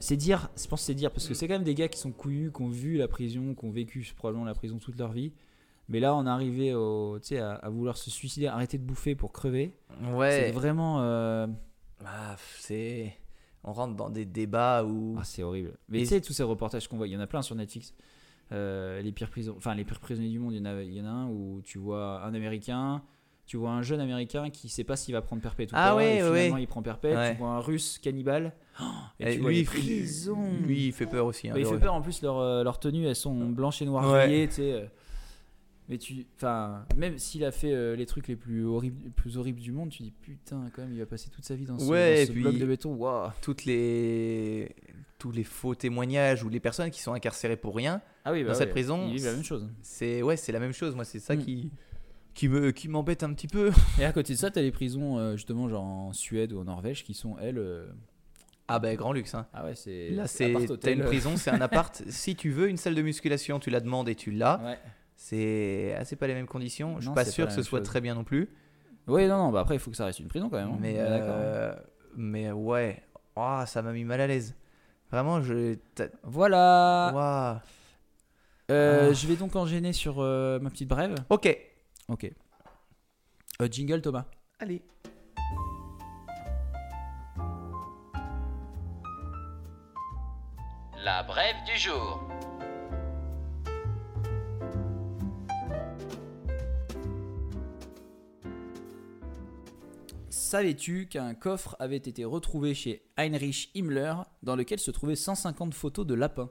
[0.00, 2.12] C'est dire, je pense c'est dire, parce que c'est quand même des gars qui sont
[2.12, 5.32] couillus, qui ont vu la prison, qui ont vécu probablement la prison toute leur vie.
[5.88, 9.32] Mais là, on est arrivé au, à, à vouloir se suicider, arrêter de bouffer pour
[9.32, 9.72] crever.
[10.04, 10.52] C'est Ouais.
[10.52, 11.00] vraiment.
[11.00, 11.46] euh,
[12.04, 13.12] Ah, c'est.
[13.64, 15.16] On rentre dans des débats où.
[15.18, 15.72] Ah, c'est horrible.
[15.88, 17.56] Mais Et- tu sais, tous ces reportages qu'on voit, il y en a plein sur
[17.56, 17.92] Netflix.
[18.52, 20.92] Euh, les pires prisons, enfin les pires prisonniers du monde, il y en a, il
[20.94, 23.02] y en a un où tu vois un Américain,
[23.46, 25.96] tu vois un jeune Américain qui sait pas s'il va prendre perpète ou Ah pas,
[25.96, 26.62] ouais, et ouais, finalement ouais.
[26.62, 27.16] il prend perpète.
[27.16, 27.32] Ouais.
[27.32, 28.84] Tu vois un Russe cannibale, Oh,
[29.20, 30.42] et Eh, tu vois les prisons.
[30.66, 31.48] lui, il fait peur aussi.
[31.48, 33.84] hein, Bah, il fait peur en plus leur, euh, leurs tenues, elles sont blanches et
[33.84, 34.26] noires Ouais.
[34.28, 34.72] grillées, tu sais.
[34.72, 34.86] euh.
[35.88, 39.38] Mais tu, enfin, même s'il a fait euh, les trucs les plus horribles, les plus
[39.38, 41.78] horribles du monde, tu dis putain quand même, il va passer toute sa vie dans
[41.78, 42.94] ce, Ouais, dans ce puis- bloc de béton.
[42.94, 43.30] Waouh.
[43.40, 44.74] Toutes les.
[45.18, 48.50] Tous les faux témoignages ou les personnes qui sont incarcérées pour rien, Ah oui, bah
[48.50, 49.68] Dans cette prison, ils la même chose.
[49.82, 50.94] c'est ouais, c'est la même chose.
[50.94, 51.42] Moi, c'est ça Mm.
[51.44, 51.70] qui
[52.34, 53.72] qui me qui m'embête un petit peu.
[53.98, 56.64] Et à côté de ça, t'as les prisons euh, justement genre en Suède ou en
[56.64, 57.58] Norvège qui sont elles.
[57.58, 57.86] euh,
[58.68, 59.34] Ah ben grand luxe.
[59.34, 59.46] Hein.
[59.52, 60.10] Ah ouais, c'est.
[60.10, 62.00] Là, c'est t'as une prison, c'est un appart.
[62.08, 64.60] si tu veux une salle de musculation, tu la demandes et tu l'as.
[64.62, 64.78] Ouais.
[65.20, 66.94] C'est assez pas les mêmes conditions.
[66.96, 67.86] Je suis Non, pas sûr pas que ce soit chose.
[67.88, 68.48] très bien non plus.
[69.08, 70.68] Ouais, non, non, bah après, il faut que ça reste une prison quand même.
[70.70, 70.78] hein.
[70.80, 71.26] Mais d'accord.
[71.30, 71.74] euh,
[72.16, 73.02] mais ouais,
[73.36, 74.54] Ah, ça m'a mis mal à l'aise.
[75.10, 75.76] Vraiment, je.
[76.22, 77.62] Voilà.
[78.70, 79.12] Euh, Ah.
[79.12, 81.14] Je vais donc enchaîner sur euh, ma petite brève.
[81.30, 81.56] Ok.
[82.08, 82.30] Ok.
[83.60, 84.26] Euh, jingle, Thomas.
[84.60, 84.82] Allez.
[91.04, 92.20] La brève du jour.
[100.48, 106.06] Savais-tu qu'un coffre avait été retrouvé chez Heinrich Himmler dans lequel se trouvaient 150 photos
[106.06, 106.48] de lapins?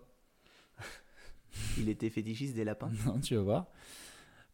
[1.79, 2.91] Il était fétichiste des lapins?
[3.07, 3.65] Non, tu vas voir.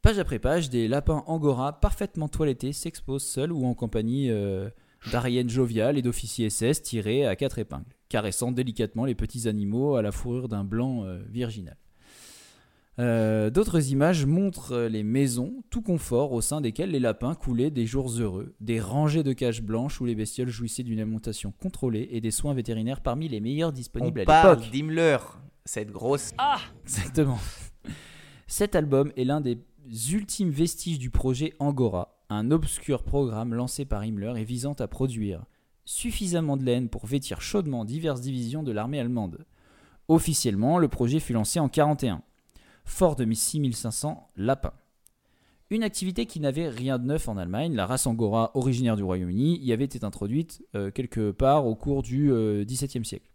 [0.02, 4.70] Page après page, des lapins angora parfaitement toilettés s'exposent seuls ou en compagnie euh,
[5.12, 10.02] d'Arienne joviales et d'officiers SS tirés à quatre épingles, caressant délicatement les petits animaux à
[10.02, 11.76] la fourrure d'un blanc euh, virginal.
[13.00, 17.86] Euh, D'autres images montrent les maisons, tout confort, au sein desquelles les lapins coulaient des
[17.88, 22.22] jours heureux, des rangées de cages blanches où les bestioles jouissaient d'une alimentation contrôlée et
[22.22, 24.72] des soins vétérinaires parmi les meilleurs On disponibles à parle l'époque.
[24.72, 25.18] d'Himmler,
[25.66, 26.34] cette grosse.
[26.84, 27.40] Exactement.
[28.48, 29.58] Cet album est l'un des
[30.12, 35.44] ultimes vestiges du projet Angora, un obscur programme lancé par Himmler et visant à produire
[35.86, 39.46] suffisamment de laine pour vêtir chaudement diverses divisions de l'armée allemande.
[40.08, 41.68] Officiellement, le projet fut lancé en
[42.86, 44.74] 41, fort de 6500 lapins.
[45.70, 49.58] Une activité qui n'avait rien de neuf en Allemagne, la race Angora originaire du Royaume-Uni
[49.60, 53.30] y avait été introduite euh, quelque part au cours du euh, XVIIe siècle.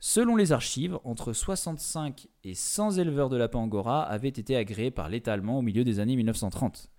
[0.00, 5.08] Selon les archives, entre 65 et 100 éleveurs de lapins angora avaient été agréés par
[5.08, 6.90] l'État allemand au milieu des années 1930.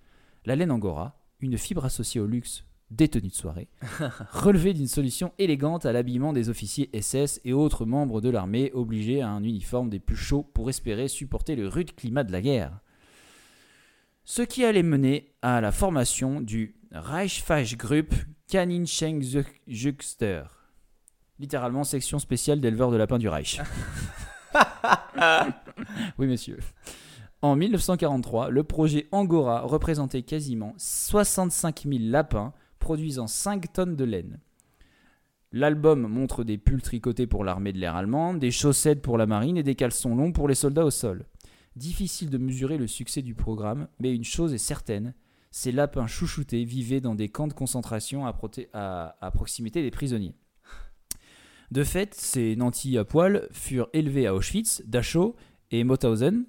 [0.46, 3.70] La laine angora, une fibre associée au luxe des tenues de soirée,
[4.32, 9.22] relevait d'une solution élégante à l'habillement des officiers SS et autres membres de l'armée obligés
[9.22, 12.80] à un uniforme des plus chauds pour espérer supporter le rude climat de la guerre.
[14.24, 18.14] Ce qui allait mener à la formation du Reichsfleischgruppe
[18.50, 20.44] Kaninchen-Juxter,
[21.40, 23.62] littéralement section spéciale d'éleveurs de lapins du Reich.
[26.18, 26.60] oui, monsieur.
[27.42, 34.40] En 1943, le projet Angora représentait quasiment 65 000 lapins produisant 5 tonnes de laine.
[35.54, 39.58] L'album montre des pulls tricotés pour l'armée de l'air allemande, des chaussettes pour la marine
[39.58, 41.26] et des caleçons longs pour les soldats au sol.
[41.78, 45.14] Difficile de mesurer le succès du programme, mais une chose est certaine,
[45.52, 50.36] ces lapins chouchoutés vivaient dans des camps de concentration à, proximité des prisonniers.
[51.72, 55.36] De fait, ces nantis à poil furent élevés à Auschwitz, Dachau
[55.72, 56.46] et Mauthausen,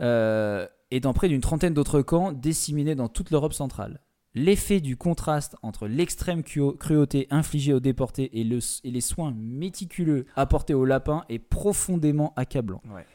[0.00, 4.00] euh, et dans près d'une trentaine d'autres camps disséminés dans toute l'Europe centrale.
[4.34, 9.32] L'effet du contraste entre l'extrême cruau- cruauté infligée aux déportés et, le- et les soins
[9.36, 12.82] méticuleux apportés aux lapins est profondément accablant.
[12.92, 13.06] Ouais.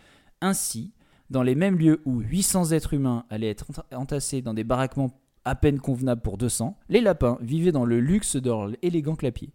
[0.42, 0.94] Ainsi,
[1.30, 5.12] dans les mêmes lieux où 800 êtres humains allaient être enta- entassés dans des baraquements
[5.44, 9.50] à peine convenables pour 200, les lapins vivaient dans le luxe de leur élégant clapier.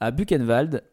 [0.00, 0.84] À Buchenwald,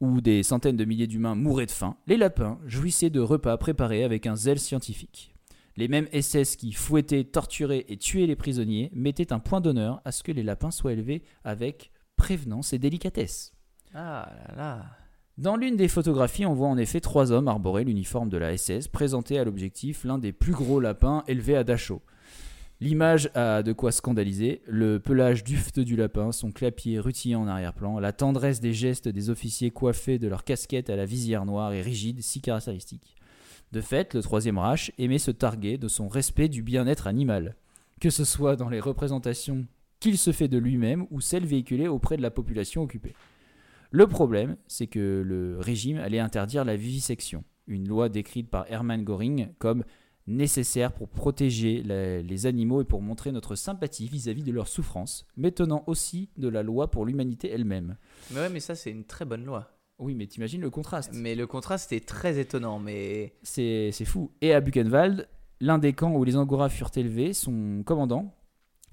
[0.00, 4.04] où des centaines de milliers d'humains mouraient de faim, les lapins jouissaient de repas préparés
[4.04, 5.34] avec un zèle scientifique.
[5.78, 10.10] Les mêmes SS qui fouettaient, torturaient et tuaient les prisonniers mettaient un point d'honneur à
[10.10, 13.52] ce que les lapins soient élevés avec prévenance et délicatesse.
[13.94, 14.84] Ah là là.
[15.36, 18.88] Dans l'une des photographies, on voit en effet trois hommes arborer l'uniforme de la SS,
[18.88, 22.02] présenté à l'objectif l'un des plus gros lapins élevés à Dachau.
[22.80, 28.00] L'image a de quoi scandaliser, le pelage dufteux du lapin, son clapier rutilant en arrière-plan,
[28.00, 31.82] la tendresse des gestes des officiers coiffés de leur casquette à la visière noire et
[31.82, 33.14] rigide, si caractéristique.
[33.72, 37.56] De fait, le Troisième Reich aimait se targuer de son respect du bien-être animal,
[38.00, 39.66] que ce soit dans les représentations
[40.00, 43.14] qu'il se fait de lui-même ou celles véhiculées auprès de la population occupée.
[43.90, 49.04] Le problème, c'est que le régime allait interdire la vivisection, une loi décrite par Hermann
[49.04, 49.84] Göring comme
[50.26, 55.52] nécessaire pour protéger les animaux et pour montrer notre sympathie vis-à-vis de leurs souffrances, mais
[55.52, 57.96] tenant aussi de la loi pour l'humanité elle-même.
[58.30, 59.77] Mais ouais, mais ça, c'est une très bonne loi.
[59.98, 61.10] Oui, mais t'imagines le contraste.
[61.12, 62.78] Mais le contraste est très étonnant.
[62.78, 64.30] Mais C'est c'est fou.
[64.40, 65.28] Et à Buchenwald,
[65.60, 68.34] l'un des camps où les Angora furent élevés, son commandant,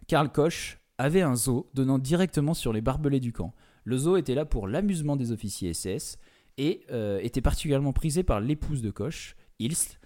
[0.07, 3.53] Karl Koch, avait un zoo donnant directement sur les barbelés du camp.
[3.84, 6.18] Le zoo était là pour l'amusement des officiers SS
[6.57, 9.99] et euh, était particulièrement prisé par l'épouse de Koch, Ilst,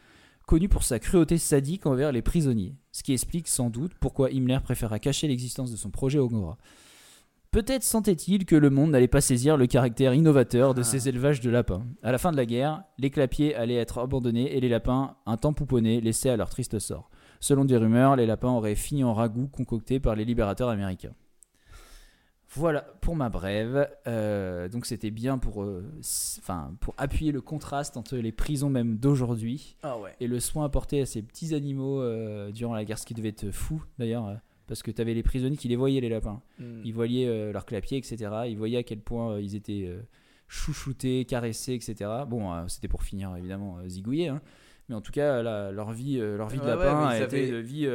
[0.47, 2.75] connue pour sa cruauté sadique envers les prisonniers.
[2.91, 6.57] Ce qui explique sans doute pourquoi Himmler préféra cacher l'existence de son projet Angora.
[7.51, 10.83] Peut-être sentait-il que le monde n'allait pas saisir le caractère innovateur de Ah.
[10.83, 11.83] ces élevages de lapins.
[12.03, 15.35] À la fin de la guerre, les clapiers allaient être abandonnés et les lapins, un
[15.37, 17.09] temps pouponnés, laissés à leur triste sort.
[17.39, 21.13] Selon des rumeurs, les lapins auraient fini en ragoût concocté par les libérateurs américains.
[22.51, 23.87] Voilà pour ma brève.
[24.07, 25.91] Euh, donc c'était bien pour, euh,
[26.39, 30.15] enfin, pour appuyer le contraste entre les prisons même d'aujourd'hui ah ouais.
[30.19, 33.29] et le soin apporté à ces petits animaux euh, durant la guerre, ce qui devait
[33.29, 34.35] être fou d'ailleurs,
[34.69, 36.41] parce que tu avais les prisonniers qui les voyaient les lapins.
[36.59, 36.81] Hmm.
[36.85, 38.17] Ils voyaient euh, leurs clapiers, etc.
[38.47, 39.99] Ils voyaient à quel point euh, ils étaient euh,
[40.47, 41.95] chouchoutés, caressés, etc.
[42.27, 44.41] Bon, c'était pour finir évidemment zigouillés, hein.
[44.87, 47.23] mais en tout cas, la- leur vie, leur vie de Ouais, ouais, lapin mais a
[47.23, 47.89] été avaient- une vie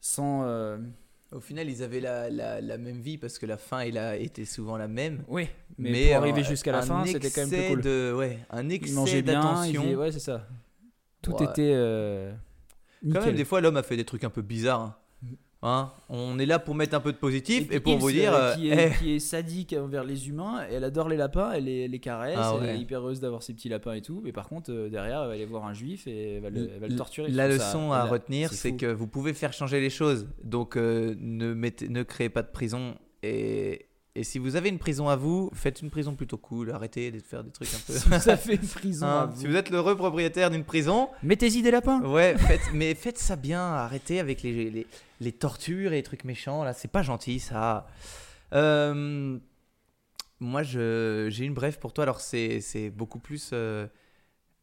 [0.00, 0.44] sans.
[1.30, 4.16] Au final, ils avaient la, la, la même vie parce que la fin elle a
[4.18, 5.22] été souvent la même.
[5.28, 5.48] Oui,
[5.78, 7.80] mais, pour arriver jusqu'à la fin, c'était quand même plus excès cool.
[7.80, 9.82] De, ouais, un Ils excès mangeaient bien, ils d'attention.
[9.82, 10.46] faisaient- ouais, c'est ça.
[11.22, 11.44] Tout Ouais.
[11.46, 11.72] était.
[13.02, 13.24] Quand nickel.
[13.24, 14.80] même, des fois, l'homme a fait des trucs un peu bizarres.
[14.82, 14.96] hein.
[15.64, 18.34] Hein on est là pour mettre un peu de positif et, pour vous Ilse, dire.
[18.34, 21.52] euh, euh, qui, est, eh, qui est sadique envers les humains, elle adore les lapins,
[21.52, 24.20] elle les, les caresse, Ah elle est hyper heureuse d'avoir ses petits lapins et tout,
[24.24, 26.68] mais par contre, euh, derrière, elle va aller voir un juif et elle va le,
[26.74, 27.28] elle va le torturer.
[27.30, 30.26] La ça- leçon à retenir, c'est que vous pouvez faire changer les choses.
[30.42, 32.96] Donc, euh, ne, mettez, ne créez pas de prison.
[33.22, 36.70] Et, et si vous avez une prison à vous, faites une prison plutôt cool.
[36.72, 37.92] Arrêtez de faire des trucs un peu.
[37.98, 41.08] Si vous avez une prison, Hein, à vous, si vous êtes l'heureux propriétaire d'une prison,
[41.22, 42.02] mettez-y des lapins.
[42.02, 43.60] ouais, faites, mais faites ça bien.
[43.62, 44.86] Arrêtez avec les, les,
[45.22, 46.64] les tortures et les trucs méchants.
[46.64, 47.86] Là, c'est pas gentil, ça.
[48.52, 49.38] Euh,
[50.40, 52.02] moi, j'ai une brève pour toi.
[52.02, 53.50] Alors, c'est, beaucoup plus.
[53.52, 53.86] euh,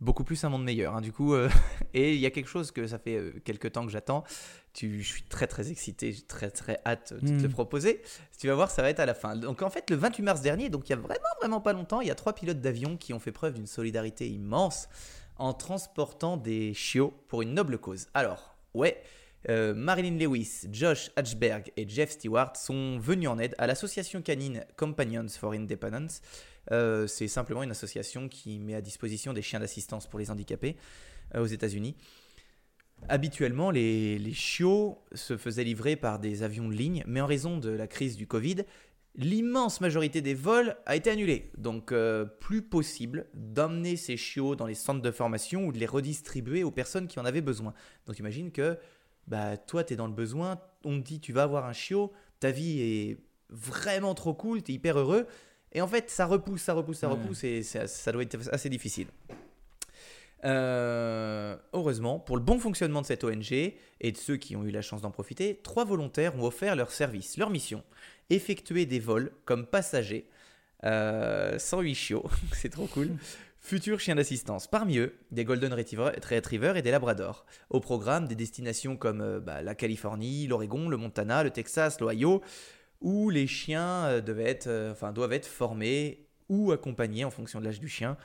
[0.02, 1.34] beaucoup plus un monde meilleur, hein, du coup.
[1.34, 1.50] euh,
[1.94, 4.24] et il y a quelque chose que ça fait quelques temps que j'attends.
[4.72, 8.02] Tu, je suis très très excité, j'ai très très hâte de te le proposer.
[8.38, 9.36] Tu vas voir, ça va être à la fin.
[9.36, 12.02] Donc en fait, le 28 mars dernier, donc il y a vraiment vraiment pas longtemps,
[12.02, 14.88] il y a trois pilotes d'avion qui ont fait preuve d'une solidarité immense
[15.38, 18.08] en transportant des chiots pour une noble cause.
[18.14, 19.02] Alors, ouais,
[19.48, 24.66] euh, Marilyn Lewis, Josh Hatchberg et Jeff Stewart sont venus en aide à l'association canine
[24.76, 26.22] Companions for Independence.
[26.72, 30.76] Euh, c'est simplement une association qui met à disposition des chiens d'assistance pour les handicapés
[31.36, 31.96] euh, aux États-Unis.
[33.08, 37.58] Habituellement, les, les chiots se faisaient livrer par des avions de ligne, mais en raison
[37.58, 38.66] de la crise du Covid,
[39.16, 41.50] l'immense majorité des vols a été annulée.
[41.58, 41.94] Donc,
[42.42, 46.72] plus possible d'emmener ces chiots dans les centres de formation ou de les redistribuer aux
[46.72, 47.74] personnes qui en avaient besoin.
[48.06, 48.78] Donc, imagine que
[49.30, 52.12] bah, toi, tu es dans le besoin, on te dit tu vas avoir un chiot,
[52.42, 53.18] ta vie est
[53.50, 55.26] vraiment trop cool, tu es hyper heureux.
[55.72, 57.14] Et en fait, ça repousse, ça repousse, ça Ouais.
[57.14, 59.08] repousse, et ça, ça doit être assez difficile.
[60.46, 64.72] Euh, heureusement, pour le bon fonctionnement de cette ONG et de ceux qui ont eu
[64.72, 67.84] la chance d'en profiter, trois volontaires ont offert leur service, leur mission,
[68.30, 70.28] effectuer des vols comme passagers,
[70.86, 73.10] euh, 108 chiots, c'est trop cool,
[73.60, 74.68] futurs chiens d'assistance.
[74.68, 77.46] Parmi eux, des Golden Retriever, Retrievers et des Labradors.
[77.70, 82.42] Au programme, des destinations comme euh, bah, la Californie, l'Oregon, le Montana, le Texas, l'Ohio,
[83.02, 87.60] où les chiens euh, devaient être, euh, enfin, doivent être formés ou accompagnés en fonction
[87.60, 88.18] de l'âge du chien.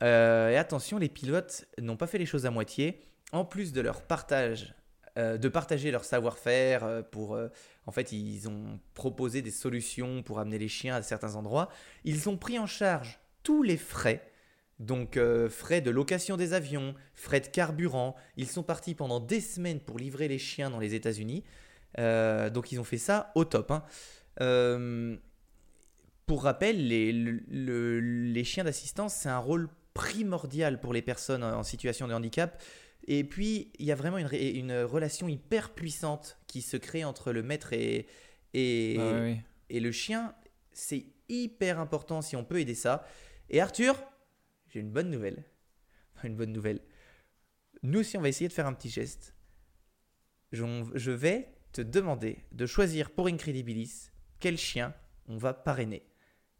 [0.00, 3.02] Et attention, les pilotes n'ont pas fait les choses à moitié.
[3.32, 4.76] En plus de leur partage,
[5.16, 7.36] de partager leur savoir-faire pour,
[7.84, 11.68] en fait, ils ont proposé des solutions pour amener les chiens à certains endroits.
[12.04, 14.22] Ils ont pris en charge tous les frais.
[14.78, 18.14] Donc euh, frais de location des avions, frais de carburant.
[18.36, 21.42] Ils sont partis pendant des semaines pour livrer les chiens dans les États-Unis.
[21.98, 23.70] Euh, donc ils ont fait ça au top.
[23.70, 23.84] hein.
[24.40, 25.16] Euh,
[26.26, 31.42] pour rappel, les, le- le- les chiens d'assistance, c'est un rôle primordial pour les personnes
[31.42, 32.62] en situation de handicap.
[33.06, 37.42] Et puis, il y a vraiment une, relation hyper puissante qui se crée entre le
[37.42, 38.06] maître et,
[38.52, 39.40] et, Bah
[39.70, 40.34] et le chien.
[40.72, 43.06] C'est hyper important si on peut aider ça.
[43.50, 43.96] Et Arthur,
[44.68, 45.44] j'ai une bonne nouvelle.
[46.24, 46.80] Une bonne nouvelle.
[47.82, 49.34] Nous aussi, on va essayer de faire un petit geste.
[50.52, 50.64] Je,
[50.94, 54.94] je vais te demander de choisir pour Incredibilis quel chien
[55.28, 56.02] on va parrainer.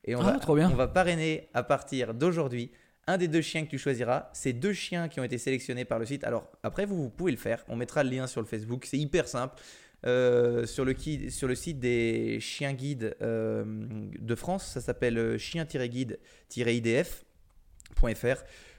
[0.04, 0.70] Et on, Ah, va, trop bien.
[0.70, 2.70] on va parrainer à partir d'aujourd'hui
[3.06, 4.28] un des deux chiens que tu choisiras.
[4.34, 6.22] C'est deux chiens qui ont été sélectionnés par le site.
[6.24, 7.64] Alors après, vous, vous pouvez le faire.
[7.68, 8.84] On mettra le lien sur le Facebook.
[8.84, 9.60] C'est hyper simple.
[10.06, 15.18] Euh, sur, le qui- sur le site des chiens guides euh, de France, ça s'appelle
[15.18, 15.38] euh,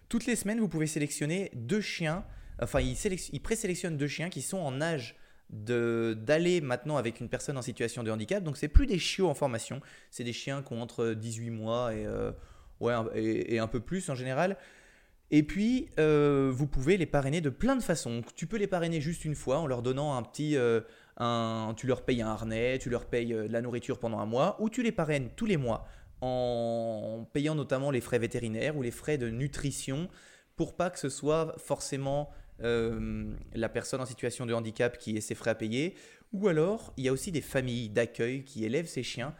[0.09, 2.25] Toutes les semaines, vous pouvez sélectionner deux chiens.
[2.61, 2.97] Enfin, ils,
[3.31, 5.15] ils présélectionnent deux chiens qui sont en âge
[5.49, 8.43] d'aller maintenant avec une personne en situation de handicap.
[8.43, 9.81] Donc, c'est plus des chiots en formation.
[10.11, 12.31] C'est des chiens qui ont entre 18 mois et, euh,
[13.15, 14.57] et, un peu plus en général.
[15.31, 18.21] Et puis, euh, vous pouvez les parrainer de plein de façons.
[18.35, 20.55] Tu peux les parrainer juste une fois en leur donnant un petit.
[20.55, 20.81] euh,
[21.19, 24.55] un, tu leur payes un harnais, tu leur payes de la nourriture pendant un mois,
[24.59, 25.85] ou tu les parraines tous les mois
[26.21, 30.09] en payant notamment les frais vétérinaires ou les frais de nutrition
[30.55, 32.29] pour pas que ce soit forcément
[32.61, 35.95] euh, la personne en situation de handicap qui ait ses frais à payer.
[36.33, 39.33] Ou alors, il y a aussi des familles d'accueil qui élèvent ces chiens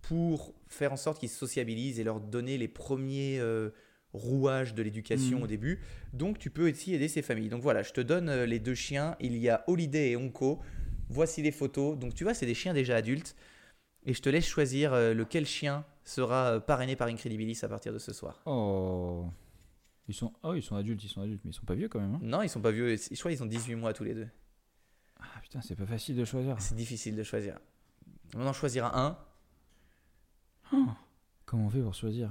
[0.00, 3.70] pour faire en sorte qu'ils se sociabilisent et leur donner les premiers euh,
[4.14, 5.42] rouages de l'éducation Mhm.
[5.42, 5.80] au début.
[6.14, 7.50] Donc, tu peux aussi aider ces familles.
[7.50, 9.16] Donc voilà, je te donne euh, les deux chiens.
[9.20, 10.60] Il y a Holiday et Onko.
[11.10, 11.98] Voici les photos.
[11.98, 13.36] Donc, tu vois, c'est des chiens déjà adultes.
[14.06, 17.98] Et je te laisse choisir lequel chien sera euh, parrainé par Incredibilis à partir de
[17.98, 18.40] ce soir.
[18.46, 19.26] Oh.
[20.08, 22.00] Ils sont, oh, ils sont adultes, ils sont adultes, mais ils sont pas vieux quand
[22.00, 22.14] même.
[22.14, 22.20] hein.
[22.22, 22.96] Non, ils sont pas vieux.
[22.96, 24.28] Je crois qu'ils ont 18 mois tous les deux.
[25.20, 26.60] Ah putain, c'est pas facile de choisir.
[26.60, 27.58] C'est difficile de choisir.
[28.34, 29.16] On en choisira un.
[31.44, 32.30] Comment on fait pour choisir?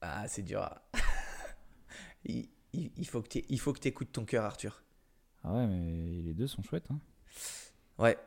[0.00, 0.62] Ah, c'est dur.
[0.62, 0.82] à-
[2.24, 4.82] il, il- il faut que tu il faut que écoutes ton cœur, Arthur.
[5.44, 6.90] Ah ouais, mais les deux sont chouettes.
[6.90, 6.98] Hein.
[7.98, 8.18] Ouais.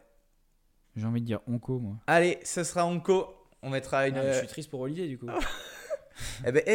[0.96, 1.98] J'ai envie de dire Onco, moi.
[2.08, 3.39] Allez, ce sera Onko.
[3.62, 4.18] On mettra une.
[4.18, 5.28] Ah, mais je suis triste pour Holiday du coup.
[6.46, 6.72] Eh ben, pas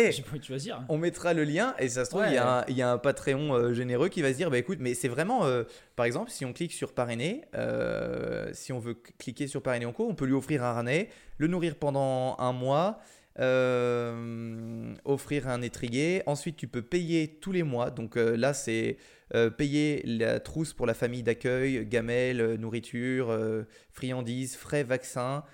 [0.89, 2.91] on mettra le lien et ça se trouve, il y, a un- il y a
[2.91, 5.45] un Patreon euh, généreux qui va se dire bah écoute, mais c'est vraiment.
[5.45, 5.65] euh,
[5.97, 10.07] par exemple, si on clique sur parrainer, euh, si on veut cliquer sur parrainer Onko,
[10.09, 13.01] on peut lui offrir un harnais, le nourrir pendant un mois.
[13.39, 16.23] euh, offrir un étrier.
[16.27, 17.91] Ensuite, tu peux payer tous les mois.
[17.91, 18.97] Donc euh, là, c'est
[19.35, 25.45] euh, payer la trousse pour la famille d'accueil, gamelle, euh, nourriture, euh, friandises, frais, vaccins.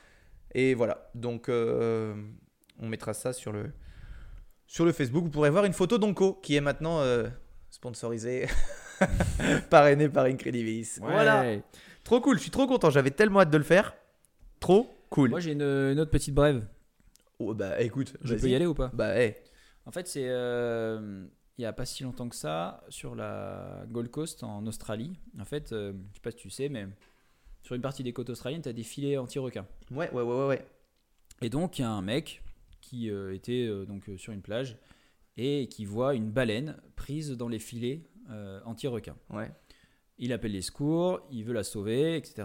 [0.54, 1.10] Et voilà.
[1.14, 2.14] Donc, euh,
[2.78, 3.72] on mettra ça sur le,
[4.66, 5.24] sur le Facebook.
[5.24, 7.28] Vous pourrez voir une photo d'Onko qui est maintenant euh,
[7.70, 8.48] sponsorisée,
[9.70, 10.98] parrainée par Incredibilis.
[11.00, 11.10] Ouais.
[11.10, 11.56] Voilà.
[12.04, 12.36] Trop cool.
[12.36, 12.90] Je suis trop content.
[12.90, 13.94] J'avais tellement hâte de le faire.
[14.58, 15.30] Trop cool.
[15.30, 16.64] Moi j'ai une, une autre petite brève.
[17.38, 18.90] Oh, bah écoute, Je peux y aller ou pas?
[18.92, 19.34] Bah, hey.
[19.86, 21.24] En fait, c'est euh,
[21.56, 25.18] il y a pas si longtemps que ça sur la Gold Coast en Australie.
[25.38, 26.86] En fait, euh, je sais pas si tu sais, mais
[27.62, 29.66] sur une partie des côtes australiennes, tu as des filets anti-requins.
[29.90, 30.66] Ouais, ouais, ouais, ouais, ouais.
[31.42, 32.42] Et donc, il y a un mec
[32.80, 34.76] qui euh, était euh, donc euh, sur une plage
[35.36, 38.02] et qui voit une baleine prise dans les filets
[38.64, 39.16] anti-requins.
[39.30, 39.50] Ouais.
[40.18, 42.44] Il appelle les secours, il veut la sauver, etc.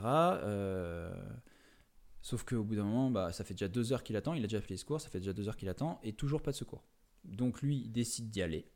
[2.25, 4.33] Sauf qu'au bout d'un moment, bah, ça fait déjà deux heures qu'il attend.
[4.33, 6.41] Il a déjà appelé les secours, ça fait déjà deux heures qu'il attend et toujours
[6.41, 6.83] pas de secours.
[7.23, 8.67] Donc lui, il décide d'y aller,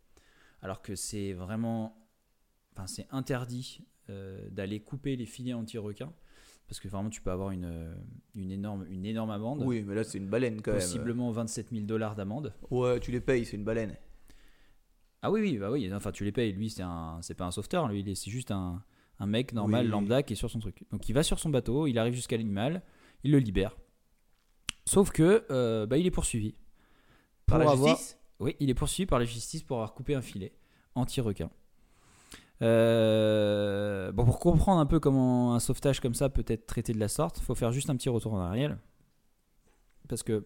[0.62, 2.08] alors que c'est vraiment,
[2.74, 6.14] enfin, c'est interdit euh, d'aller couper les filets anti-requins
[6.70, 7.94] parce que vraiment, tu peux avoir une, euh,
[8.36, 9.64] une énorme, une énorme amende.
[9.66, 10.80] Oui, mais là, c'est une baleine quand même.
[10.80, 12.54] Possiblement 27 000 dollars d'amende.
[12.72, 13.98] Ouais, tu les payes, c'est une baleine.
[15.22, 15.92] Ah oui, oui, bah oui.
[15.94, 16.54] Enfin, tu les payes.
[16.54, 17.88] Lui, c'est un, c'est pas un sauveteur.
[17.90, 18.82] Lui, c'est juste un,
[19.20, 19.92] un mec normal, Oui.
[19.92, 20.86] lambda, qui est sur son truc.
[20.92, 22.82] Donc, il va sur son bateau, il arrive jusqu'à l'animal,
[23.24, 23.76] il le libère.
[24.86, 26.56] Sauf que, euh, bah, il est poursuivi.
[27.48, 28.18] Par la avoir- justice?
[28.40, 30.54] Oui, il est poursuivi par la justice pour avoir coupé un filet
[30.96, 31.50] anti-requin.
[32.62, 37.00] Euh, bon, pour comprendre un peu comment un sauvetage comme ça peut être traité de
[37.00, 38.78] la sorte, il faut faire juste un petit retour en arrière.
[40.08, 40.46] Parce que,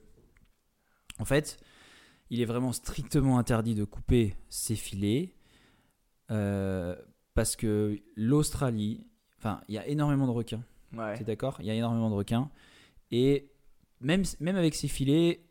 [1.19, 1.57] en fait,
[2.30, 5.35] il est vraiment strictement interdit de couper ces filets.
[6.31, 6.95] euh,
[7.34, 9.07] parce que l'Australie,
[9.40, 10.64] enfin, il y a énormément de requins.
[10.95, 11.18] Ouais.
[11.18, 11.57] T'es d'accord?
[11.60, 12.49] Il y a énormément de requins.
[13.11, 13.52] Et
[13.99, 15.44] même, même avec ces filets,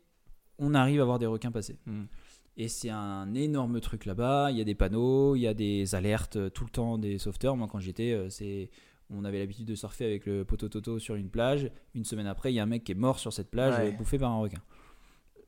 [0.59, 1.77] on arrive à voir des requins passer.
[1.85, 2.05] Hmm.
[2.55, 4.51] Et c'est un énorme truc là-bas.
[4.51, 7.17] Il y a des panneaux, il y a des alertes euh, tout le temps des
[7.17, 7.57] sauveteurs.
[7.57, 8.69] Moi, quand j'y étais, euh, c'est.
[9.09, 11.69] On avait l'habitude de surfer avec le poteau Toto sur une plage.
[11.93, 13.91] Une semaine après, il y a un mec qui est mort sur cette plage, Ouais.
[13.91, 14.61] bouffé par un requin.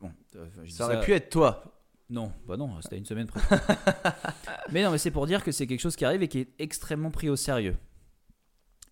[0.02, 1.64] Bon, euh, je Ça aurait pu être toi.
[2.10, 3.40] non, bah non, c'était une semaine près.
[4.72, 6.50] mais non, mais c'est pour dire que c'est quelque chose qui arrive et qui est
[6.60, 7.76] extrêmement pris au sérieux.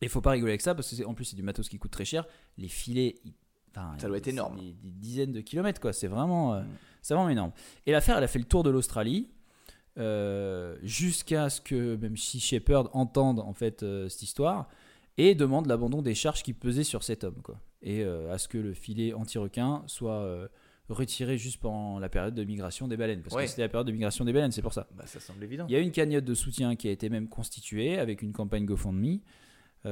[0.01, 1.77] Et il faut pas rigoler avec ça parce que en plus c'est du matos qui
[1.77, 2.25] coûte très cher.
[2.57, 3.33] Les filets, ils-
[3.75, 4.57] enfin, Ça doit être énorme.
[4.59, 5.93] Des, des dizaines de kilomètres quoi.
[5.93, 6.67] C'est vraiment, euh, Mm.
[7.03, 7.51] C'est vraiment énorme.
[7.85, 9.29] Et l'affaire, elle a fait le tour de l'Australie
[9.99, 14.67] euh, jusqu'à ce que même Sea Shepherd entende en fait euh, cette histoire
[15.19, 17.59] et demande l'abandon des charges qui pesaient sur cet homme quoi.
[17.83, 20.49] Et euh, à ce que le filet anti-requin soit
[20.89, 23.43] retiré juste pendant la période de migration des baleines parce Ouais.
[23.43, 24.87] que c'était la période de migration des baleines, c'est pour ça.
[24.95, 25.65] Bah, ça semble évident.
[25.69, 28.65] Il y a une cagnotte de soutien qui a été même constituée avec une campagne
[28.65, 29.19] GoFundMe,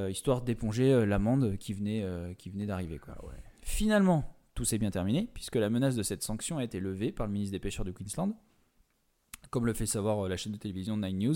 [0.09, 2.03] histoire d'éponger l'amende qui venait,
[2.37, 2.97] qui venait d'arriver.
[2.97, 3.15] quoi.
[3.19, 3.33] Ah ouais.
[3.61, 7.25] Finalement, tout s'est bien terminé, puisque la menace de cette sanction a été levée par
[7.25, 8.33] le ministre des Pêcheurs de Queensland,
[9.49, 11.35] comme le fait savoir euh, la chaîne de télévision Nine News.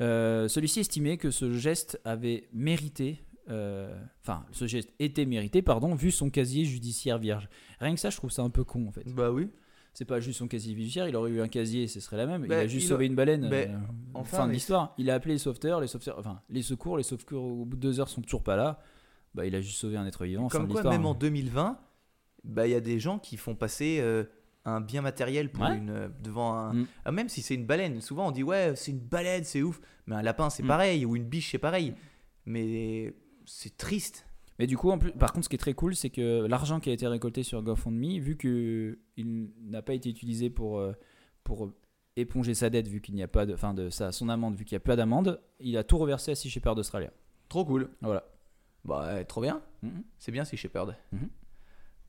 [0.00, 5.94] Euh, Celui-ci estimait que ce geste avait mérité, euh, enfin, ce geste était mérité, pardon,
[5.94, 7.50] vu son casier judiciaire vierge.
[7.80, 9.04] Rien que ça, je trouve ça un peu con, en fait.
[9.14, 9.50] Bah oui.
[9.92, 12.44] C'est pas juste son casier judiciaire, il aurait eu un casier, ce serait la même.
[12.44, 13.50] il Bah, a juste il sauvé a- une baleine.
[13.50, 13.76] bah, euh,
[14.14, 14.94] enfin, fin de l'histoire.
[14.96, 17.80] Il a appelé les sauveteurs, les sauveteurs, enfin les secours, les secours au bout de
[17.82, 18.80] deux heures sont toujours pas là.
[19.34, 20.48] Bah, il a juste sauvé un être vivant.
[20.48, 21.78] Comme quoi, même en 2020,
[22.44, 24.24] bah il y a des gens qui font passer euh,
[24.64, 25.76] un bien matériel pour Ouais.
[25.76, 26.74] une euh, devant un.
[26.74, 26.86] Mm.
[27.04, 29.80] Ah, même si c'est une baleine, souvent on dit ouais c'est une baleine, c'est ouf.
[30.06, 30.68] Mais un lapin c'est Mm.
[30.68, 31.94] pareil ou une biche c'est pareil.
[32.46, 34.24] Mais c'est triste.
[34.58, 36.80] Mais du coup, en plus, par contre, ce qui est très cool, c'est que l'argent
[36.80, 40.92] qui a été récolté sur GoFundMe, vu que il n'a pas été utilisé pour euh,
[41.44, 41.72] pour
[42.16, 44.64] éponger sa dette, vu qu'il n'y a pas de, enfin de sa son amende, vu
[44.64, 47.12] qu'il n'y a pas d'amende, il a tout reversé à Sea Shepherd d'Australia.
[47.48, 47.88] Trop cool.
[48.02, 48.24] Voilà.
[48.84, 49.62] Bah trop bien.
[49.82, 50.02] Mhm.
[50.18, 50.94] C'est bien si Shepard.
[51.12, 51.28] Mhm.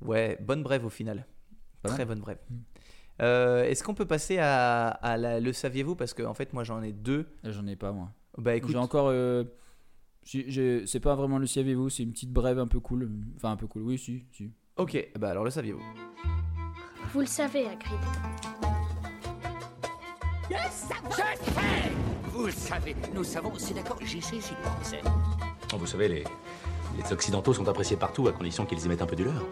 [0.02, 1.26] Ouais, bonne brève au final.
[1.82, 2.08] Pas Très mal.
[2.08, 2.38] bonne brève.
[2.50, 2.60] Mhm.
[3.22, 5.96] Euh, Est-ce qu'on peut passer à, à la- le saviez-vous?
[5.96, 7.28] Parce que en fait, moi j'en ai deux.
[7.44, 8.10] J'en ai pas moi.
[8.38, 9.08] Bah écoute, J'ai encore.
[9.10, 9.44] euh,
[10.24, 13.10] c'est pas vraiment le saviez-vous, c'est une petite brève un peu cool.
[13.36, 14.26] Enfin, un peu cool, oui, si.
[14.32, 14.52] si.
[14.78, 15.82] ok, bah alors le saviez-vous
[17.14, 18.00] Vous le savez, Hagrid.
[22.32, 25.02] Vous le savez, nous savons, c'est d'accord, j'y sais, j'y pensais.
[25.78, 26.24] Vous savez, les,
[26.98, 29.44] les Occidentaux sont appréciés partout à condition qu'ils y mettent un peu du leur.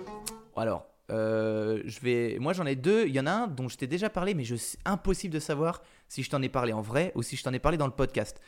[0.58, 2.38] Alors, euh, je vais.
[2.40, 3.08] Moi, j'en ai deux.
[3.08, 4.56] Il y en a un dont je t'ai déjà parlé, mais je
[4.86, 7.60] impossible de savoir si je t'en ai parlé en vrai ou si je t'en ai
[7.60, 8.42] parlé dans le podcast.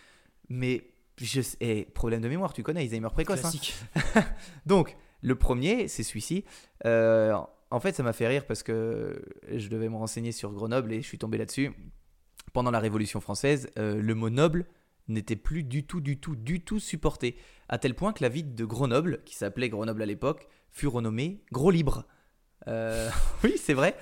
[0.49, 0.84] Mais
[1.18, 3.40] je eh, problème de mémoire, tu connais Alzheimer précoce.
[3.40, 3.41] hein.
[3.41, 3.76] Classique.
[4.65, 6.45] Donc, le premier, c'est celui-ci.
[6.86, 7.38] Euh,
[7.72, 9.22] en fait, ça m'a fait rire parce que
[9.52, 11.72] je devais me renseigner sur Grenoble et je suis tombé là-dessus.
[12.53, 14.65] Pendant la Révolution française, euh, le mot noble
[15.07, 17.36] n'était plus du tout, du tout, du tout supporté.
[17.68, 21.41] À tel point que la ville de Grenoble, qui s'appelait Grenoble à l'époque, fut renommée
[21.51, 22.05] Gros Libre.
[22.67, 23.09] Euh,
[23.43, 23.95] oui, c'est vrai.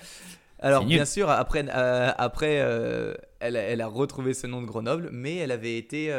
[0.59, 4.65] Alors, bien sûr, après, euh, après euh, elle, a- elle a retrouvé ce nom de
[4.65, 6.11] Grenoble, mais elle avait été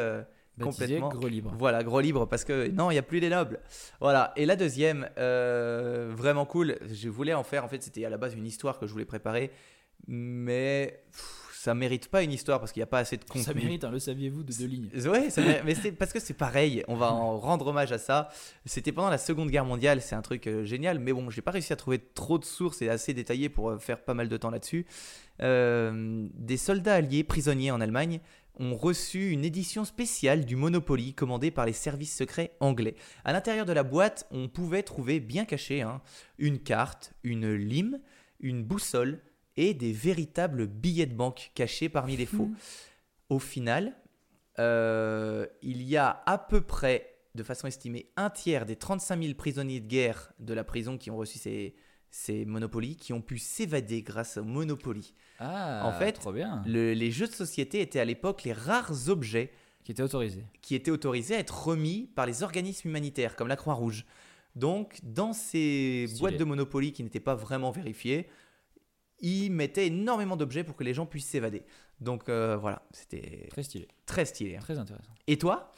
[0.61, 1.09] complètement.
[1.09, 1.53] gros libre.
[1.59, 3.59] Voilà, gros libre, parce que non, il n'y a plus les nobles.
[4.01, 8.17] Voilà, et la deuxième, vraiment cool, je voulais en faire, en fait, c'était à la
[8.17, 9.51] base une histoire que je voulais préparer,
[10.07, 13.43] mais pff, ça mérite pas une histoire parce qu'il n'y a pas assez de contenu.
[13.43, 14.91] Ça mérite, hein, le saviez-vous, de deux lignes.
[15.07, 17.99] Ouais, ça mérite- mais c'est parce que c'est pareil, on va en rendre hommage à
[17.99, 18.29] ça.
[18.65, 21.51] C'était pendant la Seconde Guerre mondiale, c'est un truc euh, génial, mais bon, j'ai pas
[21.51, 24.37] réussi à trouver trop de sources et assez détaillées pour euh, faire pas mal de
[24.37, 24.87] temps là-dessus.
[25.43, 28.21] Euh, des soldats alliés prisonniers en Allemagne
[28.61, 32.95] ont reçu une édition spéciale du Monopoly commandée par les services secrets anglais.
[33.25, 36.01] À l'intérieur de la boîte, on pouvait trouver bien caché hein,
[36.39, 38.01] une carte, une lime,
[38.41, 39.21] une boussole
[39.59, 42.49] et des véritables billets de banque cachés parmi les faux.
[43.29, 43.95] Au final,
[44.59, 49.35] euh, il y a à peu près, de façon estimée, un tiers des 35 000
[49.35, 51.75] prisonniers de guerre de la prison qui ont reçu ces,
[52.11, 55.13] ces monopolies, qui ont pu s'évader grâce au Monopoly.
[55.39, 56.63] Ah, En fait, trop bien.
[56.67, 59.51] Le- les jeux de société étaient à l'époque les rares objets
[59.85, 60.45] Qui était autorisé.
[60.63, 64.05] qui étaient autorisés à être remis par les organismes humanitaires, comme la Croix-Rouge.
[64.57, 66.21] Donc, dans ces Stylé.
[66.21, 68.29] boîtes de Monopoly qui n'étaient pas vraiment vérifiées,
[69.21, 71.65] ils mettaient énormément d'objets pour que les gens puissent s'évader.
[72.01, 73.89] Donc euh, voilà, c'était Très stylé.
[74.07, 74.57] très stylé.
[74.57, 74.61] hein.
[74.61, 75.13] Très intéressant.
[75.27, 75.73] Et toi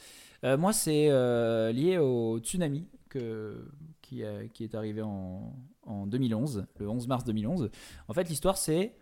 [0.44, 3.66] Euh, moi, c'est euh, lié au tsunami que,
[4.00, 7.70] qui, est arrivé en, en 2011, le 11 mars 2011.
[8.08, 8.94] En fait, l'histoire, c'est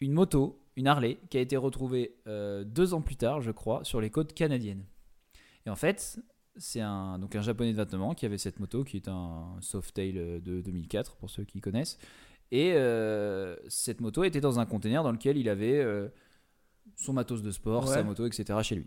[0.00, 4.00] une moto, une Harley, qui a été retrouvée deux ans plus tard, je crois, sur
[4.00, 4.84] les côtes canadiennes.
[5.66, 6.20] Et en fait,
[6.56, 9.56] c'est un, donc un japonais de 29 ans qui avait cette moto, qui est un
[9.60, 11.98] Softail de 2004, pour ceux qui connaissent.
[12.52, 16.08] Et euh, cette moto était dans un conteneur dans lequel il avait euh,
[16.96, 17.94] son matos de sport, Ouais.
[17.94, 18.58] sa moto, etc.
[18.62, 18.86] chez lui.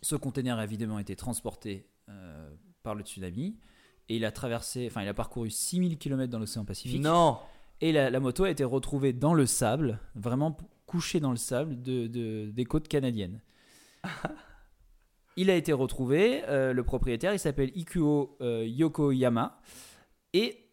[0.00, 2.50] Ce conteneur a évidemment été transporté euh,
[2.82, 3.56] par le tsunami
[4.08, 7.00] et il a traversé, enfin il a parcouru 6000 km dans l'océan Pacifique.
[7.02, 7.38] Non
[7.82, 11.80] Et la, la moto a été retrouvée dans le sable, vraiment couchée dans le sable
[11.82, 13.40] de, de- des côtes canadiennes.
[15.36, 19.60] il a été retrouvé, euh, le propriétaire, il s'appelle Ikuo euh, Yokoyama.
[20.32, 20.70] Et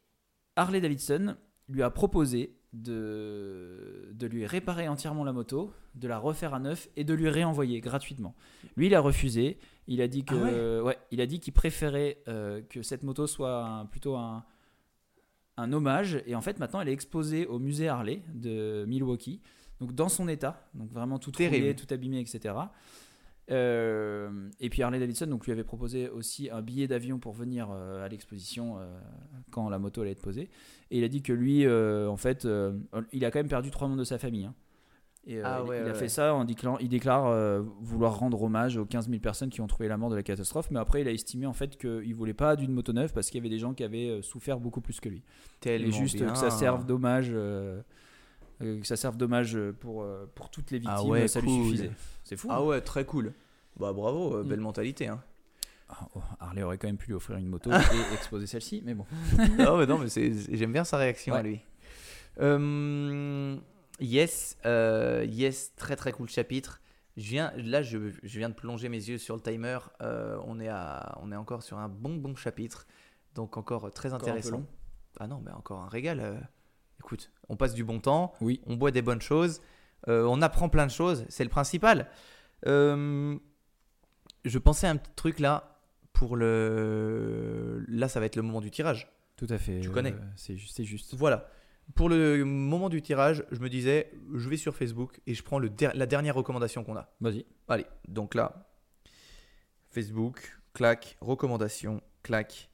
[0.56, 1.36] Harley Davidson
[1.70, 6.88] lui a proposé de, de lui réparer entièrement la moto, de la refaire à neuf
[6.96, 8.36] et de lui réenvoyer gratuitement.
[8.76, 9.58] Lui, il a refusé.
[9.88, 13.04] Il a dit que, Ah ouais ouais, il a dit qu'il préférait euh, que cette
[13.04, 14.44] moto soit un- plutôt un,
[15.58, 16.22] un hommage.
[16.28, 19.42] Et en fait, maintenant, elle est exposée au musée Harley de Milwaukee,
[19.80, 21.56] donc dans son état, donc vraiment tout Terrible.
[21.56, 22.54] rouillé, tout abîmé, etc.
[23.52, 27.70] Euh, et puis Harley Davidson donc lui avait proposé aussi un billet d'avion pour venir
[27.72, 29.00] euh, à l'exposition euh,
[29.52, 30.50] quand la moto allait être posée.
[30.92, 32.48] Et il a dit que lui, en fait,
[33.12, 34.46] il a quand même perdu trois membres de sa famille.
[34.46, 34.54] hein.
[35.28, 38.42] Et Ah il- ouais, il, ouais, a fait ça en déclarant, il déclare vouloir rendre
[38.42, 40.72] hommage aux 15 000 personnes qui ont trouvé la mort de la catastrophe.
[40.72, 43.38] Mais après, il a estimé en fait qu'il voulait pas d'une moto neuve parce qu'il
[43.38, 45.24] y avait des gens qui avaient souffert beaucoup plus que lui.
[45.60, 46.32] Tellement Et juste bien.
[46.32, 47.32] que ça serve d'hommage.
[48.62, 51.42] Euh, euh, que ça serve d'hommage pour, euh, pour toutes les victimes, Ah ouais, ça
[51.42, 51.92] lui suffisait.
[52.24, 52.48] C'est fou.
[52.52, 52.64] Ah hein.
[52.64, 53.34] ouais, très cool.
[53.80, 54.48] Bah bravo, euh, Mm.
[54.48, 55.08] belle mentalité.
[55.08, 55.22] Hein.
[55.90, 58.94] Ah, oh, Harley aurait quand même pu lui offrir une moto et exposer celle-ci, mais
[58.94, 59.06] bon.
[59.58, 60.08] non, mais non, mais
[60.52, 61.62] j'aime bien sa réaction à lui.
[62.40, 63.58] Euh,
[64.00, 66.82] yes, euh, yes, très très cool chapitre.
[67.18, 69.80] Je viens, là, je, je viens de plonger mes yeux sur le timer.
[70.02, 72.86] Euh, on, est à, on est encore sur un bon bon chapitre.
[73.36, 74.64] Donc encore très Encore intéressant.
[75.20, 76.48] Ah non, mais encore un régal.
[77.00, 78.62] Écoute, on passe du bon temps, Oui.
[78.68, 79.62] on boit des bonnes choses,
[80.08, 82.08] euh, on apprend plein de choses, c'est le principal.
[82.68, 83.38] Euh,
[84.46, 85.80] je pensais à un petit truc là
[86.14, 87.84] pour le.
[87.88, 89.12] Là, ça va être le moment du tirage.
[89.38, 89.80] Tout à fait.
[89.80, 90.12] Tu connais.
[90.14, 91.16] euh, c'est juste.
[91.16, 91.50] Voilà.
[91.96, 95.58] Pour le moment du tirage, je me disais, je vais sur Facebook et je prends
[95.58, 97.10] le der- la dernière recommandation qu'on a.
[97.22, 97.46] Vas-y.
[97.68, 98.70] Allez, donc là,
[99.90, 102.70] Facebook, clac, recommandation, clac.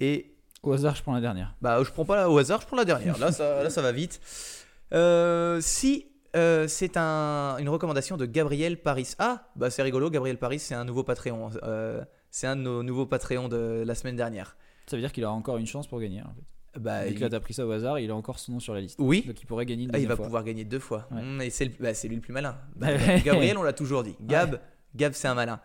[0.00, 0.31] Et
[0.62, 1.54] Au hasard, je prends la dernière.
[1.60, 3.18] bah, je prends pas la- au hasard, je prends la dernière.
[3.18, 4.20] Là, ça, là, ça va vite.
[4.92, 6.06] Euh, si
[6.36, 9.14] euh, c'est un- une recommandation de Gabriel Paris.
[9.18, 11.50] Ah, bah c'est rigolo, Gabriel Paris, c'est un nouveau Patreon.
[11.62, 14.56] Euh, c'est un de nos nouveaux Patreons de la semaine dernière.
[14.86, 16.22] Ça veut dire qu'il aura encore une chance pour gagner.
[16.22, 16.80] En fait.
[16.80, 18.60] Bah, Vu il- que là, t'as pris ça au hasard, il a encore son nom
[18.60, 18.96] sur la liste.
[18.98, 20.24] Oui, Donc il pourrait gagner une Ah, il va fois.
[20.24, 21.06] pouvoir gagner deux fois.
[21.10, 21.20] Ouais.
[21.22, 22.56] Mm, et c'est le- bah, c'est lui le plus malin.
[22.76, 22.88] Bah.
[23.24, 24.14] Gabriel, on l'a toujours dit.
[24.22, 24.58] Gab,
[24.96, 25.60] Gab c'est un malin.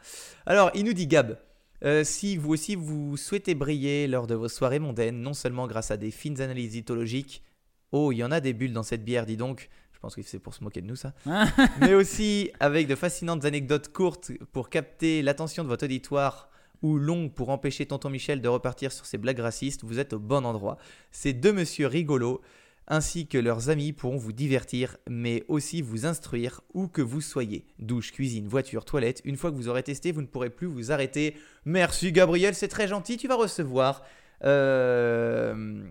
[0.46, 1.38] Alors, il nous dit Gab.
[1.84, 5.92] Euh, si vous aussi vous souhaitez briller lors de vos soirées mondaines, non seulement grâce
[5.92, 7.44] à des fines analyses ithologiques,
[7.92, 9.70] oh, il y en a des bulles dans cette bière, dis donc.
[9.94, 11.14] Je pense que c'est pour se moquer de nous, ça.
[11.82, 16.52] Mais aussi avec de fascinantes anecdotes courtes pour capter l'attention de votre auditoire
[16.84, 20.20] ou longues pour empêcher Tonton Michel de repartir sur ses blagues racistes, vous êtes au
[20.20, 20.78] bon endroit.
[21.12, 22.42] Ces deux messieurs rigolos
[22.88, 27.66] ainsi que leurs amis pourront vous divertir, mais aussi vous instruire où que vous soyez.
[27.80, 29.22] Douche, cuisine, voiture, toilette.
[29.26, 31.36] Une fois que vous aurez testé, vous ne pourrez plus vous arrêter.
[31.66, 33.18] Merci Gabriel, c'est très gentil.
[33.18, 34.04] Tu vas recevoir
[34.44, 35.84] euh,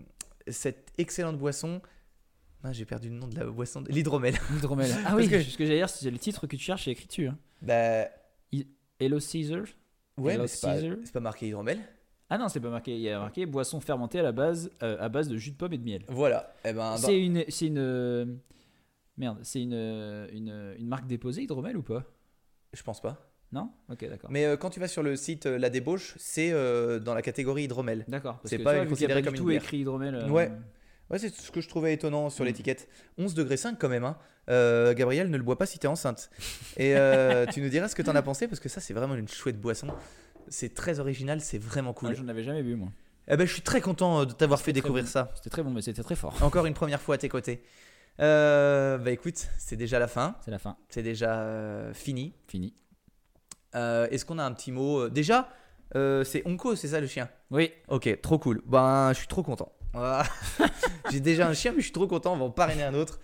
[0.47, 1.81] cette excellente boisson.
[2.63, 3.81] Ah, J'ai perdu le nom de la boisson.
[3.81, 4.35] de- L'hydromel.
[4.53, 4.89] L'hydromel.
[5.05, 7.07] Ah oui, que- ce que j'allais dire, c'est le titre que tu cherches, c'est écrit
[7.07, 7.27] dessus.
[7.27, 7.37] hein.
[7.61, 8.07] bah,
[8.99, 9.61] Hello Caesar.
[10.17, 10.95] ouais, Hello mais c'est pas, Caesar.
[11.03, 11.77] c'est pas marqué hydromel.
[12.29, 12.95] Ah non, c'est pas marqué.
[12.95, 15.55] Il y a marqué boisson fermentée à la base, euh, à base de jus de
[15.55, 16.03] pomme et de miel.
[16.09, 16.53] Voilà.
[16.65, 18.25] Eh ben, dans- C'est une, c'est une, euh,
[19.17, 22.03] merde, c'est une, euh, une, une marque déposée hydromel ou pas?
[22.73, 23.17] Je pense pas.
[23.53, 23.71] Non?
[23.89, 24.29] Ok, d'accord.
[24.29, 27.21] Mais euh, quand tu vas sur le site euh, La Débauche, c'est euh, dans la
[27.21, 28.03] catégorie hydromel.
[28.09, 28.39] D'accord.
[28.39, 29.43] parce c'est que pas tu vois, vu qu'il y a considéré pas comme du une
[29.45, 29.61] tout bière.
[29.63, 30.15] écrit hydromel.
[30.15, 30.51] euh, Ouais.
[31.09, 32.47] Ouais, c'est ce que je trouvais étonnant sur Mm.
[32.47, 32.89] l'étiquette.
[33.17, 34.03] 11 degrés 5 quand même.
[34.03, 34.17] Hein.
[34.49, 36.29] Euh, Gabriel, ne le bois pas si t'es enceinte.
[36.75, 39.15] Et euh, tu nous diras ce que t'en as pensé parce que ça, c'est vraiment
[39.15, 39.87] une chouette boisson.
[40.49, 42.15] C'est très original, c'est vraiment Ah, cool.
[42.15, 42.89] J'en avais jamais bu moi.
[43.27, 45.09] Eh ben, je suis très content euh, de t'avoir fait découvrir bon.
[45.09, 45.31] ça.
[45.35, 46.33] C'était très bon, mais c'était très fort.
[46.41, 47.61] Encore une première fois à tes côtés.
[48.19, 50.35] Euh, bah écoute, c'est déjà la fin.
[50.43, 50.77] C'est la fin.
[50.89, 52.33] C'est déjà euh, fini.
[52.47, 52.73] Fini.
[53.75, 55.49] Euh, Est-ce qu'on a un petit mot Déjà,
[55.93, 57.29] c'est Onko, c'est ça le chien?
[57.51, 57.71] Oui.
[57.89, 58.61] Ok, trop cool.
[58.65, 59.71] Ben, je suis trop content.
[61.11, 62.33] J'ai déjà un chien, mais je suis trop content.
[62.33, 63.19] On va en parrainer un autre.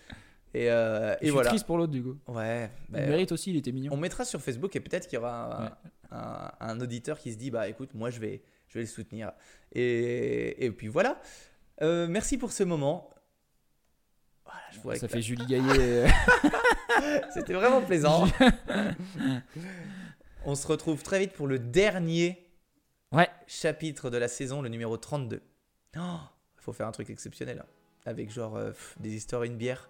[0.53, 1.49] Et, euh, Je suis voilà.
[1.49, 2.15] triste pour l'autre du coup.
[2.27, 2.69] Ouais.
[2.89, 3.91] Il ben, mérite aussi, il était mignon.
[3.93, 5.91] on mettra sur Facebook et peut-être qu'il y aura Ouais.
[6.13, 9.31] Un- un auditeur qui se dit bah écoute, moi je vais, je vais le soutenir.
[9.73, 11.19] Et, et puis voilà.
[11.81, 13.09] Euh, merci pour ce moment.
[14.45, 16.05] Voilà, je vois Ça fait Julie Gaillet.
[17.01, 18.27] euh, C'était vraiment plaisant.
[20.45, 22.39] On se retrouve très vite pour le dernier
[23.11, 23.29] Ouais.
[23.47, 25.41] chapitre de la saison, le numéro 32.
[25.95, 25.99] Il
[26.57, 27.59] faut faire un truc exceptionnel.
[27.63, 27.69] hein.
[28.05, 29.89] Avec genre euh, pff, des histoires et une bière.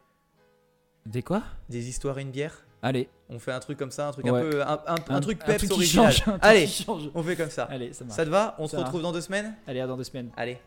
[1.05, 1.43] Des quoi?
[1.69, 2.65] Des histoires et une bière.
[2.83, 3.07] Allez.
[3.29, 4.31] On fait un truc comme ça, un truc Ouais.
[4.31, 4.61] un peu.
[4.61, 6.11] Un, un- un truc peps qui original.
[6.11, 6.69] change, truc Allez,
[7.15, 7.63] on fait comme ça.
[7.71, 8.15] Allez, ça marche.
[8.17, 8.55] Ça te va?
[8.59, 9.55] On se retrouve dans deux semaines?
[9.65, 10.29] Allez, à dans deux semaines.
[10.37, 10.57] Allez.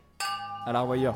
[0.66, 1.14] À la revoyure.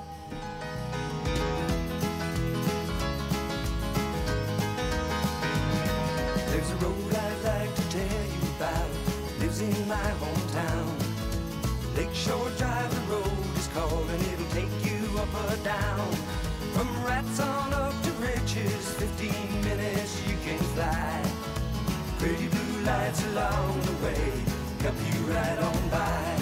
[25.34, 26.36] Right on by.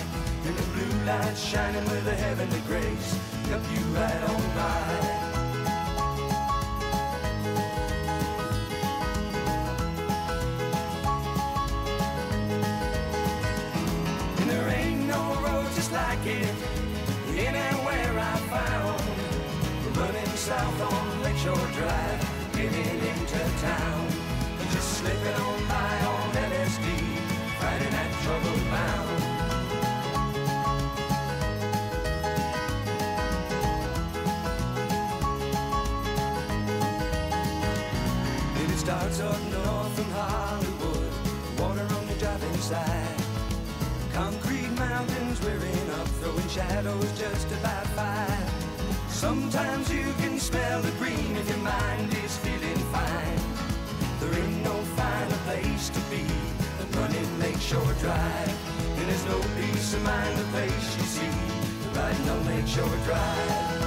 [0.46, 5.28] And the blue lights shining with a heavenly grace, help you right on by.
[14.40, 16.54] And there ain't no road just like it
[17.36, 19.02] anywhere I found.
[19.96, 23.97] Running south on Lakeshore Drive, getting into town.
[42.68, 43.22] Side.
[44.12, 48.52] Concrete mountains rearing up, throwing shadows just about five.
[49.08, 53.40] Sometimes you can smell the green if your mind is feeling fine.
[54.20, 56.24] There ain't no finer place to be
[56.76, 58.54] than running Lakeshore Drive.
[58.98, 61.34] And there's no peace of mind the place you see
[61.96, 63.77] riding on Lakeshore Drive.